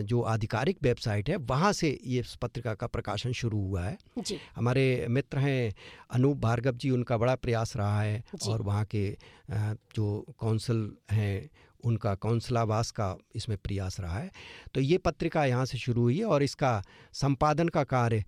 जो 0.04 0.22
आधिकारिक 0.24 0.78
वेबसाइट 0.84 1.30
है 1.30 1.36
वहाँ 1.48 1.72
से 1.74 1.90
ये 2.06 2.20
इस 2.20 2.36
पत्रिका 2.42 2.74
का 2.74 2.88
प्रकाशन 2.88 3.32
शुरू 3.34 3.60
हुआ 3.60 3.84
है। 3.84 3.98
जी। 4.20 4.38
हमारे 4.56 5.06
मित्र 5.10 5.40
हैं 5.40 5.74
अनूप 6.12 6.38
भार्गव 6.38 6.78
जी 6.78 6.90
उनका 6.90 7.18
बड़ा 7.18 7.36
प्रयास 7.38 7.76
रहा 7.78 8.02
है 8.02 8.24
और 8.48 8.62
वहाँ 8.62 8.86
के 8.86 9.10
जो 9.52 10.26
काउंसिल 10.42 10.92
हैं 11.12 11.50
उनका 11.84 12.14
कौंसलावास 12.18 12.92
का 12.92 13.16
इसमें 13.36 13.58
प्रयास 13.58 14.00
रहा 14.00 14.20
है। 14.20 14.32
तो 14.74 14.82
ये 14.82 14.98
पत्रिका 15.00 15.46
यहाँ 15.46 15.66
से 15.66 15.78
शुरू 15.78 16.02
हुई 16.02 16.18
है 16.18 16.26
और 16.26 16.44
इसका 16.44 16.82
संपादन 17.14 17.68
का 17.68 17.84
कार्य 17.86 18.24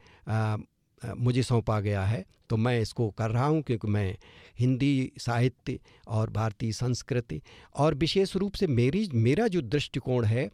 मुझे 1.18 1.44
सौंपा 1.44 1.80
गया 1.80 2.04
है 2.04 2.26
तो 2.50 2.58
मैं 2.58 2.82
इसको 2.82 3.10
कर 3.10 3.30
रहा 3.30 3.46
हूँ 3.46 3.62
क्योंकि 3.62 3.88
मैं 3.88 4.18
हिंदी 4.60 5.12
साहित्य 5.18 5.80
और 6.08 6.30
भारतीय 6.30 6.72
संस्कृति 6.72 7.42
और 7.76 7.96
विशेष 7.96 8.36
रूप 8.36 8.54
से 8.54 8.68
मेरी 8.68 9.10
मेरा 9.14 9.48
जो 9.48 9.62
दृष्टिकोण 9.62 10.26
है 10.26 10.50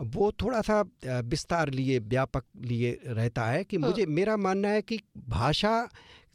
वो 0.00 0.32
थोड़ा 0.32 0.60
सा 0.60 0.84
विस्तार 1.06 1.70
लिए 1.70 1.98
व्यापक 1.98 2.44
लिए 2.60 3.00
रहता 3.06 3.46
है 3.46 3.64
कि 3.64 3.76
हाँ। 3.76 3.88
मुझे 3.90 4.06
मेरा 4.06 4.36
मानना 4.36 4.68
है 4.68 4.82
कि 4.82 5.00
भाषा 5.28 5.88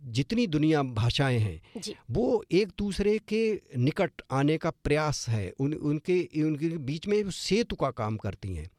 जितनी 0.04 0.48
दुनिया 0.48 0.84
भाषाएँ 0.84 1.40
हैं 1.40 1.94
वो 2.12 2.44
एक 2.52 2.68
दूसरे 2.78 3.20
के 3.28 3.62
निकट 3.78 4.12
आने 4.32 4.58
का 4.58 4.70
प्रयास 4.70 5.26
है 5.30 5.54
उन 5.60 5.74
उनके 5.74 6.20
उनके 6.44 6.78
बीच 6.78 7.08
में 7.08 7.30
सेतु 7.30 7.76
का 7.76 7.92
काम 7.92 8.18
करती 8.18 8.56
हैं। 8.56 8.70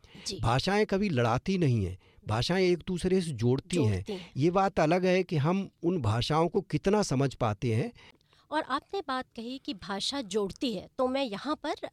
भाषाएँ 0.43 0.85
कभी 0.85 1.09
लड़ाती 1.09 1.59
नहीं 1.59 1.85
हैं 1.85 1.99
भाषाएँ 2.29 2.67
एक 2.67 2.79
दूसरे 2.87 3.21
से 3.21 3.31
जोड़ती, 3.31 3.77
जोड़ती 3.77 4.13
हैं। 4.13 4.31
ये 4.37 4.51
बात 4.51 4.81
अलग 4.81 5.05
है 5.05 5.23
कि 5.23 5.37
हम 5.37 5.71
उन 5.83 6.03
भाषाओं 6.03 6.49
को 6.49 6.61
कितना 6.61 7.03
समझ 7.03 7.35
पाते 7.35 7.75
हैं 7.75 7.93
और 8.55 8.65
आपने 8.71 9.01
बात 9.09 9.27
कही 9.37 9.59
कि 9.59 9.75
भाषा 9.83 10.21
जोड़ती 10.29 10.73
है 10.75 10.89
तो 10.99 11.07
मैं 11.09 11.23
यहाँ 11.25 11.55
पर 11.57 11.89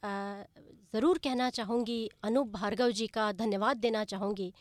ज़रूर 0.93 1.17
कहना 1.17 1.49
चाहूँगी 1.49 2.09
अनूप 2.23 2.47
भार्गव 2.47 2.91
जी 2.91 3.05
का 3.07 3.31
धन्यवाद 3.31 3.77
देना 3.77 4.03
चाहूँगी 4.03 4.51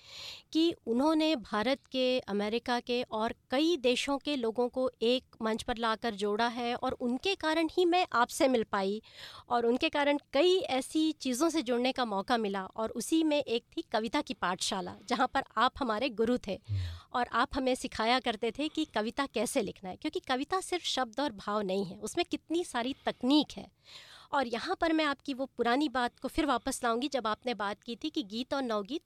कि 0.53 0.62
उन्होंने 0.86 1.34
भारत 1.36 1.78
के 1.92 2.18
अमेरिका 2.28 2.78
के 2.80 3.03
और 3.03 3.34
कई 3.51 3.76
देशों 3.76 4.16
के 4.18 4.36
लोगों 4.36 4.68
को 4.68 4.88
एक 5.03 5.36
मंच 5.42 5.62
पर 5.62 5.76
लाकर 5.76 6.14
जोड़ा 6.14 6.46
है 6.48 6.74
और 6.74 6.92
उनके 7.01 7.34
कारण 7.34 7.68
ही 7.70 7.84
मैं 7.84 8.07
आपसे 8.12 8.48
मिल 8.48 8.64
पाई 8.72 9.01
और 9.48 9.66
उनके 9.66 9.88
कारण 9.88 10.18
कई 10.32 10.57
ऐसी 10.70 11.11
चीज़ों 11.12 11.48
से 11.48 11.62
जुड़ने 11.62 11.92
का 11.92 12.05
मौका 12.05 12.36
मिला 12.36 12.64
और 12.66 12.90
उसी 12.92 13.22
में 13.24 13.38
एक 13.38 13.64
थी 13.76 13.84
कविता 13.92 14.20
की 14.20 14.34
पाठशाला 14.34 14.94
जहाँ 15.09 15.28
पर 15.34 15.44
आप 15.57 15.72
हमारे 15.78 16.09
गुरु 16.14 16.38
थे 16.48 16.59
और 17.14 17.28
आप 17.32 17.57
हमें 17.57 17.74
सिखाया 17.74 18.20
करते 18.20 18.51
थे 18.51 18.68
कि 18.68 18.84
कविता 18.94 19.26
कैसे 19.26 19.62
लिखना 19.62 19.90
है 19.90 19.96
क्योंकि 19.96 20.20
कविता 20.28 20.61
सिर्फ़ 20.61 20.84
शब्द 20.86 21.20
और 21.20 21.32
भाव 21.36 21.61
नहीं 21.62 21.84
है, 21.91 21.97
उसमें 21.99 22.24
कितनी 22.30 22.64
सारी 22.64 22.95
तकनीक 23.07 23.53
है। 23.57 23.66
और 24.32 24.47
यहाँ 24.47 24.76
पर 24.80 24.93
मैं 24.93 25.05
आपकी 25.05 25.34
वो 25.34 25.47
पुरानी 25.57 25.88
बात 25.88 26.18
को 26.18 26.28
फिर 26.28 26.47
वापस 26.47 26.80
लाऊँगी, 26.84 27.09
जब 27.09 27.26
आपने 27.26 27.55
बात 27.57 27.82
की 27.82 27.97
थी 27.97 28.11
कि 28.11 28.22
गीत 28.24 28.55
और 28.55 28.62
नवगीत 28.62 29.03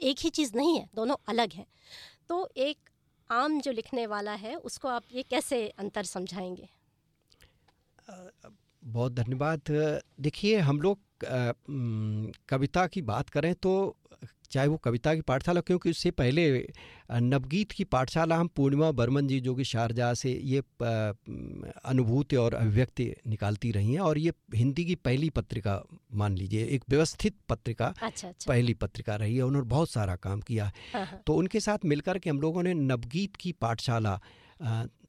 एक 0.00 0.18
ही 0.18 0.30
चीज़ 0.30 0.56
नहीं 0.56 0.78
है, 0.78 0.88
दोनों 0.94 1.16
अलग 1.28 1.52
हैं। 1.52 1.66
तो 2.28 2.48
एक 2.56 2.90
आम 3.30 3.60
जो 3.60 3.72
लिखने 3.72 4.06
वाला 4.06 4.32
है, 4.34 4.54
उसको 4.56 4.88
आप 4.88 5.02
ये 5.12 5.22
कैसे 5.22 5.66
अंतर 5.68 6.04
समझाएँगे? 6.04 6.68
बहुत 8.82 9.12
धन्यवाद। 9.12 9.60
देखिए, 10.20 10.58
हम 10.58 10.80
लोग 10.80 10.98
कविता 12.48 12.86
की 12.86 13.02
बात 13.02 13.28
करें 13.28 13.54
तो 13.54 13.72
चाहे 14.52 14.68
वो 14.68 14.76
कविता 14.76 15.14
की 15.14 15.20
पाठशाला 15.22 15.60
क्योंकि 15.60 15.90
उससे 15.90 16.10
पहले 16.12 16.44
नवगीत 17.22 17.72
की 17.72 17.84
पाठशाला 17.86 18.36
हम 18.36 18.48
पूर्णिमा 18.56 18.90
बर्मन 18.92 19.26
जी 19.26 19.40
जो 19.40 19.54
कि 19.54 19.64
शारजा 19.64 20.12
से 20.14 20.32
ये 20.44 20.62
अनुभूति 21.84 22.36
और 22.36 22.54
अभिव्यक्ति 22.54 23.10
निकालती 23.26 23.70
रही 23.72 23.92
हैं 23.92 24.00
और 24.00 24.18
ये 24.18 24.32
हिंदी 24.54 24.84
की 24.84 24.94
पहली 25.04 25.30
पत्रिका 25.30 25.80
मान 26.14 26.36
लीजिए 26.36 26.66
एक 26.66 26.84
व्यवस्थित 26.88 27.36
पत्रिका 27.48 27.86
अच्छा, 28.02 28.28
अच्छा। 28.28 28.52
पहली 28.52 28.74
पत्रिका 28.74 29.16
रही 29.16 29.36
है 29.36 29.42
उन्होंने 29.42 29.68
बहुत 29.68 29.90
सारा 29.90 30.16
काम 30.16 30.40
किया 30.40 30.70
हाँ, 30.94 31.04
हाँ। 31.04 31.22
तो 31.26 31.34
उनके 31.34 31.60
साथ 31.60 31.84
मिलकर 31.84 32.18
के 32.18 32.30
हम 32.30 32.40
लोगों 32.40 32.62
ने 32.62 32.74
नवगीत 32.74 33.36
की 33.36 33.52
पाठशाला 33.60 34.20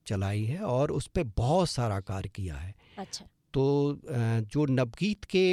चलाई 0.07 0.43
है 0.43 0.59
और 0.67 0.91
उस 0.91 1.07
पर 1.07 1.23
बहुत 1.37 1.69
सारा 1.69 1.99
कार्य 2.03 2.29
किया 2.29 2.55
है 2.55 2.73
अच्छा 2.97 3.25
तो 3.53 3.63
जो 4.05 4.65
नवगीत 4.65 5.23
के 5.25 5.47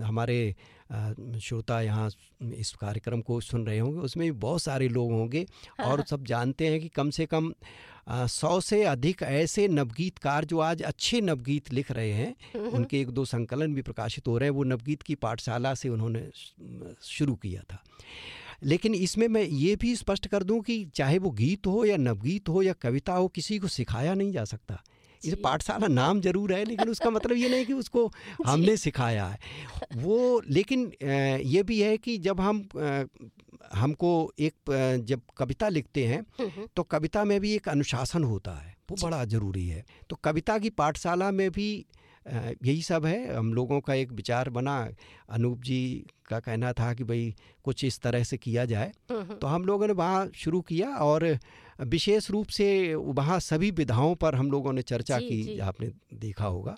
हमारे 0.00 0.54
श्रोता 0.92 1.80
यहाँ 1.80 2.10
इस 2.54 2.72
कार्यक्रम 2.80 3.20
को 3.20 3.40
सुन 3.40 3.66
रहे 3.66 3.78
होंगे 3.78 4.00
उसमें 4.00 4.24
भी 4.26 4.38
बहुत 4.38 4.62
सारे 4.62 4.88
लोग 4.88 5.12
होंगे 5.12 5.46
हाँ, 5.80 5.86
और 5.86 5.98
हाँ। 5.98 6.06
सब 6.06 6.24
जानते 6.24 6.68
हैं 6.68 6.80
कि 6.80 6.88
कम 6.88 7.10
से 7.10 7.26
कम 7.26 7.52
सौ 8.08 8.60
से 8.60 8.82
अधिक 8.84 9.22
ऐसे 9.22 9.66
नवगीतकार 9.68 10.44
जो 10.44 10.58
आज 10.60 10.82
अच्छे 10.82 11.20
नवगीत 11.20 11.72
लिख 11.72 11.90
रहे 11.90 12.10
हैं 12.12 12.28
हम्म, 12.28 12.64
हम्म। 12.64 12.76
उनके 12.76 13.00
एक 13.00 13.10
दो 13.10 13.24
संकलन 13.24 13.74
भी 13.74 13.82
प्रकाशित 13.82 14.28
हो 14.28 14.36
रहे 14.38 14.48
हैं 14.48 14.56
वो 14.56 14.64
नवगीत 14.64 15.02
की 15.02 15.14
पाठशाला 15.16 15.74
से 15.74 15.88
उन्होंने 15.88 16.28
शुरू 17.02 17.34
किया 17.34 17.62
था 17.72 17.82
लेकिन 18.62 18.94
इसमें 18.94 19.26
मैं 19.28 19.42
ये 19.42 19.76
भी 19.76 19.94
स्पष्ट 19.96 20.26
कर 20.26 20.42
दूँ 20.42 20.60
कि 20.60 20.84
चाहे 20.94 21.18
वो 21.18 21.30
गीत 21.30 21.66
हो 21.66 21.84
या 21.84 21.96
नवगीत 21.96 22.48
हो 22.48 22.62
या 22.62 22.72
कविता 22.72 23.12
हो 23.12 23.28
किसी 23.28 23.58
को 23.58 23.68
सिखाया 23.68 24.14
नहीं 24.14 24.32
जा 24.32 24.44
सकता 24.44 24.82
इसे 25.24 25.36
पाठशाला 25.36 25.86
नाम 25.86 26.20
ज़रूर 26.20 26.52
है 26.52 26.64
लेकिन 26.64 26.88
उसका 26.88 27.10
मतलब 27.10 27.36
ये 27.36 27.48
नहीं 27.48 27.66
कि 27.66 27.72
उसको 27.72 28.06
हमने 28.46 28.76
सिखाया 28.76 29.26
है। 29.26 29.38
वो 29.96 30.40
लेकिन 30.50 30.92
ये 31.44 31.62
भी 31.62 31.80
है 31.80 31.96
कि 31.98 32.18
जब 32.18 32.40
हम 32.40 32.68
हमको 33.74 34.10
एक 34.38 34.54
जब 35.06 35.20
कविता 35.36 35.68
लिखते 35.68 36.06
हैं। 36.06 36.24
तो 36.76 36.82
कविता 36.82 37.24
में 37.24 37.40
भी 37.40 37.54
एक 37.54 37.68
अनुशासन 37.68 38.24
होता 38.24 38.52
है। 38.52 38.76
वो 38.90 38.96
बड़ा 39.02 39.24
ज़रूरी 39.24 39.66
है। 39.68 39.84
तो 40.10 40.16
कविता 40.16 40.58
की 40.58 40.70
पाठशाला 40.70 41.30
में 41.30 41.50
भी 41.50 41.68
यही 42.26 42.82
सब 42.82 43.06
है। 43.06 43.34
हम 43.36 43.52
लोगों 43.54 43.80
का 43.80 43.94
एक 43.94 44.12
विचार 44.12 44.50
बना। 44.50 44.76
अनूप 45.28 45.62
जी 45.62 46.06
का 46.28 46.40
कहना 46.40 46.72
था 46.72 46.92
कि 46.94 47.04
भाई 47.04 47.34
कुछ 47.64 47.84
इस 47.84 48.00
तरह 48.00 48.24
से 48.24 48.36
किया 48.36 48.64
जाए। 48.64 48.92
तो 49.10 49.46
हम 49.46 49.64
लोगों 49.64 49.86
ने 49.86 49.92
वहाँ 49.92 50.30
शुरू 50.34 50.60
किया 50.60 50.88
और 50.88 51.38
विशेष 51.80 52.30
रूप 52.30 52.46
से 52.46 52.94
वहाँ 52.94 53.40
सभी 53.40 53.70
विधाओं 53.70 54.14
पर 54.14 54.34
हम 54.34 54.50
लोगों 54.50 54.72
ने 54.72 54.82
चर्चा 54.82 55.18
जी, 55.18 55.28
की 55.28 55.42
जी. 55.42 55.58
आपने 55.58 55.90
देखा 56.14 56.44
होगा। 56.44 56.76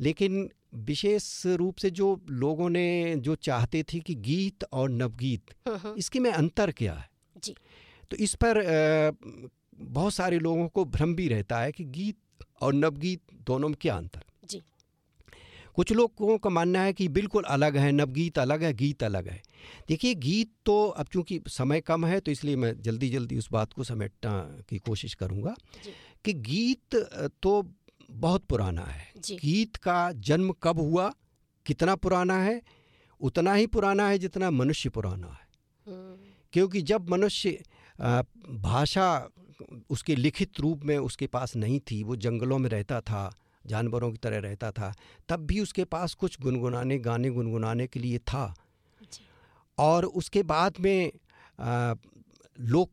लेकिन 0.00 0.48
विशेष 0.74 1.46
रूप 1.46 1.76
से 1.76 1.90
जो 1.90 2.20
लोगों 2.30 2.68
ने 2.70 3.16
जो 3.16 3.34
चाहते 3.34 3.82
थे 3.82 4.00
कि 4.00 4.14
गीत 4.14 4.64
और 4.72 4.90
नवगीत। 4.90 5.54
इसके 5.98 6.18
में 6.18 6.30
अंतर 6.32 6.70
क्या 6.70 6.94
है? 6.94 7.08
जी। 7.44 7.54
तो 8.10 8.16
इस 8.16 8.34
पर 8.34 8.62
बहुत 9.74 10.14
सारे 10.14 10.38
लोगों 10.38 10.68
को 10.68 10.84
भ्रम 10.84 11.14
भी 11.14 11.28
रहता 11.28 11.60
है 11.60 11.72
कि 11.72 11.84
गीत 11.84 12.44
और 12.60 12.74
नवगीत 12.74 13.20
दोनों 13.46 13.68
में 13.68 13.76
क्या 13.80 13.96
अंतर? 13.96 14.24
कुछ 15.76 15.92
लोगों 15.92 16.36
का 16.38 16.50
मानना 16.50 16.80
है 16.82 16.92
कि 16.92 17.08
बिल्कुल 17.08 17.44
अलग 17.48 17.76
है 17.76 17.90
नवगीत 17.92 18.38
अलग 18.38 18.62
है 18.62 18.72
गीत 18.74 19.02
अलग 19.02 19.28
है। 19.28 19.40
देखिए 19.88 20.14
गीत 20.16 20.50
तो 20.66 20.84
अब 20.88 21.06
चूँकि 21.06 21.40
समय 21.48 21.80
कम 21.80 22.06
है 22.06 22.20
तो 22.20 22.30
इसलिए 22.30 22.56
मैं 22.56 22.74
जल्दी 22.82 23.08
जल्दी 23.10 23.38
उस 23.38 23.48
बात 23.52 23.72
को 23.72 23.84
समेटना 23.84 24.38
की 24.68 24.78
कोशिश 24.78 25.14
करूँगा 25.14 25.54
कि 26.24 26.32
गीत 26.32 26.96
तो 27.42 27.62
बहुत 28.10 28.44
पुराना 28.44 28.82
है। 28.82 29.12
गीत 29.30 29.76
का 29.76 30.12
जन्म 30.12 30.52
कब 30.62 30.78
हुआ 30.80 31.12
कितना 31.66 31.94
पुराना 31.96 32.38
है 32.42 32.60
उतना 33.20 33.54
ही 33.54 33.66
पुराना 33.66 34.08
है 34.08 34.18
जितना 34.18 34.50
मनुष्य 34.50 34.90
पुराना 34.90 35.26
है। 35.26 35.46
हम्म। 35.86 36.16
क्योंकि 36.52 36.82
जब 36.82 37.08
मनुष्य 37.08 37.62
भाषा 38.60 39.06
उसके 39.90 40.14
लिखित 40.16 40.60
रूप 40.60 40.84
में 40.84 40.96
उसके 40.98 41.26
पास 41.26 41.54
नहीं 41.56 41.78
थी 41.80 42.02
वो 42.02 42.16
जंगलों 42.16 42.58
में 42.58 42.68
रहता 42.70 43.00
था 43.00 43.22
जानवरों 43.66 44.10
की 44.10 44.18
तरह 44.18 44.38
रहता 44.38 44.70
था। 44.70 44.92
तब 45.28 45.46
भी 45.46 45.60
उसके 45.60 45.84
पास 45.86 46.14
कुछ 46.14 46.40
गुनगुनाने 46.40 46.98
गाने 46.98 47.30
गुनगुनाने 47.30 47.86
के 47.86 48.00
लिए 48.00 48.18
था। 48.18 48.54
और 49.78 50.04
उसके 50.04 50.42
बाद 50.42 50.80
में 50.80 51.12
लोक 52.60 52.90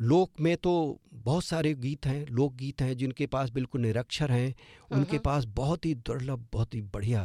लोक 0.00 0.40
में 0.40 0.56
तो 0.56 0.72
बहुत 1.14 1.44
सारे 1.44 1.72
गीत 1.74 2.06
हैं 2.06 2.26
लोकगीत 2.26 2.82
हैं 2.82 2.96
जिनके 2.96 3.26
पास 3.26 3.50
बिल्कुल 3.50 3.80
निरक्षर 3.80 4.30
हैं। 4.30 4.54
उनके 4.90 5.18
पास 5.18 5.44
बहुत 5.56 5.86
ही 5.86 5.94
दुर्लभ 5.94 6.46
बहुत 6.52 6.74
ही 6.74 6.80
बढ़िया 6.82 7.22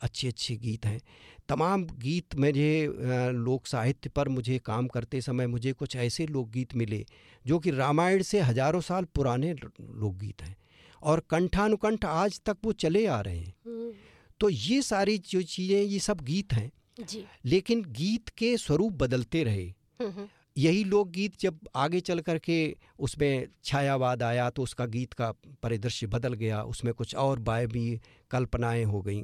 अच्छे 0.00 0.28
अच्छे 0.28 0.56
गीत 0.56 0.86
हैं। 0.86 1.00
तमाम 1.48 1.84
गीत 1.98 2.34
मुझे 2.34 2.86
लोक 3.34 3.66
साहित्य 3.66 4.10
पर 4.10 4.28
मुझे 4.28 4.58
काम 4.58 4.86
करते 4.88 5.20
समय 5.20 5.46
मुझे 5.46 5.72
कुछ 5.72 5.96
ऐसे 5.96 6.26
लोकगीत 6.26 6.74
मिले 6.74 7.04
जो 7.44 7.58
कि 7.58 7.70
रामायण 7.70 8.22
से 8.22 8.40
हज़ारों 8.40 8.80
साल 8.80 9.04
पुराने 9.04 9.52
लोकगीत 9.52 10.42
हैं। 10.42 10.56
और 11.02 11.20
कंठानुकंठ 11.30 12.04
आज 12.04 12.40
तक 12.46 12.56
वो 12.64 12.72
चले 12.74 13.06
आ 13.06 13.20
रहे 13.20 13.38
हैं 13.38 13.54
हम्म। 13.66 13.92
तो 14.40 14.48
ये 14.48 14.80
सारी 14.82 15.16
जो 15.20 15.42
चीज़ें 15.42 15.82
ये 15.82 15.98
सब 15.98 16.20
गीत 16.20 16.52
हैं 16.52 16.70
जी। 17.00 17.24
लेकिन 17.44 17.82
गीत 17.92 18.28
के 18.28 18.56
स्वरूप 18.56 18.92
बदलते 18.92 19.42
रहे 19.44 19.64
हम्म, 19.64 20.10
हम्म। 20.10 20.28
यही 20.56 20.84
लोकगीत 20.84 21.38
जब 21.40 21.58
आगे 21.76 22.00
चल 22.00 22.20
कर 22.20 22.38
के 22.38 22.76
उसमें 22.98 23.46
छायावाद 23.64 24.22
आया 24.22 24.48
तो 24.50 24.62
उसका 24.62 24.86
गीत 24.86 25.12
का 25.12 25.30
परिदृश्य 25.62 26.06
बदल 26.06 26.32
गया 26.34 26.62
उसमें 26.62 26.92
कुछ 26.94 27.14
और 27.16 27.38
बाय 27.38 27.66
भी 27.66 28.00
कल्पनाएँ 28.30 28.84
हो 28.84 29.02
गई 29.02 29.22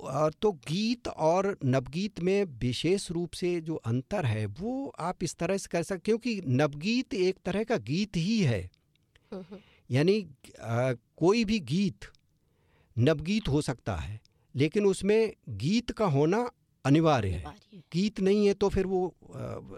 और 0.00 0.32
तो 0.42 0.52
गीत 0.68 1.08
और 1.08 1.56
नवगीत 1.64 2.20
में 2.20 2.44
विशेष 2.60 3.10
रूप 3.10 3.32
से 3.32 3.60
जो 3.60 3.74
अंतर 3.86 4.24
है 4.24 4.44
वो 4.60 4.92
आप 5.00 5.22
इस 5.22 5.36
तरह 5.36 5.56
से 5.56 5.68
कर 5.72 5.82
सकते 5.82 6.04
क्योंकि 6.04 6.40
नवगीत 6.46 7.14
एक 7.14 7.38
तरह 7.44 7.64
का 7.64 7.76
गीत 7.82 8.16
ही 8.16 8.40
है 8.40 8.68
यानी 9.92 10.20
कोई 11.16 11.44
भी 11.44 11.58
गीत 11.60 12.04
नवगीत 12.96 13.48
हो 13.48 13.60
सकता 13.62 13.96
है 13.96 14.20
लेकिन 14.54 14.86
उसमें 14.86 15.32
गीत 15.48 15.90
का 15.90 16.06
होना 16.06 16.50
अनिवार्य 16.84 17.28
है। 17.28 17.54
गीत 17.92 18.20
नहीं 18.20 18.46
है 18.46 18.54
तो 18.54 18.68
फिर 18.68 18.86
वो 18.86 19.14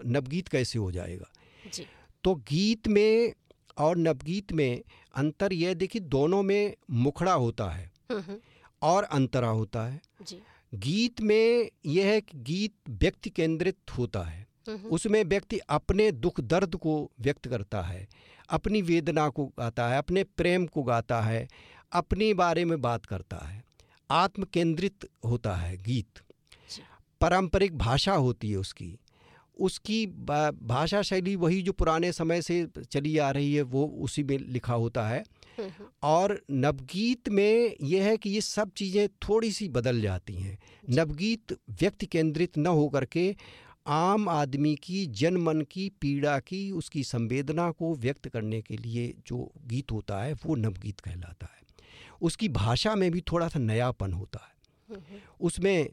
नवगीत 0.05 0.47
कैसे 0.47 0.79
हो 0.79 0.91
जाएगा? 0.91 1.29
जी। 1.73 1.85
तो 2.23 2.35
गीत 2.35 2.87
में 2.87 3.33
और 3.77 3.97
नवगीत 3.97 4.51
में 4.53 4.81
अंतर 5.15 5.53
यह 5.53 5.73
देखिए 5.73 6.01
दोनों 6.01 6.41
में 6.43 6.75
मुखड़ा 6.91 7.33
होता 7.33 7.69
है। 7.69 7.91
और 8.81 9.03
अंतरा 9.03 9.49
होता 9.49 9.85
है। 9.87 10.01
जी। 10.21 10.39
गीत 10.73 11.21
में 11.21 11.69
यह 11.85 12.07
है 12.07 12.21
कि 12.21 12.37
गीत 12.37 12.73
व्यक्ति 12.89 13.29
केंद्रित 13.29 13.97
होता 13.97 14.23
है। 14.23 14.45
उसमें 14.91 15.23
व्यक्ति 15.23 15.57
अपने 15.69 16.11
दुख 16.11 16.41
दर्द 16.41 16.75
को 16.75 17.11
व्यक्त 17.19 17.47
करता 17.47 17.81
है। 17.81 18.07
अपनी 18.49 18.81
वेदना 18.81 19.27
को 19.29 19.45
गाता 19.59 19.87
है 19.87 19.97
अपने 19.97 20.23
प्रेम 20.37 20.65
को 20.65 20.83
गाता 20.83 21.21
है 21.21 21.47
अपने 21.91 22.33
बारे 22.33 22.65
में 22.65 22.81
बात 22.81 23.05
करता 23.05 23.37
है। 23.37 23.63
आत्म 24.09 24.43
केंद्रित 24.43 25.09
होता 25.25 25.55
है 25.55 25.77
गीत। 25.77 26.19
पारंपरिक 27.21 27.77
भाषा 27.77 28.13
होती 28.13 28.51
है 28.51 28.57
उसकी। 28.57 28.97
उसकी 29.57 30.05
भाषा 30.07 31.01
शैली 31.01 31.35
वही 31.35 31.61
जो 31.61 31.71
पुराने 31.71 32.11
समय 32.11 32.41
से 32.41 32.65
चली 32.91 33.17
आ 33.17 33.29
रही 33.31 33.53
है 33.53 33.61
वो 33.61 33.85
उसी 34.03 34.23
में 34.23 34.37
लिखा 34.37 34.73
होता 34.73 35.07
है। 35.07 35.23
और 36.03 36.39
नवगीत 36.51 37.29
में 37.29 37.75
यह 37.81 38.03
है 38.03 38.17
कि 38.17 38.29
ये 38.29 38.41
सब 38.41 38.71
चीज़ें 38.71 39.07
थोड़ी 39.07 39.51
सी 39.51 39.67
बदल 39.69 40.01
जाती 40.01 40.33
हैं। 40.33 40.57
नवगीत 40.89 41.53
व्यक्ति 41.71 42.05
केंद्रित 42.05 42.57
न 42.57 42.67
हो 42.67 42.87
करके 42.89 43.35
आम 43.87 44.29
आदमी 44.29 44.75
की 44.75 45.05
जनमन 45.05 45.61
की 45.61 45.89
पीड़ा 46.01 46.39
की 46.39 46.71
उसकी 46.71 47.03
संवेदना 47.03 47.69
को 47.71 47.93
व्यक्त 47.95 48.27
करने 48.27 48.61
के 48.61 48.77
लिए 48.77 49.13
जो 49.27 49.51
गीत 49.65 49.91
होता 49.91 50.21
है 50.23 50.33
वो 50.45 50.55
नवगीत 50.55 50.99
कहलाता 50.99 51.45
है। 51.45 51.61
उसकी 52.21 52.49
भाषा 52.49 52.95
में 52.95 53.11
भी 53.11 53.21
थोड़ा 53.21 53.47
सा 53.47 53.59
नयापन 53.59 54.13
होता 54.13 54.39
है। 54.39 54.53
उसमें 55.41 55.89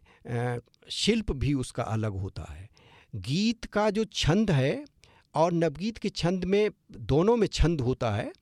शिल्प 0.91 1.33
भी 1.33 1.53
उसका 1.55 1.83
अलग 1.83 2.13
होता 2.13 2.43
है। 2.53 2.69
गीत 3.15 3.65
का 3.65 3.89
जो 3.91 4.05
छंद 4.05 4.51
है 4.51 4.85
और 5.35 5.53
नवगीत 5.53 5.99
के 5.99 6.09
छंद 6.09 6.45
में 6.45 6.71
दोनों 6.93 7.37
में 7.37 7.47
छंद 7.47 7.81
होता 7.81 8.11
है 8.11 8.33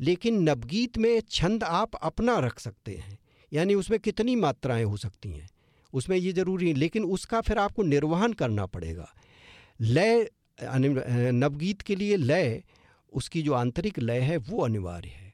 लेकिन 0.00 0.42
नवगीत 0.42 0.98
में 0.98 1.20
छंद 1.20 1.64
आप 1.64 1.94
अपना 1.94 2.38
रख 2.38 2.58
सकते 2.58 2.96
हैं। 2.96 3.18
यानी 3.52 3.74
उसमें 3.74 3.98
कितनी 4.00 4.36
मात्राएँ 4.36 4.84
हो 4.84 4.96
सकती 4.96 5.32
हैं? 5.32 5.48
उसमें 5.92 6.16
ये 6.16 6.32
ज़रूरी 6.32 6.68
है 6.68 6.74
लेकिन 6.74 7.04
उसका 7.04 7.40
फिर 7.40 7.58
आपको 7.58 7.82
निर्वहन 7.82 8.32
करना 8.32 8.66
पड़ेगा। 8.66 9.08
लय 9.80 10.28
नवगीत 11.32 11.82
के 11.82 11.96
लिए 11.96 12.16
लय 12.16 12.62
उसकी 13.12 13.42
जो 13.42 13.52
आंतरिक 13.52 13.98
लय 13.98 14.20
है 14.20 14.36
वो 14.38 14.60
अनिवार्य 14.64 15.08
है। 15.08 15.28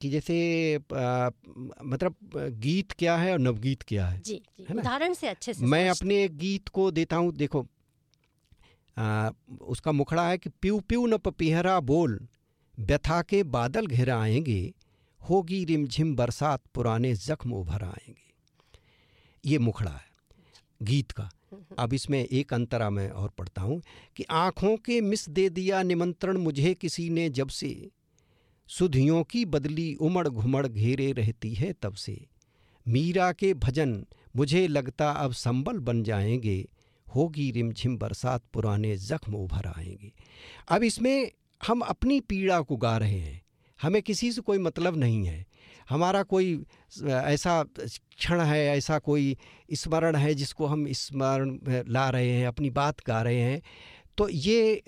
कि 0.00 0.08
जैसे 0.10 0.34
आ, 0.76 1.30
मतलब 1.84 2.14
गीत 2.60 2.92
क्या 2.92 3.16
है 3.16 3.32
और 3.32 3.38
नवगीत 3.38 3.82
क्या 3.82 4.06
है 4.08 4.20
जी, 4.20 4.34
जी 4.58 4.74
उदाहरण 4.74 5.14
से 5.14 5.28
अच्छे 5.28 5.54
से 5.54 5.66
मैं 5.66 5.88
अपने 5.90 6.28
गीत 6.28 6.68
को 6.68 6.90
देता 6.90 7.16
हूँ 7.16 7.32
देखो 7.32 7.66
आ, 8.96 9.30
उसका 9.60 9.92
मुखड़ा 9.92 10.28
है 10.28 10.38
कि 10.38 10.50
प्यू 10.50 10.80
प्यू 10.80 11.06
न 11.06 11.16
पपिहरा 11.18 11.78
बोल 11.80 12.18
व्यथा 12.78 13.22
के 13.22 13.42
बादल 13.42 13.86
घिर 13.86 14.10
आएँगे 14.10 14.74
होगी 15.20 15.64
रिमझिम 15.64 16.14
बरसात 16.16 16.62
पुराने 16.74 17.14
जख्म 17.14 17.52
उभर 17.52 17.84
आएँगे। 17.84 18.25
ये 19.46 19.58
मुखड़ा 19.58 19.90
है, 19.90 20.04
गीत 20.82 21.10
का। 21.10 21.28
अब 21.78 21.92
इसमें 21.94 22.18
एक 22.20 22.52
अंतरा 22.54 22.88
मैं 22.90 23.08
और 23.10 23.28
पढ़ता 23.28 23.62
हूँ 23.62 23.80
कि 24.16 24.24
आँखों 24.30 24.76
के 24.76 25.00
मिस 25.00 25.28
दे 25.28 25.48
दिया 25.50 25.82
निमंत्रण 25.82 26.36
मुझे 26.36 26.74
किसी 26.74 27.08
ने 27.10 27.28
जब 27.30 27.48
से। 27.48 27.70
सुधियों 28.68 29.22
की 29.22 29.44
बदली 29.44 29.94
उमड़ 29.94 30.28
घुमड़ 30.28 30.66
घेरे 30.66 31.10
रहती 31.12 31.54
है 31.54 31.72
तब 31.72 31.94
से। 31.94 32.18
मीरा 32.86 33.30
के 33.32 33.52
भजन 33.54 34.04
मुझे 34.36 34.66
लगता 34.68 35.10
अब 35.10 35.32
संबल 35.32 35.78
बन 35.78 36.02
जाएँगे, 36.02 36.68
होगी 37.06 37.50
रिमझिम 37.50 37.96
बरसात 37.98 38.44
पुराने 38.52 38.96
जख्म 38.96 39.34
उभर 39.34 39.66
आएँगे। 39.68 40.12
अब 40.68 40.82
इसमें 40.82 41.30
हम 41.60 41.80
अपनी 41.80 42.20
पीड़ा 42.20 42.60
को 42.60 42.76
गा 42.76 42.96
रहे 42.98 43.18
हैं, 43.18 43.42
हमें 43.80 44.02
किसी 44.02 44.32
से 44.32 44.40
कोई 44.40 44.58
मतलब 44.58 44.96
नहीं 44.96 45.24
है। 45.26 45.44
हमारा 45.88 46.22
कोई 46.22 46.54
ऐसा 47.04 47.62
क्षण 47.62 48.40
है 48.40 48.64
ऐसा 48.76 48.98
कोई 48.98 49.36
स्मरण 49.72 50.16
है 50.16 50.34
जिसको 50.34 50.66
हम 50.66 50.86
स्मरण 50.92 51.58
ला 51.88 52.08
रहे 52.10 52.30
हैं 52.30 52.46
अपनी 52.46 52.70
बात 52.70 53.00
गा 53.06 53.22
रहे 53.22 53.40
हैं 53.40 53.62
तो 54.18 54.28
ये 54.28 54.82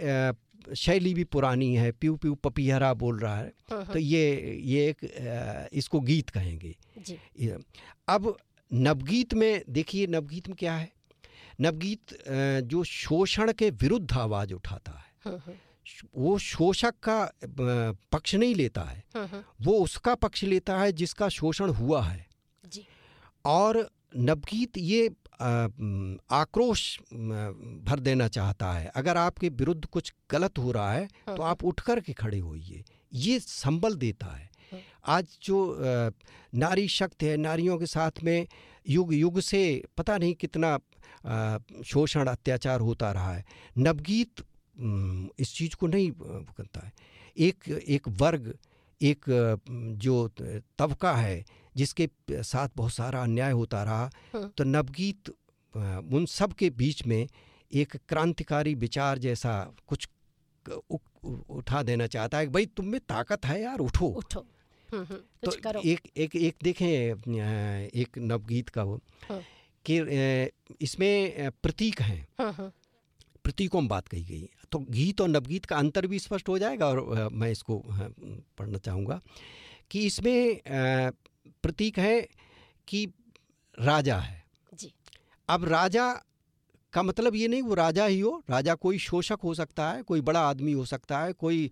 शैली 0.77 1.13
भी 1.15 1.25
पुरानी 1.25 1.75
है। 1.75 1.91
प्यू 1.93 2.17
प्यू 2.17 2.35
पपिहरा 2.35 2.93
बोल 2.95 3.19
रहा 3.19 3.37
है। 3.37 3.53
हाँ, 3.71 3.85
हाँ। 3.85 3.93
तो 3.93 3.99
ये 3.99 4.59
ये 4.65 4.89
एक 4.89 5.69
इसको 5.73 6.01
गीत 6.01 6.31
कहेंगे। 6.31 6.75
जी। 6.99 7.49
अब 8.09 8.37
नवगीत 8.71 9.35
में 9.35 9.63
देखिए 9.71 10.07
नवगीत 10.07 10.49
में 10.49 10.57
क्या 10.57 10.75
है? 10.75 10.91
नवगीत 11.61 12.17
जो 12.65 12.83
शोषण 12.85 13.53
के 13.53 13.71
विरुद्ध 13.73 14.13
आवाज़ 14.13 14.53
उठाता 14.55 14.93
है 14.93 15.07
हाँ, 15.25 15.39
वो 16.17 16.39
शोषक 16.39 16.95
का 17.03 17.31
पक्ष 18.13 18.35
नहीं 18.35 18.55
लेता 18.55 18.83
है। 18.83 19.05
वो 19.63 19.79
उसका 19.81 20.15
पक्ष 20.17 20.43
लेता 20.45 20.79
है 20.79 20.93
जिसका 20.93 21.29
शोषण 21.29 21.71
हुआ 21.71 22.03
है। 22.03 22.27
जी। 22.65 22.85
और 23.45 23.89
नवगीत 24.17 24.79
ये 24.79 25.07
आक्रोश 26.33 26.99
भर 27.01 28.01
देना 28.01 28.29
चाहता 28.29 28.73
है। 28.73 28.87
अगर 28.87 29.17
आपके 29.17 29.49
विरुद्ध 29.49 29.85
कुछ 29.85 30.13
गलत 30.31 30.59
हो 30.59 30.73
रहा 30.73 30.93
है 30.93 31.05
हाँ, 31.05 31.37
तो 31.37 31.43
आप 31.43 31.65
उठ 31.65 31.81
कर 31.81 32.01
के 32.01 32.13
खड़े 32.13 32.39
होइए। 32.39 32.85
ये 33.13 33.39
संबल 33.41 33.95
देता 33.97 34.27
है। 34.27 34.51
आज 35.07 35.39
जो 35.43 35.77
नारी 36.55 36.89
शक्ति 36.89 37.27
है 37.27 37.37
नारियों 37.37 37.79
के 37.79 37.87
साथ 37.87 38.23
में 38.25 38.47
युग 38.89 39.15
युग 39.15 39.41
से 39.41 39.61
पता 39.97 40.17
नहीं 40.19 40.35
कितना 40.35 40.79
शोषण 41.85 42.27
अत्याचार 42.27 42.81
होता 42.81 43.13
रहा 43.13 43.33
है। 43.35 43.45
नवगीत 43.79 44.45
इस 44.81 45.55
चीज़ 45.55 45.77
को 45.77 45.87
नहीं 45.87 46.11
करता 46.57 46.81
है। 46.87 46.93
एक 47.39 47.69
एक 47.69 48.09
वर्ग 48.09 48.55
एक 49.01 49.25
जो 49.99 50.29
तबका 50.79 51.15
है 51.17 51.45
जिसके 51.77 52.09
साथ 52.33 52.69
बहुत 52.77 52.93
सारा 52.93 53.23
अन्याय 53.23 53.53
होता 53.53 53.83
रहा 53.83 54.11
हाँ। 54.35 54.53
तो 54.59 54.65
नवगीत 54.65 55.29
उन 56.13 56.27
सब 56.29 56.53
के 56.53 56.71
बीच 56.71 57.07
में 57.07 57.29
एक 57.73 57.97
क्रांतिकारी 58.09 58.75
विचार 58.75 59.19
जैसा 59.19 59.53
कुछ 59.87 60.09
उठा 61.49 61.83
देना 61.83 62.07
चाहता 62.07 62.39
है 62.39 62.47
भाई 62.47 62.67
तुम 62.67 62.87
में 62.87 63.01
ताकत 63.01 63.47
है 63.47 63.63
यार 63.63 63.79
उठो। 63.79 64.07
उठो। 64.07 64.41
हम्म, 64.93 65.05
हम्म, 65.05 65.21
तो 65.45 65.81
एक 65.81 66.01
एक 66.17 66.37
एक 66.37 66.57
देखें 66.63 66.89
एक 67.95 68.19
नवगीत 68.19 68.69
का 68.69 68.83
वो 68.83 69.01
हाँ। 69.29 69.41
कि 69.85 69.99
इसमें 70.81 71.51
प्रतीक 71.63 72.01
हैं 72.03 72.27
हाँ, 72.41 72.73
प्रतीकों 73.49 73.81
में 73.81 73.89
बात 73.89 74.09
कही 74.09 74.23
गई 74.25 74.49
तो 74.73 74.79
गीत 74.79 75.21
और 75.21 75.29
नवगीत 75.29 75.65
का 75.65 75.77
अंतर 75.77 76.07
भी 76.07 76.19
स्पष्ट 76.19 76.49
हो 76.49 76.59
जाएगा 76.59 76.87
और 76.87 77.29
मैं 77.33 77.51
इसको 77.51 77.83
पढ़ना 78.59 78.79
चाहूँगा 78.79 79.21
कि 79.91 80.01
इसमें 80.07 80.61
प्रतीक 81.63 81.99
है 81.99 82.21
कि 82.89 83.07
राजा 83.79 84.19
है। 84.19 84.43
जी। 84.75 84.93
अब 85.49 85.65
राजा 85.65 86.13
का 86.93 87.03
मतलब 87.03 87.35
ये 87.35 87.49
नहीं 87.49 87.63
वो 87.63 87.75
राजा 87.75 88.07
ही 88.07 88.21
हो। 88.21 88.43
राजा 88.51 88.75
कोई 88.75 88.99
शोषक 88.99 89.39
हो 89.45 89.55
सकता 89.55 89.91
है 89.91 90.03
कोई 90.03 90.21
बड़ा 90.21 90.41
आदमी 90.41 90.73
हो 90.73 90.85
सकता 90.85 91.19
है 91.21 91.33
कोई 91.33 91.71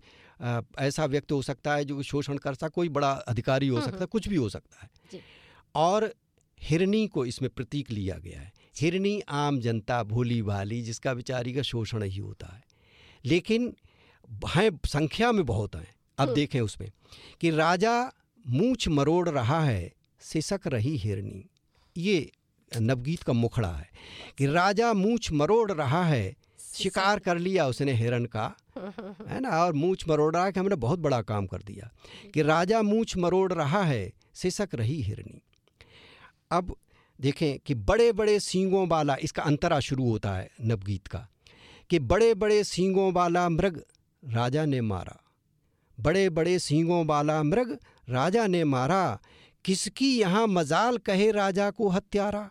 ऐसा 0.79 1.05
व्यक्ति 1.05 1.33
हो 1.33 1.41
सकता 1.41 1.75
है 1.75 1.85
जो 1.85 2.01
शोषण 2.03 2.37
कर 2.37 2.53
सकता 2.53 2.67
कोई 2.67 2.89
बड़ा 2.89 3.11
अधिकारी 3.11 3.67
हो 3.67 3.75
हम्म, 3.75 3.85
सकता 3.85 3.97
है 3.97 4.01
हम्म। 4.01 4.11
कुछ 4.11 4.27
भी 4.27 4.35
हो 4.35 4.49
सकता 4.49 4.81
है। 4.81 5.21
और 5.75 6.13
हिरनी 6.61 7.07
को 7.07 7.25
इसमें 7.25 7.49
प्रतीक 7.49 7.91
लिया 7.91 8.17
गया 8.17 8.39
है। 8.39 8.51
हिरनी 8.81 9.21
आम 9.29 9.59
जनता 9.59 10.03
भोली 10.03 10.41
भाली 10.41 10.81
जिसका 10.81 11.13
बेचारी 11.13 11.53
का 11.53 11.61
शोषण 11.61 12.03
ही 12.03 12.17
होता 12.17 12.47
है। 12.55 12.63
लेकिन 13.25 13.75
हैं 14.29 14.79
संख्या 14.85 15.31
में 15.31 15.45
बहुत 15.45 15.75
हैं। 15.75 15.95
अब 16.17 16.23
हम्म। 16.23 16.33
देखें 16.33 16.61
उसमें 16.61 16.91
कि 17.41 17.51
राजा 17.51 18.11
मूछ 18.47 18.87
मरोड़ 18.87 19.29
रहा 19.29 19.63
है 19.63 19.93
सिसक 20.19 20.61
रही 20.67 20.97
हिरनी 20.97 21.49
ये 21.97 22.31
नवगीत 22.77 23.23
का 23.23 23.33
मुखड़ा 23.33 23.71
है 23.71 23.89
कि 24.37 24.45
राजा 24.45 24.93
मूछ 24.93 25.31
मरोड़ 25.31 25.71
रहा 25.71 26.03
है 26.03 26.35
शिकार 26.73 27.19
कर 27.19 27.37
लिया 27.37 27.67
उसने 27.67 27.93
हिरन 27.93 28.25
का 28.25 28.57
है 29.27 29.39
ना? 29.39 29.49
और 29.49 29.73
मूछ 29.73 30.07
मरोड़ 30.07 30.35
रहा 30.35 30.45
है 30.45 30.51
कि 30.51 30.59
हमने 30.59 30.75
बहुत 30.75 30.99
बड़ा 30.99 31.21
काम 31.21 31.47
कर 31.47 31.57
दिया। 31.57 31.91
कि 32.33 32.41
राजा 32.41 32.81
मूछ 32.81 33.17
मरोड़ 33.17 33.53
रहा 33.53 33.83
है 33.83 34.13
सिसक 34.33 34.69
रही 34.75 35.01
हिरनी 35.01 35.41
अब 36.51 36.75
देखें 37.19 37.59
कि 37.59 37.75
बड़े 37.75 38.11
बड़े 38.11 38.39
सींगों 38.39 38.87
वाला 38.87 39.15
इसका 39.21 39.43
अंतरा 39.43 39.79
शुरू 39.79 40.09
होता 40.09 40.33
है 40.33 40.49
नवगीत 40.61 41.07
का, 41.07 41.27
कि 41.89 41.99
बड़े 41.99 42.33
बड़े 42.33 42.63
सींगों 42.63 43.11
वाला 43.13 43.47
मृग 43.49 43.83
राजा 44.23 44.65
ने 44.65 44.81
मारा। 44.81 45.17
बड़े 45.97 46.29
बड़े 46.29 46.57
सींगों 46.59 47.05
वाला 47.05 47.41
मृग 47.43 47.77
राजा 48.09 48.45
ने 48.47 48.63
मारा, 48.63 49.19
किसकी 49.65 50.17
यहाँ 50.19 50.45
मजाल 50.47 50.97
कहे 50.97 51.31
राजा 51.31 51.69
को 51.71 51.89
हत्यारा? 51.89 52.49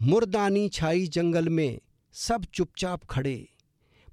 मुर्दानी 0.00 0.68
छाई 0.68 1.06
जंगल 1.06 1.48
में 1.48 1.78
सब 2.14 2.44
चुपचाप 2.44 3.04
खड़े, 3.04 3.48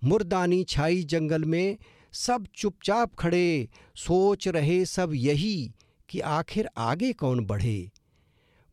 मुर्दानी 0.03 0.63
छाई 0.63 1.03
जंगल 1.03 1.45
में 1.45 1.77
सब 2.13 2.45
चुपचाप 2.55 3.15
खड़े, 3.15 3.69
सोच 3.95 4.47
रहे 4.47 4.85
सब 4.85 5.11
यही 5.13 5.73
कि 6.09 6.19
आखिर 6.19 6.69
आगे 6.77 7.11
कौन 7.13 7.45
बढ़े? 7.45 7.91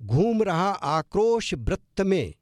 घूम 0.02 0.42
रहा 0.42 0.70
आक्रोश 0.70 1.54
वृत्त 1.54 2.00
में। 2.00 2.34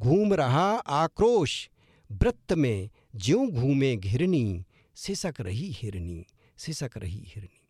घूम 0.00 0.34
रहा 0.34 0.72
आक्रोश 0.74 1.70
वृत्त 2.12 2.52
में। 2.52 2.90
ज्यों 3.16 3.50
घूमे 3.50 3.96
घिरनी 3.96 4.64
सिसक 4.94 5.34
रही 5.40 5.70
हिरनी 5.70 6.26
सिसक 6.58 6.90
रही 6.96 7.24
हिरनी। 7.26 7.60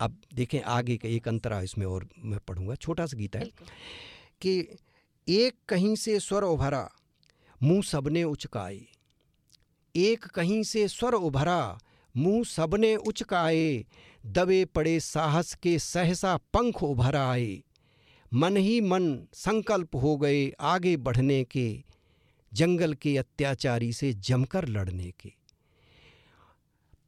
अब 0.00 0.20
देखें 0.34 0.60
आगे 0.60 0.96
का 0.96 1.08
एक 1.08 1.28
अंतरा 1.28 1.60
इसमें 1.60 1.86
और 1.86 2.08
मैं 2.18 2.40
पढ़ूँगा 2.48 2.74
छोटा 2.74 3.06
सा 3.06 3.16
गीता 3.16 3.38
है। 3.38 3.50
कि 4.40 4.68
एक 5.28 5.54
कहीं 5.68 5.96
से 5.96 6.20
स्वर 6.20 6.42
उभरा 6.42 6.90
मुँह 7.62 7.82
सबने 7.82 8.24
उचकाए। 8.24 8.80
एक 9.96 10.24
कहीं 10.24 10.62
से 10.62 10.88
स्वर 10.88 11.12
उभरा 11.12 11.78
मुँह 12.16 12.44
सबने 12.44 12.96
उचकाए। 12.96 13.84
दबे 14.26 14.64
पड़े 14.64 15.00
साहस 15.00 15.54
के 15.54 15.78
सहसा 15.78 16.36
पंख 16.36 16.82
उभर 16.82 17.16
आए 17.16 17.62
मन 18.34 18.56
ही 18.56 18.80
मन 18.80 19.28
संकल्प 19.32 19.96
हो 19.96 20.16
गए 20.16 20.52
आगे 20.60 20.96
बढ़ने 20.96 21.44
के, 21.44 21.82
जंगल 22.54 22.94
के 22.94 23.16
अत्याचारी 23.16 23.92
से 23.92 24.12
जमकर 24.12 24.68
लड़ने 24.68 25.10
के। 25.10 25.32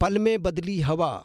पल 0.01 0.19
में 0.19 0.41
बदली 0.41 0.81
हवा, 0.81 1.23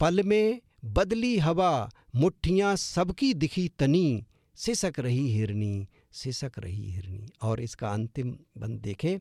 पल 0.00 0.22
में 0.22 0.60
बदली 0.84 1.38
हवा, 1.38 1.90
मुट्ठियाँ 2.16 2.76
सबकी 2.76 3.34
दिखी 3.34 3.68
तनी, 3.68 4.24
सिसक 4.54 4.94
रही 4.98 5.32
हिरनी, 5.32 5.88
सिसक 6.12 6.52
रही 6.58 6.90
हिरनी। 6.90 7.30
और 7.42 7.60
इसका 7.60 7.88
अंतिम 7.88 8.38
बंद 8.58 8.80
देखें 8.80 9.18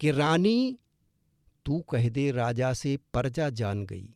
कि 0.00 0.10
रानी, 0.10 0.78
तू 1.66 1.80
कह 1.80 2.08
दे 2.08 2.30
राजा 2.30 2.72
से 2.72 2.98
परजा 3.14 3.50
जान 3.50 3.86
गई। 3.86 4.08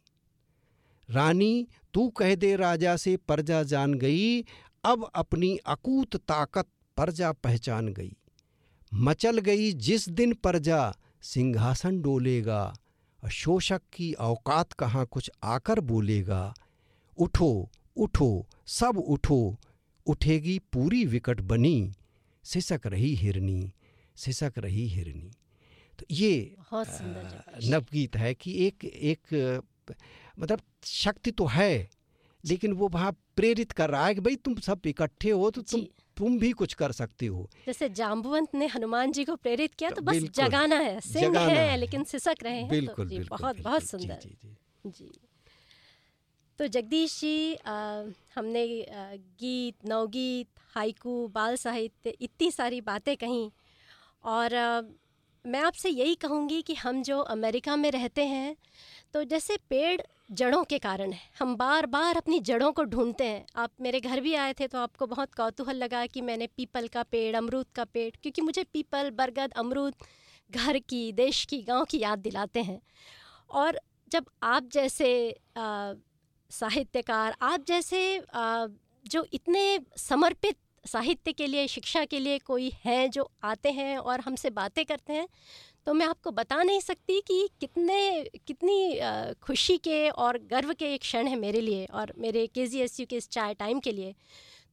रानी, 1.10 1.68
तू 1.94 2.08
कह 2.08 2.34
दे 2.34 2.56
राजा 2.56 2.96
से 2.96 3.16
परजा 3.16 3.62
जान 3.62 3.94
गई 3.94 4.44
अब 4.84 5.10
अपनी 5.14 5.56
अकूत 5.66 6.16
ताकत 6.28 6.66
परजा 6.96 7.30
पहचान 7.34 7.88
गई। 7.88 8.12
मचल 8.92 9.38
गई 9.38 9.72
जिस 9.80 10.08
दिन 10.10 10.32
प्रजा 10.34 10.80
सिंहासन 11.22 12.00
डोलेगा 12.02 12.62
शोषक 13.22 13.82
की 13.92 14.12
औकात 14.12 14.72
कहाँ 14.72 15.04
कुछ 15.06 15.30
आकर 15.44 15.80
बोलेगा। 15.80 16.42
उठो 17.18 17.70
उठो 17.96 18.28
सब 18.66 18.98
उठो 18.98 19.38
उठेगी 20.06 20.58
पूरी 20.72 21.04
विकट 21.06 21.40
बनी 21.42 21.92
सिसक 22.44 22.86
रही 22.86 23.14
हिरनी 23.14 23.72
सिसक 24.16 24.52
रही 24.58 24.86
हिरनी। 24.88 25.30
तो 25.98 26.06
ये 26.10 26.56
नवगीत 27.64 28.16
है 28.16 28.34
कि 28.34 28.52
एक 28.66 28.84
एक 28.84 29.62
मतलब 30.40 30.60
शक्ति 30.84 31.30
तो 31.30 31.46
है 31.46 31.88
लेकिन 32.44 32.72
वो 32.72 32.88
वहाँ 32.88 33.12
प्रेरित 33.36 33.72
कर 33.72 33.90
रहा 33.90 34.06
है 34.06 34.14
कि 34.14 34.20
भाई 34.20 34.36
तुम 34.36 34.54
सब 34.60 34.86
इकट्ठे 34.86 35.30
हो 35.30 35.50
तो 35.50 35.62
तुम 35.62 35.84
तुम 36.16 36.38
भी 36.38 36.50
कुछ 36.52 36.74
कर 36.74 36.92
सकते 36.92 37.26
हो। 37.26 37.48
जैसे 37.66 37.88
जाम्बुवंत 37.90 38.54
ने 38.54 38.66
हनुमान 38.66 39.12
जी 39.12 39.24
को 39.24 39.36
प्रेरित 39.36 39.74
किया 39.74 39.90
तो 39.90 40.02
बस 40.02 40.16
जगाना 40.34 40.76
है 40.76 41.00
सिंह 41.00 41.28
जगाना 41.30 41.52
है, 41.52 41.70
है। 41.70 41.76
लेकिन 41.76 42.04
सिसक 42.04 42.42
रहे 42.42 42.56
हैं 42.56 42.68
बिल्कुल, 42.68 43.04
तो 43.04 43.10
जी, 43.10 43.18
बिल्कुल, 43.18 43.38
बहुत 43.38 43.54
बिल्कुल, 43.54 43.70
बहुत 43.70 43.84
सुंदर। 43.84 44.18
जी, 44.22 44.28
जी, 44.28 44.56
जी, 44.86 44.90
जी। 45.04 45.20
तो 46.58 46.66
जगदीश 46.66 47.20
जी 47.20 47.54
आ, 47.54 48.02
हमने 48.34 48.66
गीत 49.40 49.88
नवगीत 49.88 50.48
हाइकू 50.74 51.26
बाल 51.28 51.56
साहित्य 51.56 52.10
इतनी 52.20 52.50
सारी 52.50 52.80
बातें 52.80 53.16
कहीं 53.16 53.50
और 54.24 54.54
आ, 54.54 54.80
मैं 55.44 55.60
आपसे 55.60 55.88
यही 55.88 56.14
कहूँगी 56.14 56.60
कि 56.62 56.74
हम 56.74 57.02
जो 57.02 57.18
अमेरिका 57.20 57.74
में 57.76 57.90
रहते 57.90 58.24
हैं 58.26 58.56
तो 59.14 59.22
जैसे 59.24 59.56
पेड़ 59.70 60.00
जड़ों 60.30 60.62
के 60.64 60.78
कारण 60.78 61.12
है। 61.12 61.20
हम 61.38 61.54
बार 61.56 61.86
बार 61.86 62.16
अपनी 62.16 62.38
जड़ों 62.40 62.70
को 62.72 62.84
ढूंढते 62.84 63.24
हैं। 63.24 63.44
आप 63.56 63.70
मेरे 63.80 64.00
घर 64.00 64.20
भी 64.20 64.34
आए 64.34 64.52
थे 64.52 64.66
तो 64.66 64.78
आपको 64.78 65.06
बहुत 65.06 65.34
कौतूहल 65.34 65.76
लगा 65.76 66.04
कि 66.06 66.20
मैंने 66.20 66.46
पीपल 66.46 66.88
का 66.88 67.02
पेड़ 67.02 67.34
अमरूद 67.36 67.66
का 67.74 67.84
पेड़ 67.84 68.10
क्योंकि 68.22 68.42
मुझे 68.42 68.64
पीपल 68.64 69.10
बरगद 69.10 69.52
अमरूद 69.56 69.94
घर 70.50 70.78
की 70.78 71.10
देश 71.12 71.44
की 71.44 71.62
गाँव 71.62 71.84
की 71.84 71.98
याद 72.00 72.18
दिलाते 72.18 72.62
हैं। 72.62 72.80
और 73.50 73.80
जब 74.12 74.24
आप 74.42 74.68
जैसे 74.72 75.10
साहित्यकार 76.50 77.36
आप 77.42 77.64
जैसे 77.66 78.18
आ, 78.34 78.66
जो 79.06 79.26
इतने 79.32 79.80
समर्पित 79.98 80.56
साहित्य 80.84 81.32
के 81.32 81.46
लिए, 81.46 81.66
शिक्षा 81.68 82.04
के 82.04 82.18
लिए 82.18 82.38
कोई 82.38 82.72
है 82.84 83.08
जो 83.08 83.28
आते 83.44 83.70
हैं 83.72 83.96
और 83.98 84.20
हमसे 84.20 84.50
बातें 84.52 84.84
करते 84.84 85.12
हैं 85.12 85.28
तो 85.86 85.92
मैं 85.94 86.06
आपको 86.06 86.30
बता 86.30 86.62
नहीं 86.62 86.80
सकती 86.80 87.20
कि 87.20 87.48
कितने, 87.60 88.24
कितनी 88.46 89.34
खुशी 89.42 89.76
के 89.78 90.08
और 90.10 90.38
गर्व 90.50 90.72
के 90.72 90.92
एक 90.94 91.00
क्षण 91.00 91.26
है 91.26 91.36
मेरे 91.36 91.60
लिए 91.60 91.84
और 91.86 92.12
मेरे 92.18 92.46
के 92.46 92.66
जी 92.66 92.80
एस 92.80 92.98
यू 93.00 93.06
के 93.06 93.16
इस 93.16 93.28
चाय 93.28 93.54
टाइम 93.54 93.80
के 93.80 93.92
लिए। 93.92 94.14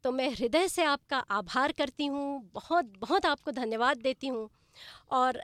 तो 0.04 0.12
मैं 0.12 0.30
हृदय 0.32 0.68
से 0.68 0.84
आपका 0.84 1.18
आभार 1.32 1.72
करती 1.72 2.06
हूँ, 2.06 2.50
बहुत 2.54 2.94
बहुत 3.00 3.26
आपको 3.26 3.52
धन्यवाद 3.52 3.98
देती 3.98 4.28
हूँ 4.28 4.50
और 5.12 5.42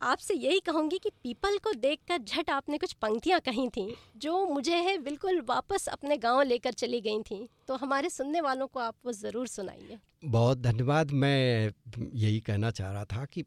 आपसे 0.00 0.34
यही 0.34 0.60
कहूँगी 0.60 0.98
कि 0.98 1.10
पीपल 1.22 1.56
को 1.58 1.72
देखकर 1.72 2.18
झट 2.18 2.50
आपने 2.50 2.78
कुछ 2.78 2.92
पंक्तियाँ 2.94 3.40
कही 3.40 3.68
थी, 3.68 3.94
जो 4.16 4.46
मुझे 4.46 4.76
है 4.76 4.96
बिल्कुल 4.98 5.40
वापस 5.48 5.88
अपने 5.88 6.16
गाँव 6.18 6.42
लेकर 6.42 6.72
चली 6.74 7.00
गई 7.00 7.22
थी। 7.22 7.48
तो 7.68 7.76
हमारे 7.76 8.10
सुनने 8.10 8.40
वालों 8.40 8.66
को 8.66 8.80
आप 8.80 8.94
वो 9.06 9.12
ज़रूर 9.12 9.46
सुनाइए। 9.48 9.98
बहुत 10.24 10.58
धन्यवाद। 10.58 11.10
मैं 11.12 11.72
यही 12.14 12.40
कहना 12.40 12.70
चाह 12.70 12.92
रहा 12.92 13.04
था 13.06 13.24
कि 13.26 13.44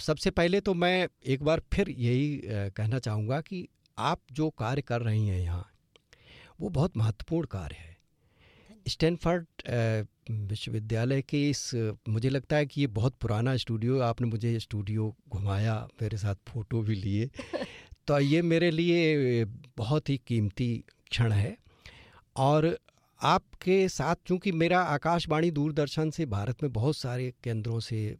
सबसे 0.00 0.30
पहले 0.32 0.60
तो 0.60 0.74
मैं 0.74 1.08
एक 1.26 1.42
बार 1.42 1.62
फिर 1.72 1.90
यही 1.90 2.40
कहना 2.46 2.98
चाहूँगा 3.00 3.40
कि 3.40 3.66
आप 3.98 4.20
जो 4.32 4.48
कार्य 4.58 4.82
कर 4.82 5.02
रही 5.02 5.26
हैं 5.28 5.40
यहाँ, 5.40 5.66
वो 6.60 6.68
बहुत 6.70 6.96
महत्वपूर्ण 6.96 7.46
कार्य 7.48 7.76
है। 7.76 7.95
स्टैनफर्ड 8.88 9.46
विश्वविद्यालय 10.30 11.22
के 11.22 11.50
इस 11.50 11.70
मुझे 12.08 12.28
लगता 12.28 12.56
है 12.56 12.66
कि 12.66 12.80
ये 12.80 12.86
बहुत 12.86 13.14
पुराना 13.20 13.56
स्टूडियो 13.56 14.00
आपने 14.00 14.26
मुझे 14.26 14.60
स्टूडियो 14.60 15.14
घुमाया 15.32 15.88
मेरे 16.02 16.16
साथ 16.16 16.34
फ़ोटो 16.48 16.82
भी 16.82 16.94
लिए। 16.94 17.26
तो 18.06 18.18
ये 18.18 18.42
मेरे 18.42 18.70
लिए 18.70 19.44
बहुत 19.76 20.08
ही 20.08 20.20
कीमती 20.26 20.84
क्षण 21.10 21.32
है। 21.32 21.56
और 22.36 22.78
आपके 23.20 23.88
साथ 23.88 24.16
चूँकि 24.26 24.52
मेरा 24.52 24.80
आकाशवाणी 24.80 25.50
दूरदर्शन 25.50 26.10
से 26.10 26.26
भारत 26.26 26.62
में 26.62 26.72
बहुत 26.72 26.96
सारे 26.96 27.32
केंद्रों 27.44 27.80
से 27.80 28.16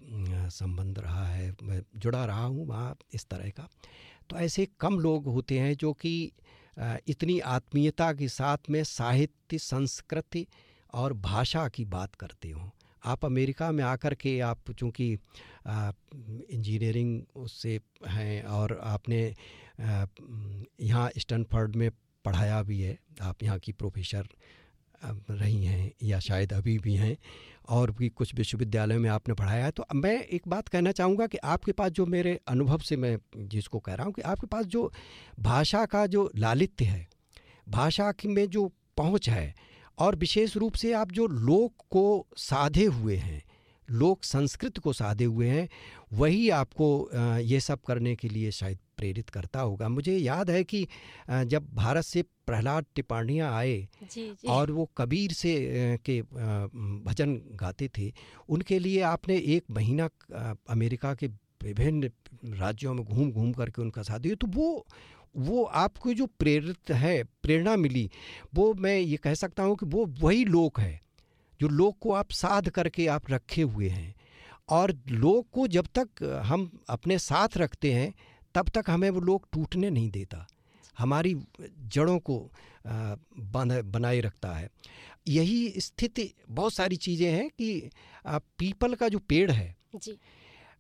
संबंध 0.51 0.99
रहा 0.99 1.27
है 1.27 1.55
मैं 1.63 1.83
जुड़ा 1.97 2.25
रहा 2.25 2.45
हूँ 2.45 2.67
वहाँ 2.67 2.97
इस 3.15 3.27
तरह 3.27 3.51
का। 3.51 3.69
तो 4.31 4.37
ऐसे 4.37 4.69
कम 4.81 4.99
लोग 4.99 5.27
होते 5.27 5.59
हैं 5.59 5.75
जो 5.77 5.93
कि 5.93 6.33
इतनी 7.09 7.39
आत्मीयता 7.41 8.13
के 8.13 8.29
साथ 8.29 8.71
में 8.71 8.83
साहित्य, 8.85 9.59
संस्कृति 9.59 10.47
और 10.95 11.13
भाषा 11.13 11.69
की 11.69 11.85
बात 11.87 12.15
करते 12.15 12.51
हो। 12.51 12.71
आप 13.05 13.25
अमेरिका 13.25 13.71
में 13.73 13.83
आकर 13.85 14.15
के 14.15 14.39
आप 14.41 14.71
चूँकि 14.71 15.13
इंजीनियरिंग 15.67 17.23
उससे 17.37 17.79
हैं 18.09 18.43
और 18.45 18.79
आपने 18.83 19.23
यहाँ 19.81 21.11
स्टनफर्ड 21.19 21.77
में 21.77 21.91
पढ़ाया 22.25 22.63
भी 22.63 22.81
है, 22.81 22.99
आप 23.23 23.43
यहाँ 23.43 23.59
की 23.59 23.73
प्रोफेसर 23.73 24.29
रही 25.31 25.65
हैं 25.65 25.93
या 26.03 26.19
शायद 26.19 26.53
अभी 26.53 26.79
भी 26.79 26.95
हैं 26.95 27.17
और 27.69 27.91
भी 27.91 28.09
कुछ 28.09 28.35
विश्वविद्यालयों 28.35 29.01
में 29.01 29.11
आपने 29.11 29.35
पढ़ाया 29.35 29.65
है। 29.65 29.71
तो 29.71 29.87
मैं 29.95 30.23
एक 30.25 30.49
बात 30.49 30.69
कहना 30.69 30.93
चाहूँगा 30.93 31.27
कि 31.27 31.39
आपके 31.39 31.73
पास 31.73 31.91
जो 31.91 32.07
मेरे 32.07 32.41
अनुभव 32.49 32.79
से 32.79 32.97
मैं 32.97 33.19
जिसको 33.37 33.79
कह 33.79 33.95
रहा 33.95 34.05
हूँ 34.05 34.13
कि 34.13 34.23
आपके 34.23 34.47
पास 34.47 34.67
जो 34.67 34.93
भाषा 35.41 35.85
का 35.87 36.07
जो 36.07 36.31
लालित्य 36.37 36.85
है, 36.85 37.09
भाषा 37.69 38.13
की 38.13 38.29
में 38.29 38.47
जो 38.47 38.73
पहुँच 38.97 39.29
है 39.29 39.55
और 39.99 40.17
विशेष 40.17 40.57
रूप 40.57 40.75
से 40.75 40.93
आप 40.93 41.13
जो 41.13 41.27
लोक 41.27 41.73
को 41.91 42.27
साधे 42.37 42.85
हुए 42.85 43.17
हैं 43.17 43.43
लोक 43.91 44.25
संस्कृत 44.25 44.79
को 44.79 44.93
साधे 44.93 45.25
हुए 45.25 45.49
हैं 45.49 45.69
वही 46.13 46.49
आपको 46.51 46.89
ये 47.41 47.61
सब 47.61 47.81
करने 47.81 48.15
के 48.17 48.29
लिए 48.29 48.51
शायद 48.51 48.79
प्रेरित 48.97 49.31
करता 49.31 49.61
होगा 49.61 49.89
मुझे 49.89 50.17
याद 50.17 50.51
है 50.51 50.63
कि 50.65 50.87
जब 51.29 51.67
भारत 51.75 52.05
से 52.05 52.23
प्रहलाद 52.47 52.87
टिपाणियाँ 52.95 53.53
आए 53.55 53.77
जी, 54.03 54.23
जी। 54.23 54.49
और 54.49 54.71
वो 54.71 54.91
कबीर 54.97 55.33
से 55.33 55.55
के 56.05 56.21
भजन 56.23 57.41
गाते 57.53 57.89
थे 57.99 58.13
उनके 58.49 58.79
लिए 58.79 59.01
आपने 59.03 59.37
एक 59.57 59.65
महीना 59.71 60.09
अमेरिका 60.71 61.15
के 61.15 61.27
विभिन्न 61.63 62.11
राज्यों 62.59 62.95
में 62.95 63.05
घूम 63.05 63.31
घूम 63.31 63.53
करके 63.53 63.83
उनका 63.83 64.03
साथ 64.03 64.19
दिया 64.19 64.35
तो 64.35 64.47
वो 64.47 64.87
वो 65.37 65.63
आपको 65.79 66.13
जो 66.15 66.27
प्रेरित 66.39 66.91
है 66.91 67.23
प्रेरणा 67.43 67.77
मिली 67.77 68.11
वो 68.55 68.73
मैं 68.75 68.99
ये 68.99 69.17
कह 69.17 69.35
सकता 69.35 69.63
हूँ 69.63 69.77
कि 69.77 69.87
वो 69.87 70.05
वही 70.21 70.45
लोक 70.45 70.81
है 70.81 71.01
जो 71.61 71.69
लोग 71.69 71.99
को 71.99 72.13
आप 72.13 72.31
साध 72.31 72.69
करके 72.69 73.07
आप 73.07 73.31
रखे 73.31 73.63
हुए 73.63 73.89
हैं। 73.89 74.15
और 74.69 74.93
लोग 75.09 75.51
को 75.51 75.67
जब 75.69 75.89
तक 75.99 76.23
हम 76.45 76.71
अपने 76.89 77.19
साथ 77.19 77.57
रखते 77.57 77.93
हैं, 77.93 78.13
तब 78.55 78.69
तक 78.69 78.91
हमें 78.91 79.09
वो 79.11 79.21
लोग 79.21 79.49
टूटने 79.53 79.91
नहीं 79.91 80.11
देता। 80.11 80.47
हमारी 80.99 81.35
जड़ों 81.61 82.19
को 82.21 82.39
बनाए 82.87 84.21
रखता 84.21 84.53
है। 84.53 84.71
यही 85.29 85.73
स्थिति, 85.79 86.31
बहुत 86.49 86.75
सारी 86.75 86.97
चीज़ें 86.97 87.31
हैं 87.33 87.49
कि 87.51 87.91
पीपल 88.29 88.95
का 88.95 89.09
जो 89.09 89.19
पेड़ 89.19 89.51
है, 89.51 89.77
जी। 89.95 90.19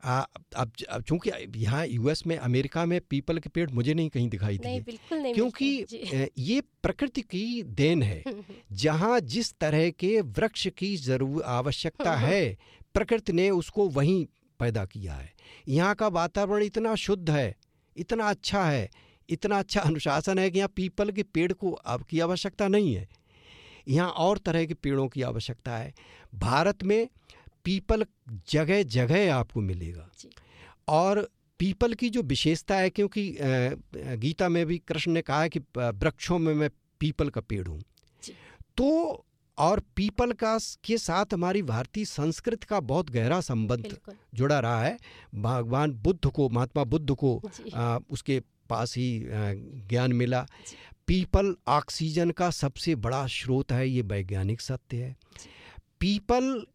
अब 0.03 0.73
चूँकि 1.07 1.31
यहाँ 1.57 1.87
यूएस 1.87 2.27
में 2.27 2.37
अमेरिका 2.37 2.85
में 2.87 3.01
पीपल 3.01 3.39
के 3.39 3.49
पेड़ 3.49 3.71
मुझे 3.71 3.95
नहीं 3.95 4.09
कहीं 4.11 4.29
दिखाई 4.29 4.59
दिए। 4.59 5.33
क्योंकि 5.33 6.31
ये 6.39 6.61
प्रकृति 6.83 7.23
की 7.23 7.63
देन 7.63 8.03
है 8.03 8.23
जहाँ 8.73 9.21
जिस 9.21 9.53
तरह 9.53 9.91
के 9.91 10.21
वृक्ष 10.21 10.67
की 10.69 10.97
ज़रूर 10.97 11.43
आवश्यकता 11.43 12.15
है 12.17 12.57
प्रकृति 12.95 13.33
ने 13.33 13.51
उसको 13.51 13.89
वहीं 13.89 14.25
पैदा 14.61 14.85
किया 14.85 15.15
है। 15.15 15.33
यहाँ 15.69 15.95
का 15.95 16.09
वातावरण 16.09 16.63
इतना 16.63 16.95
शुद्ध 16.95 17.31
है 17.31 17.55
इतना 17.97 18.25
अच्छा 18.25 18.65
है 18.65 18.89
इतना 19.29 19.59
अच्छा 19.59 19.81
अनुशासन 19.81 20.39
है 20.39 20.51
कि 20.51 20.59
यहाँ 20.59 20.73
पीपल 20.77 21.11
के 21.11 21.23
पेड़ 21.23 21.53
को 21.53 21.71
अब 21.71 21.93
आपकी 21.93 22.21
आवश्यकता 22.21 22.69
नहीं 22.69 22.95
है। 22.95 23.09
यहाँ 23.89 24.09
और 24.11 24.39
तरह 24.39 24.65
के 24.67 24.75
पेड़ों 24.75 25.07
की 25.09 25.23
आवश्यकता 25.23 25.77
है। 25.77 25.93
भारत 26.35 26.83
में 26.83 27.09
पीपल 27.67 28.05
जगह 28.51 28.83
जगह 28.83 29.35
आपको 29.35 29.61
मिलेगा। 29.61 30.09
और 30.89 31.29
पीपल 31.61 31.95
की 31.95 32.09
जो 32.11 32.23
विशेषता 32.23 32.77
है 32.77 32.91
क्योंकि 32.91 33.37
गीता 34.17 34.49
में 34.49 34.65
भी 34.67 34.79
कृष्ण 34.79 35.13
ने 35.13 35.23
कहा 35.23 35.43
है 35.43 35.49
कि 35.49 35.61
वृक्षों 35.79 36.39
में 36.39 36.53
मैं 36.55 36.71
पीपल 37.01 37.29
का 37.29 37.41
पेड़ 37.41 37.67
हूँ। 37.69 37.81
तो 38.77 39.25
और 39.59 39.81
पीपल 39.97 40.33
का 40.33 40.57
के 40.85 40.99
साथ 40.99 41.35
हमारी 41.35 41.63
भारतीय 41.63 42.05
संस्कृति 42.05 42.67
का 42.67 42.81
बहुत 42.81 43.11
गहरा 43.11 43.41
संबंध 43.41 43.97
जुड़ा 44.35 44.59
रहा 44.61 44.83
है। 44.85 44.97
भगवान 45.35 45.93
बुद्ध 45.93 46.27
को 46.27 46.49
महात्मा 46.49 46.85
बुद्ध 46.85 47.15
को 47.15 47.41
आ, 47.75 47.99
उसके 48.11 48.41
पास 48.69 48.97
ही 48.97 49.23
ज्ञान 49.89 50.13
मिला। 50.13 50.47
पीपल 51.07 51.55
ऑक्सीजन 51.69 52.31
का 52.31 52.51
सबसे 52.51 52.95
बड़ा 52.95 53.27
स्रोत 53.27 53.73
है 53.73 53.89
ये 53.89 54.03
वैज्ञानिक 54.03 54.61
सत्य 54.61 54.97
है। 54.97 55.17
पीपल 56.01 56.67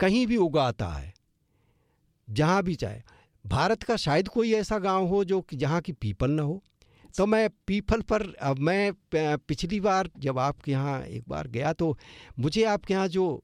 कहीं 0.00 0.26
भी 0.26 0.36
उगाता 0.38 0.88
है 0.88 1.12
जहाँ 2.28 2.62
भी 2.62 2.74
चाहे। 2.74 3.00
भारत 3.44 3.82
का 3.82 3.96
शायद 3.96 4.28
कोई 4.28 4.52
ऐसा 4.54 4.78
गाँव 4.78 5.06
हो 5.06 5.22
जो 5.24 5.40
कि 5.40 5.56
जहाँ 5.56 5.80
की 5.80 5.92
पीपल 5.92 6.30
ना 6.30 6.42
हो। 6.42 6.60
तो 7.14 7.26
मैं 7.26 7.48
पीपल 7.66 8.00
पर 8.02 8.22
अब 8.42 8.58
मैं 8.58 8.92
पिछली 9.14 9.80
बार 9.80 10.08
जब 10.18 10.38
आपके 10.38 10.72
यहाँ 10.72 11.00
एक 11.02 11.24
बार 11.28 11.48
गया 11.48 11.72
तो 11.72 11.96
मुझे 12.38 12.64
आपके 12.64 12.94
यहाँ 12.94 13.08
जो 13.08 13.42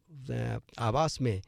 आवास 0.78 1.20
में 1.20 1.40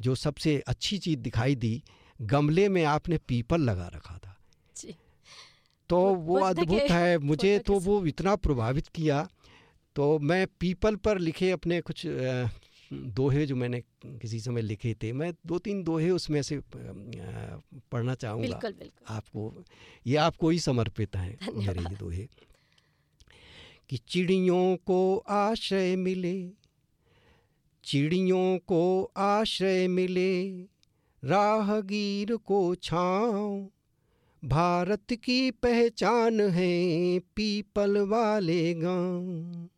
जो 0.00 0.14
सबसे 0.14 0.58
अच्छी 0.68 0.98
चीज़ 0.98 1.18
दिखाई 1.18 1.54
दी 1.54 1.82
गमले 2.22 2.68
में 2.68 2.84
आपने 2.84 3.18
पीपल 3.18 3.60
लगा 3.60 3.86
रखा 3.86 4.16
था। 4.18 4.36
जी। 4.76 4.94
तो 5.90 5.98
वो 5.98 6.38
अद्भुत 6.38 6.90
है 6.90 7.18
मुझे 7.18 7.58
तो 7.58 7.78
वो 7.80 8.04
इतना 8.06 8.34
प्रभावित 8.36 8.88
किया 8.88 9.26
तो 10.00 10.18
मैं 10.18 10.46
पीपल 10.60 10.96
पर 10.96 11.18
लिखे 11.18 11.50
अपने 11.50 11.80
कुछ 11.80 12.02
दोहे 12.92 13.46
जो 13.46 13.56
मैंने 13.56 13.80
किसी 14.06 14.40
समय 14.40 14.62
लिखे 14.62 14.94
थे 14.94 15.12
मैं 15.12 15.32
दो 15.46 15.58
तीन 15.58 15.82
दोहे 15.84 16.10
उसमें 16.10 16.42
से 16.42 16.60
पढ़ना 16.60 18.14
चाहूँगा। 18.14 18.48
बिल्कुल, 18.48 18.72
बिल्कुल। 18.72 19.14
आपको 19.14 19.64
ये 20.06 20.16
आपको 20.16 20.50
ही 20.50 20.58
समर्पित 20.58 21.16
हैं 21.16 21.52
मेरे 21.52 21.80
ये 21.80 21.96
दोहे। 21.96 22.28
कि 23.90 23.96
चिड़ियों 23.96 24.76
को 24.76 25.16
आश्रय 25.28 25.96
मिले 25.96 26.50
चिड़ियों 27.84 28.58
को 28.58 29.12
आश्रय 29.16 29.88
मिले 29.88 30.50
राहगीर 31.24 32.36
को 32.36 32.74
छाँव 32.74 33.68
भारत 34.44 35.12
की 35.12 35.50
पहचान 35.50 36.40
है 36.40 37.18
पीपल 37.18 37.98
वाले 37.98 38.74
गाँव। 38.74 39.68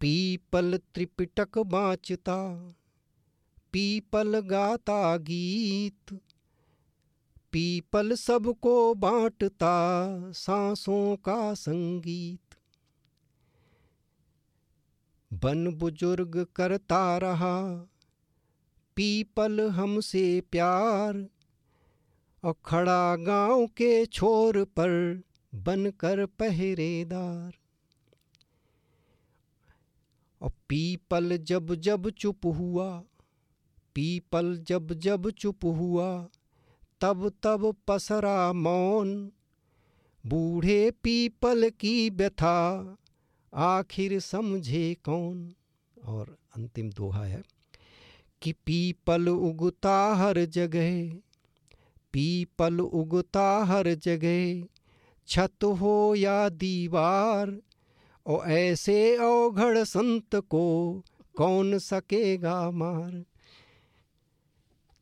पीपल 0.00 0.78
त्रिपिटक 0.94 1.58
बाँचता, 1.58 2.36
पीपल 3.72 4.38
गाता 4.40 5.16
गीत, 5.16 6.12
पीपल 7.52 8.14
सबको 8.14 8.94
बांटता 8.94 9.74
सांसों 10.32 11.16
का 11.16 11.54
संगीत। 11.54 12.56
बन 15.32 15.66
बुज़ुर्ग 15.68 16.46
करता 16.56 17.18
रहा, 17.18 17.56
पीपल 18.96 19.60
हमसे 19.60 20.40
प्यार 20.40 21.26
और 22.44 22.54
खड़ा 22.64 23.16
गाँव 23.16 23.66
के 23.66 24.06
छोर 24.06 24.64
पर 24.64 25.22
बनकर 25.54 26.26
पहरेदार। 26.26 27.57
और 30.42 30.50
पीपल 30.68 31.36
जब 31.36 31.74
जब 31.74 32.10
चुप 32.10 32.46
हुआ, 32.46 33.04
पीपल 33.94 34.64
जब 34.68 34.92
जब 34.92 35.30
चुप 35.30 35.64
हुआ, 35.64 36.28
तब 37.00 37.32
तब 37.42 37.76
पसरा 37.86 38.52
मौन। 38.52 39.32
बूढ़े 40.26 40.90
पीपल 40.90 41.70
की 41.70 42.10
व्यथा, 42.10 42.96
आखिर 43.54 44.20
समझे 44.20 44.94
कौन? 44.94 45.52
और 46.04 46.38
अंतिम 46.56 46.90
दोहा 46.90 47.24
है 47.24 47.42
कि 48.42 48.52
पीपल 48.52 49.28
उगता 49.28 50.14
हर 50.14 50.44
जगह, 50.44 51.10
पीपल 52.12 52.80
उगता 52.80 53.64
हर 53.64 53.94
जगह, 53.94 54.66
छत 55.26 55.64
हो 55.64 56.14
या 56.14 56.48
दीवार 56.48 57.60
और 58.28 58.50
ऐसे 58.50 59.16
औघड़ 59.16 59.78
संत 59.78 60.36
को 60.36 61.02
कौन 61.36 61.78
सकेगा 61.78 62.70
मार? 62.70 63.24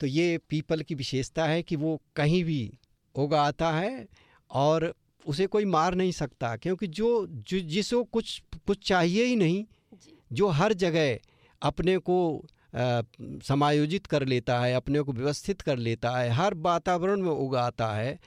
तो 0.01 0.07
ये 0.07 0.39
पीपल 0.49 0.83
की 0.83 0.95
विशेषता 0.95 1.45
है 1.45 1.63
कि 1.63 1.77
वो 1.77 2.01
कहीं 2.17 2.45
भी 2.45 2.79
उगाता 3.15 3.71
है 3.73 4.07
और 4.51 4.95
उसे 5.27 5.47
कोई 5.47 5.65
मार 5.65 5.95
नहीं 5.95 6.13
सकता 6.13 6.57
क्योंकि 6.57 6.87
जो, 6.87 7.27
जो 7.27 7.61
जिसको 7.61 8.05
कुछ 8.05 8.43
कुछ 8.67 8.89
चाहिए 8.89 9.25
ही 9.25 9.37
नहीं 9.37 9.65
जो। 10.33 10.49
हर 10.49 10.73
जगह 10.73 11.19
अपने 11.63 11.97
को 11.99 12.19
आ, 12.75 13.03
समायोजित 13.43 14.07
कर 14.07 14.27
लेता 14.27 14.59
है 14.61 14.75
अपने 14.75 15.01
को 15.01 15.13
व्यवस्थित 15.13 15.61
कर 15.61 15.79
लेता 15.79 16.11
है 16.11 16.31
हर 16.31 16.55
वातावरण 16.55 17.23
में 17.23 17.31
उगाता 17.31 17.89
है 17.95 18.19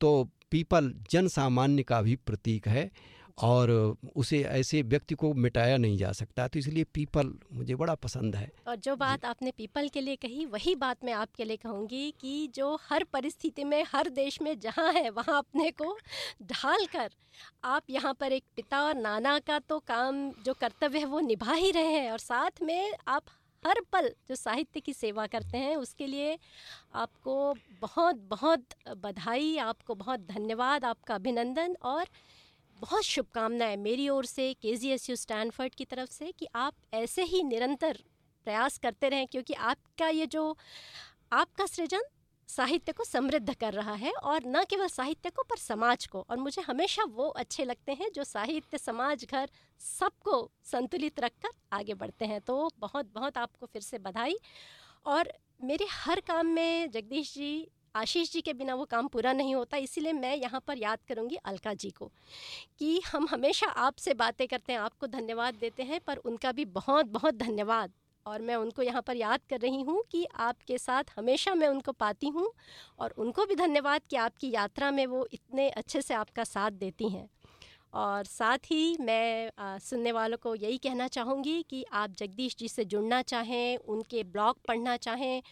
तो 0.00 0.28
पीपल 0.50 0.92
जन 1.10 1.28
सामान्य 1.28 1.82
का 1.82 2.02
भी 2.02 2.16
प्रतीक 2.16 2.68
है। 2.68 2.90
और 3.38 3.70
उसे 4.16 4.42
ऐसे 4.42 4.82
व्यक्ति 4.82 5.14
को 5.14 5.32
मिटाया 5.34 5.76
नहीं 5.76 5.96
जा 5.98 6.12
सकता। 6.12 6.46
तो 6.48 6.58
इसलिए 6.58 6.84
पीपल 6.84 7.32
मुझे 7.52 7.74
बड़ा 7.74 7.94
पसंद 7.96 8.36
है। 8.36 8.50
और 8.68 8.76
जो 8.76 8.96
बात 8.96 9.24
आपने 9.24 9.50
पीपल 9.50 9.88
के 9.88 10.00
लिए 10.00 10.16
कही 10.16 10.44
वही 10.46 10.74
बात 10.74 11.04
मैं 11.04 11.12
आपके 11.12 11.44
लिए 11.44 11.56
कहूँगी 11.56 12.10
कि 12.20 12.46
जो 12.54 12.74
हर 12.82 13.04
परिस्थिति 13.04 13.64
में 13.64 13.82
हर 13.92 14.08
देश 14.10 14.40
में 14.42 14.58
जहाँ 14.60 14.92
है 14.92 15.08
वहाँ 15.10 15.38
अपने 15.38 15.70
को 15.72 15.96
ढाल 16.42 16.86
कर 16.86 17.10
आप 17.64 17.82
यहाँ 17.90 18.14
पर 18.14 18.32
एक 18.32 18.44
पिता 18.56 18.82
और 18.82 18.94
नाना 18.94 19.38
का 19.38 19.58
तो 19.58 19.78
काम 19.78 20.28
जो 20.44 20.54
कर्तव्य 20.54 20.98
है 20.98 21.04
वो 21.04 21.20
निभा 21.20 21.52
ही 21.52 21.70
रहे 21.70 21.92
हैं। 21.92 22.10
और 22.12 22.18
साथ 22.18 22.62
में 22.62 22.92
आप 23.08 23.24
हर 23.64 23.80
पल 23.92 24.08
जो 24.28 24.34
साहित्य 24.34 24.80
की 24.80 24.92
सेवा 24.92 25.26
करते 25.26 25.58
हैं 25.58 25.76
उसके 25.76 26.06
लिए 26.06 26.38
आपको 26.94 27.54
बहुत 27.80 28.16
बहुत 28.30 28.64
बधाई 28.98 29.56
आपको 29.56 29.94
बहुत 29.94 30.20
धन्यवाद 30.20 30.84
आपका 30.84 31.14
अभिनंदन 31.14 31.76
और 31.82 32.06
बहुत 32.82 33.02
शुभकामनाएँ 33.02 33.76
मेरी 33.76 34.08
ओर 34.08 34.24
से 34.24 34.54
के 34.54 34.76
जी 34.76 34.88
एस 34.90 35.10
यू 35.10 35.16
स्टैनफर्ड 35.16 35.74
की 35.74 35.84
तरफ़ 35.84 36.10
से 36.10 36.32
कि 36.38 36.46
आप 36.54 36.74
ऐसे 36.94 37.22
ही 37.22 37.42
निरंतर 37.42 37.98
प्रयास 38.44 38.78
करते 38.78 39.08
रहें 39.08 39.26
क्योंकि 39.26 39.54
आपका 39.54 40.08
ये 40.08 40.26
जो, 40.26 40.56
आपका 41.32 41.66
सृजन 41.66 42.02
साहित्य 42.48 42.92
को 42.92 43.04
समृद्ध 43.04 43.54
कर 43.54 43.72
रहा 43.72 43.92
है 43.94 44.12
और 44.12 44.42
न 44.46 44.64
केवल 44.70 44.86
साहित्य 44.86 45.30
को 45.30 45.42
पर 45.42 45.56
समाज 45.56 46.06
को। 46.06 46.26
और 46.30 46.36
मुझे 46.36 46.62
हमेशा 46.62 47.04
वो 47.04 47.28
अच्छे 47.28 47.64
लगते 47.64 47.92
हैं 47.92 48.10
जो 48.12 48.24
साहित्य, 48.24 48.78
समाज, 48.78 49.24
घर 49.24 49.50
सबको 49.80 50.50
संतुलित 50.64 51.20
रखकर 51.20 51.48
आगे 51.72 51.94
बढ़ते 51.94 52.24
हैं। 52.24 52.40
तो 52.40 52.70
बहुत 52.78 53.12
बहुत 53.14 53.38
आपको 53.38 53.66
फिर 53.66 53.82
से 53.82 53.98
बधाई। 53.98 54.36
और 55.06 55.32
मेरे 55.64 55.86
हर 55.90 56.20
काम 56.20 56.46
में 56.46 56.90
जगदीश 56.90 57.34
जी 57.34 57.68
आशीष 57.94 58.32
जी 58.32 58.40
के 58.40 58.52
बिना 58.52 58.74
वो 58.74 58.84
काम 58.84 59.08
पूरा 59.08 59.32
नहीं 59.32 59.54
होता, 59.54 59.76
इसीलिए 59.78 60.12
मैं 60.12 60.36
यहाँ 60.36 60.60
पर 60.66 60.78
याद 60.78 60.98
करूँगी 61.08 61.36
अलका 61.36 61.74
जी 61.74 61.90
को, 61.90 62.10
कि 62.78 63.00
हम 63.06 63.26
हमेशा 63.30 63.66
आपसे 63.66 64.14
बातें 64.14 64.46
करते 64.48 64.72
हैं, 64.72 64.80
आपको 64.80 65.06
धन्यवाद 65.08 65.54
देते 65.54 65.82
हैं, 65.82 66.00
पर 66.00 66.16
उनका 66.18 66.52
भी 66.52 66.64
बहुत 66.66 67.06
बहुत 67.08 67.34
धन्यवाद। 67.36 67.92
और 68.26 68.42
मैं 68.42 68.56
उनको 68.56 68.82
यहाँ 68.82 69.02
पर 69.02 69.16
याद 69.16 69.40
कर 69.50 69.60
रही 69.60 69.80
हूँ 69.82 70.02
कि 70.10 70.24
आपके 70.40 70.78
साथ 70.78 71.04
हमेशा 71.16 71.54
मैं 71.54 71.68
उनको 71.68 71.92
पाती 71.94 72.28
हूँ, 72.28 72.48
और 72.98 73.14
उनको 73.18 73.46
भी 73.46 73.54
धन्यवाद 73.56 74.02
कि 74.10 74.16
आपकी 74.18 74.50
यात्रा 74.50 74.90
में 74.90 75.06
वो 75.06 75.26
इतने 75.32 75.68
अच्छे 75.70 76.02
से 76.02 76.14
आपका 76.14 76.44
साथ 76.44 76.70
देती 76.72 77.08
हैं। 77.08 77.28
और 77.94 78.24
साथ 78.24 78.58
ही 78.66 78.96
मैं 79.00 79.78
सुनने 79.80 80.12
वालों 80.12 80.36
को 80.36 80.54
यही 80.54 80.78
कहना 80.78 81.08
चाहूँगी 81.08 81.62
कि 81.70 81.84
आप 81.92 82.10
जगदीश 82.10 82.56
जी 82.58 82.68
से 82.68 82.84
जुड़ना 82.84 83.20
चाहें, 83.22 83.76
उनके 83.78 84.22
ब्लॉग 84.24 84.58
पढ़ना 84.68 84.96
चाहें, 84.98 85.42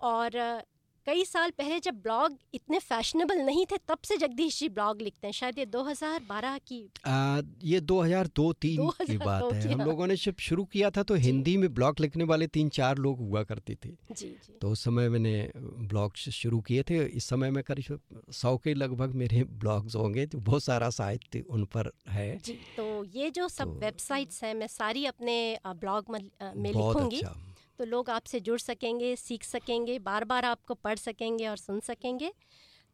और 0.00 0.62
कई 1.06 1.24
साल 1.24 1.50
पहले 1.50 1.78
जब 1.80 1.94
ब्लॉग 2.02 2.36
इतने 2.54 2.78
फैशनेबल 2.80 3.38
नहीं 3.38 3.64
थे 3.66 3.76
तब 3.88 3.98
से 4.04 4.16
जगदीश 4.16 4.58
जी 4.58 4.68
ब्लॉग 4.70 5.00
लिखते 5.02 5.26
हैं। 5.26 5.32
शायद 5.32 5.58
ये 5.58 5.66
2012 5.66 6.58
की 6.60 6.80
आ, 7.06 7.40
ये 7.64 7.80
2002-3 7.82 8.90
की 9.02 9.16
बात 9.18 9.52
है। 9.52 9.72
हम 9.72 9.80
हाँ। 9.80 9.86
लोगों 9.86 10.06
ने 10.06 10.16
जब 10.16 10.36
शुरू 10.40 10.64
किया 10.64 10.90
था 10.90 11.02
तो 11.02 11.14
हिंदी 11.16 11.56
में 11.56 11.72
ब्लॉग 11.74 12.00
लिखने 12.00 12.24
वाले 12.24 12.46
तीन 12.48 12.68
चार 12.68 12.98
लोग 12.98 13.18
हुआ 13.20 13.42
करते 13.42 13.74
थे। 13.74 13.88
जी, 13.88 14.28
जी। 14.28 14.58
तो 14.60 14.70
उस 14.70 14.84
समय 14.84 15.08
मैंने 15.08 15.50
ब्लॉग 15.56 16.16
शुरू 16.16 16.60
किए 16.60 16.82
थे। 16.82 17.04
इस 17.06 17.24
समय 17.24 17.50
में 17.50 17.62
करीब 17.64 17.98
सौ 18.32 18.56
के 18.56 18.74
लगभग 18.74 19.14
मेरे 19.14 19.44
ब्लॉग्स 19.44 19.96
होंगे 19.96 20.26
तो 20.26 20.38
बहुत 20.40 20.64
सारा 20.64 20.90
साहित्य 20.92 21.44
उन 21.50 21.64
पर 21.74 21.90
है। 22.08 22.36
जी, 22.38 22.58
तो 22.76 23.04
ये 23.04 23.30
जो 23.30 23.48
सब 23.48 23.64
तो, 23.64 23.80
वेबसाइट्स 23.80 24.42
हैं 24.44 24.54
मैं 24.54 24.66
सारी 24.68 25.04
अपने 25.06 25.58
ब्लॉग 25.66 26.04
में 26.10 26.20
लिखूँगी। 26.20 27.20
अच्छा। 27.20 27.48
तो 27.78 27.84
लोग 27.84 28.10
आपसे 28.10 28.40
जुड़ 28.40 28.58
सकेंगे, 28.58 29.14
सीख 29.16 29.44
सकेंगे 29.44 29.98
बार 30.00 30.24
बार 30.24 30.44
आपको 30.44 30.74
पढ़ 30.74 30.98
सकेंगे 30.98 31.46
और 31.46 31.56
सुन 31.56 31.80
सकेंगे। 31.80 32.32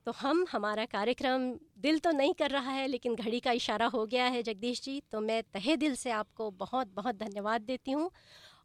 तो 0.07 0.12
हम, 0.12 0.45
हमारा 0.53 0.85
कार्यक्रम 0.85 1.51
दिल 1.79 1.99
तो 1.99 2.11
नहीं 2.11 2.35
कर 2.35 2.51
रहा 2.51 2.70
है, 2.70 2.87
लेकिन 2.87 3.14
घड़ी 3.14 3.41
का 3.41 3.53
इशारा 3.53 3.87
हो 3.87 4.05
गया 4.07 4.26
है 4.26 4.43
जगदीश 4.43 4.83
जी 4.83 5.01
तो 5.12 5.20
मैं 5.20 5.43
तहे 5.43 5.76
दिल 5.76 5.95
से 5.95 6.11
आपको 6.11 6.51
बहुत 6.51 6.93
बहुत 6.95 7.16
धन्यवाद 7.16 7.62
देती 7.62 7.91
हूँ। 7.91 8.11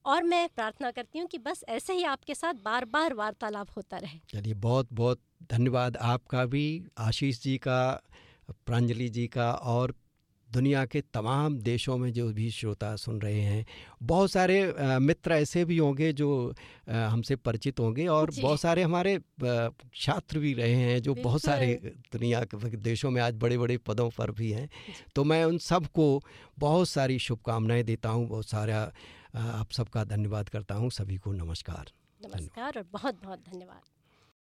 और 0.06 0.24
मैं 0.24 0.48
प्रार्थना 0.56 0.92
करती 0.92 1.20
हूँ 1.20 1.28
कि 1.28 1.38
बस 1.38 1.64
ऐसे 1.70 1.94
ही 1.94 2.04
आपके 2.04 2.36
साथ 2.36 2.54
बार 2.54 2.86
बार 2.86 3.14
वार्तालाप 3.14 3.70
होता 3.78 3.98
रहे। 3.98 4.20
चलिए 4.30 4.54
बहुत 4.54 4.88
बहुत 4.94 5.22
धन्यवाद 5.52 5.98
आपका 5.98 6.46
भी, 6.46 6.84
आशीष 6.98 7.42
जी 7.42 7.58
का, 7.58 8.02
प्रांजलि 8.66 9.08
जी 9.10 9.28
का 9.28 9.52
और 9.52 9.94
दुनिया 10.54 10.86
के 10.86 11.02
तमाम 11.14 11.58
देशों 11.60 11.98
में 11.98 12.12
जो 12.14 12.28
भी 12.34 12.50
श्रोता 12.52 12.96
सुन 12.96 13.20
रहे 13.22 13.42
हैं 13.42 13.66
बहुत 14.04 14.32
सारे 14.32 14.58
मित्र 15.00 15.34
ऐसे 15.34 15.64
भी 15.66 15.78
होंगे 15.78 16.12
जो 16.14 16.30
हमसे 16.90 17.36
परिचित 17.36 17.80
होंगे 17.80 18.08
और 18.08 18.32
बहुत 18.42 18.62
सारे 18.62 18.84
हमारे 18.84 19.18
छात्र 19.96 20.40
भी 20.40 20.54
रहे 20.54 20.76
हैं 20.76 21.02
जो 21.02 21.16
बहुत 21.16 21.42
सारे 21.42 21.74
दुनिया 22.14 22.44
के 22.46 22.76
देशों 22.78 23.12
में 23.12 23.22
आज 23.22 23.34
बड़े 23.36 23.58
बड़े 23.58 23.78
पदों 23.78 24.10
पर 24.10 24.32
भी 24.32 24.52
हैं। 24.52 24.70
तो 25.16 25.24
मैं 25.24 25.44
उन 25.46 25.58
सबको 25.58 26.08
बहुत 26.60 26.90
सारी 26.90 27.20
शुभकामनाएँ 27.20 27.84
देता 27.84 28.10
हूँ 28.10 28.28
बहुत 28.28 28.48
सारा 28.48 28.82
आप 29.36 29.72
सबका 29.72 30.04
धन्यवाद 30.06 30.50
करता 30.50 30.76
हूँ 30.76 30.90
सभी 30.92 31.18
को 31.18 31.34
नमस्कार। 31.34 31.92
नमस्कार 32.22 32.78
और 32.78 32.86
बहुत 32.94 33.24
बहुत 33.24 33.40
धन्यवाद। 33.52 33.93